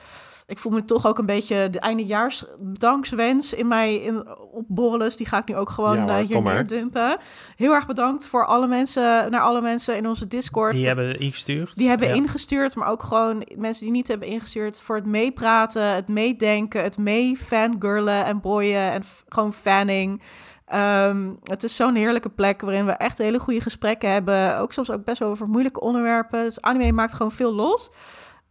[0.47, 4.99] Ik voel me toch ook een beetje de eindejaars bedankswens in mij in, opborrelen.
[5.07, 7.17] Dus die ga ik nu ook gewoon Ja hoor, eh, hier neerdumpen.
[7.55, 10.73] Heel erg bedankt voor alle mensen, naar alle mensen in onze Discord.
[10.73, 11.75] Die hebben ingestuurd.
[11.75, 12.13] Die hebben Ja.
[12.13, 16.97] ingestuurd, maar ook gewoon mensen die niet hebben ingestuurd voor het meepraten, het meedenken, het
[16.97, 20.21] mee fangirlen en boyen en gewoon fanning.
[20.65, 24.57] Ehm, het is zo'n heerlijke plek waarin we echt hele goede gesprekken hebben.
[24.59, 26.43] Ook soms ook best wel over moeilijke onderwerpen.
[26.43, 27.91] Dus anime maakt gewoon veel los.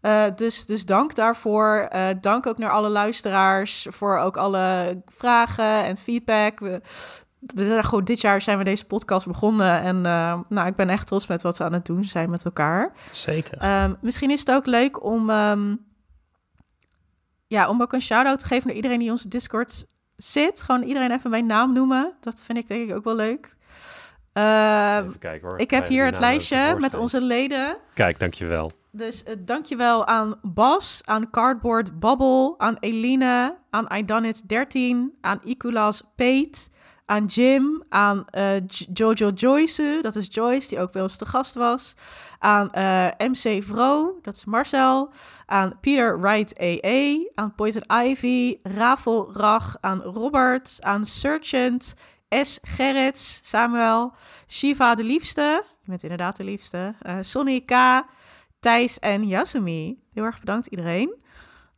[0.05, 1.87] Eh, dus, dus dank daarvoor.
[1.91, 6.59] Eh, dank ook naar alle luisteraars voor ook alle vragen en feedback.
[6.59, 6.81] We,
[7.83, 9.81] gewoon dit jaar zijn we deze podcast begonnen.
[9.81, 12.45] En eh, nou, ik ben echt trots met wat we aan het doen zijn met
[12.45, 12.93] elkaar.
[13.11, 13.59] Zeker.
[13.59, 15.77] Ehm, misschien is het ook leuk om, ehm,
[17.47, 19.87] ja, om ook een shout-out te geven naar iedereen die in onze Discord
[20.17, 20.63] zit.
[20.63, 22.13] Gewoon iedereen even mijn naam noemen.
[22.21, 23.57] Dat vind ik denk ik ook wel leuk.
[24.33, 25.59] Ehm, Even kijken hoor.
[25.59, 27.77] ik heb hier het lijstje met onze leden.
[27.95, 28.71] Kijk, dankjewel.
[28.97, 35.12] Dus uh, dankjewel aan Bas, aan Cardboard Bubble, aan Eline, aan I Done It 13,
[35.21, 36.69] aan Ikulas Pate,
[37.07, 41.55] aan Jim, aan eh, Jojo Joyce, dat is Joyce, die ook bij ons te gast
[41.55, 41.95] was,
[42.39, 45.11] aan eh, MC Vro, dat is Marcel,
[45.47, 51.95] aan Peter Wright EE, aan Poison Ivy, Ravel Rach, aan Robert, aan Sergeant,
[52.29, 52.59] S.
[52.62, 54.12] Gerrits, Samuel,
[54.49, 57.73] Shiva de Liefste, je bent inderdaad de liefste, Sonny K.,
[58.65, 59.99] Thijs en Yasumi.
[60.15, 61.15] Heel erg bedankt iedereen.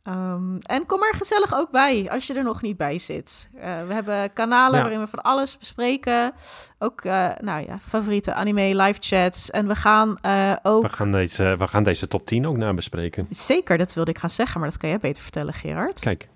[0.03, 3.49] Ehm, en kom er gezellig ook bij als je er nog niet bij zit.
[3.55, 4.81] Eh, we hebben kanalen Ja.
[4.81, 6.31] waarin we van alles bespreken.
[6.79, 9.51] Ook eh, nou ja, favoriete anime live chats.
[9.51, 10.81] En we gaan eh, ook...
[10.81, 13.27] We gaan, deze, we gaan deze top 10 ook nabespreken.
[13.29, 15.99] Zeker, dat wilde ik gaan zeggen, maar dat kan jij beter vertellen, Gerard.
[15.99, 16.29] Kijk.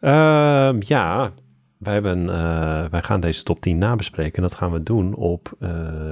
[0.00, 1.32] Ehm, ja,
[1.78, 4.34] wij, hebben, eh, wij gaan deze top 10 nabespreken.
[4.36, 5.70] En dat gaan we doen op eh,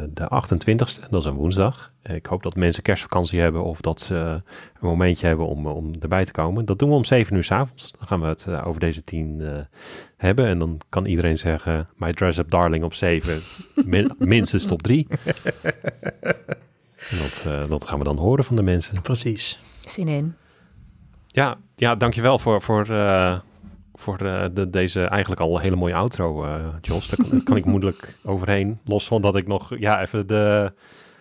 [0.08, 1.08] de 28ste.
[1.10, 1.92] Dat is een woensdag.
[2.02, 4.42] Ik hoop dat mensen kerstvakantie hebben of dat ze een
[4.80, 6.64] momentje hebben om, om erbij te komen.
[6.64, 7.92] Dat doen we om 7 uur s avonds.
[7.92, 9.52] Dan gaan we het eh, over deze 10 eh,
[10.16, 10.46] hebben.
[10.46, 13.40] En dan kan iedereen zeggen, My Dress Up Darling op 7.
[13.84, 15.06] Min- minstens top 3.
[17.10, 19.02] En dat, dat gaan we dan horen van de mensen.
[19.02, 19.58] Precies.
[19.80, 20.34] Zin in.
[21.26, 23.38] Ja, ja dankjewel voor, voor, eh,
[23.94, 27.08] voor eh, de, deze eigenlijk al hele mooie outro, eh Jos.
[27.08, 28.80] Daar kan, daar kan ik moeilijk overheen.
[28.84, 30.72] Los van dat ik nog ja, even de,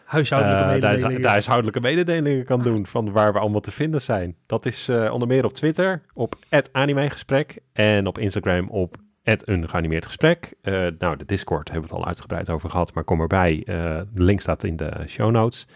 [0.06, 1.22] Huishoudelijke eh, de, mededelingen.
[1.22, 4.36] de huishoudelijke mededelingen kan doen van waar we allemaal te vinden zijn.
[4.46, 6.36] Dat is onder meer op Twitter op
[6.72, 10.54] @animegesprek en op Instagram op een geanimeerd gesprek.
[10.98, 13.62] Nou, de Discord hebben we het al uitgebreid over gehad, maar kom erbij.
[13.66, 15.68] De link staat in de show notes.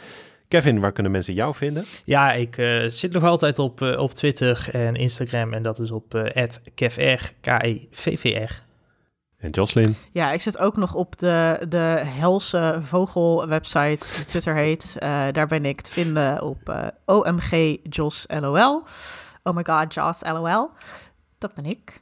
[0.47, 1.83] Kevin, waar kunnen mensen jou vinden?
[2.03, 5.53] Ja, ik eh, zit nog altijd op, eh, op Twitter en Instagram.
[5.53, 8.65] En dat is op eh @kevr, K-E-V-V-R.
[9.37, 9.95] En Jocelyn?
[10.11, 14.95] Ja, ik zit ook nog op de, de Helse Vogel website, die Twitter heet.
[14.99, 18.83] Eh, daar ben ik te vinden op eh, OMG Jos LOL.
[19.43, 20.69] Oh my god, Jos LOL.
[21.37, 22.01] Dat ben ik.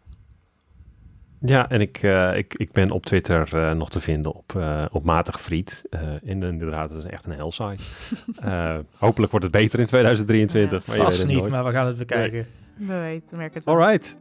[1.40, 4.86] Ja, en ik, eh, ik, ik ben op Twitter eh, nog te vinden op, eh,
[4.91, 5.86] op Matig Friet.
[5.90, 7.84] Eh, en inderdaad, het is echt een hell site.
[8.41, 11.52] Eh, hopelijk wordt het beter in 2023, Ja, maar je weet niet, nooit.
[11.52, 12.48] maar we gaan het bekijken.
[12.78, 13.76] We weten, merk het wel.
[13.76, 14.20] Alright.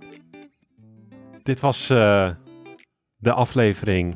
[1.43, 2.31] Dit was eh,
[3.16, 4.15] de aflevering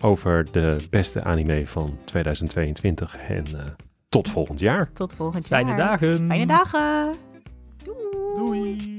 [0.00, 3.16] over de beste anime van 2022.
[3.18, 3.64] En eh,
[4.08, 4.90] tot volgend jaar.
[4.92, 5.60] Tot volgend jaar.
[5.62, 6.26] Fijne dagen.
[6.26, 7.14] Fijne dagen.
[8.34, 8.96] Doei.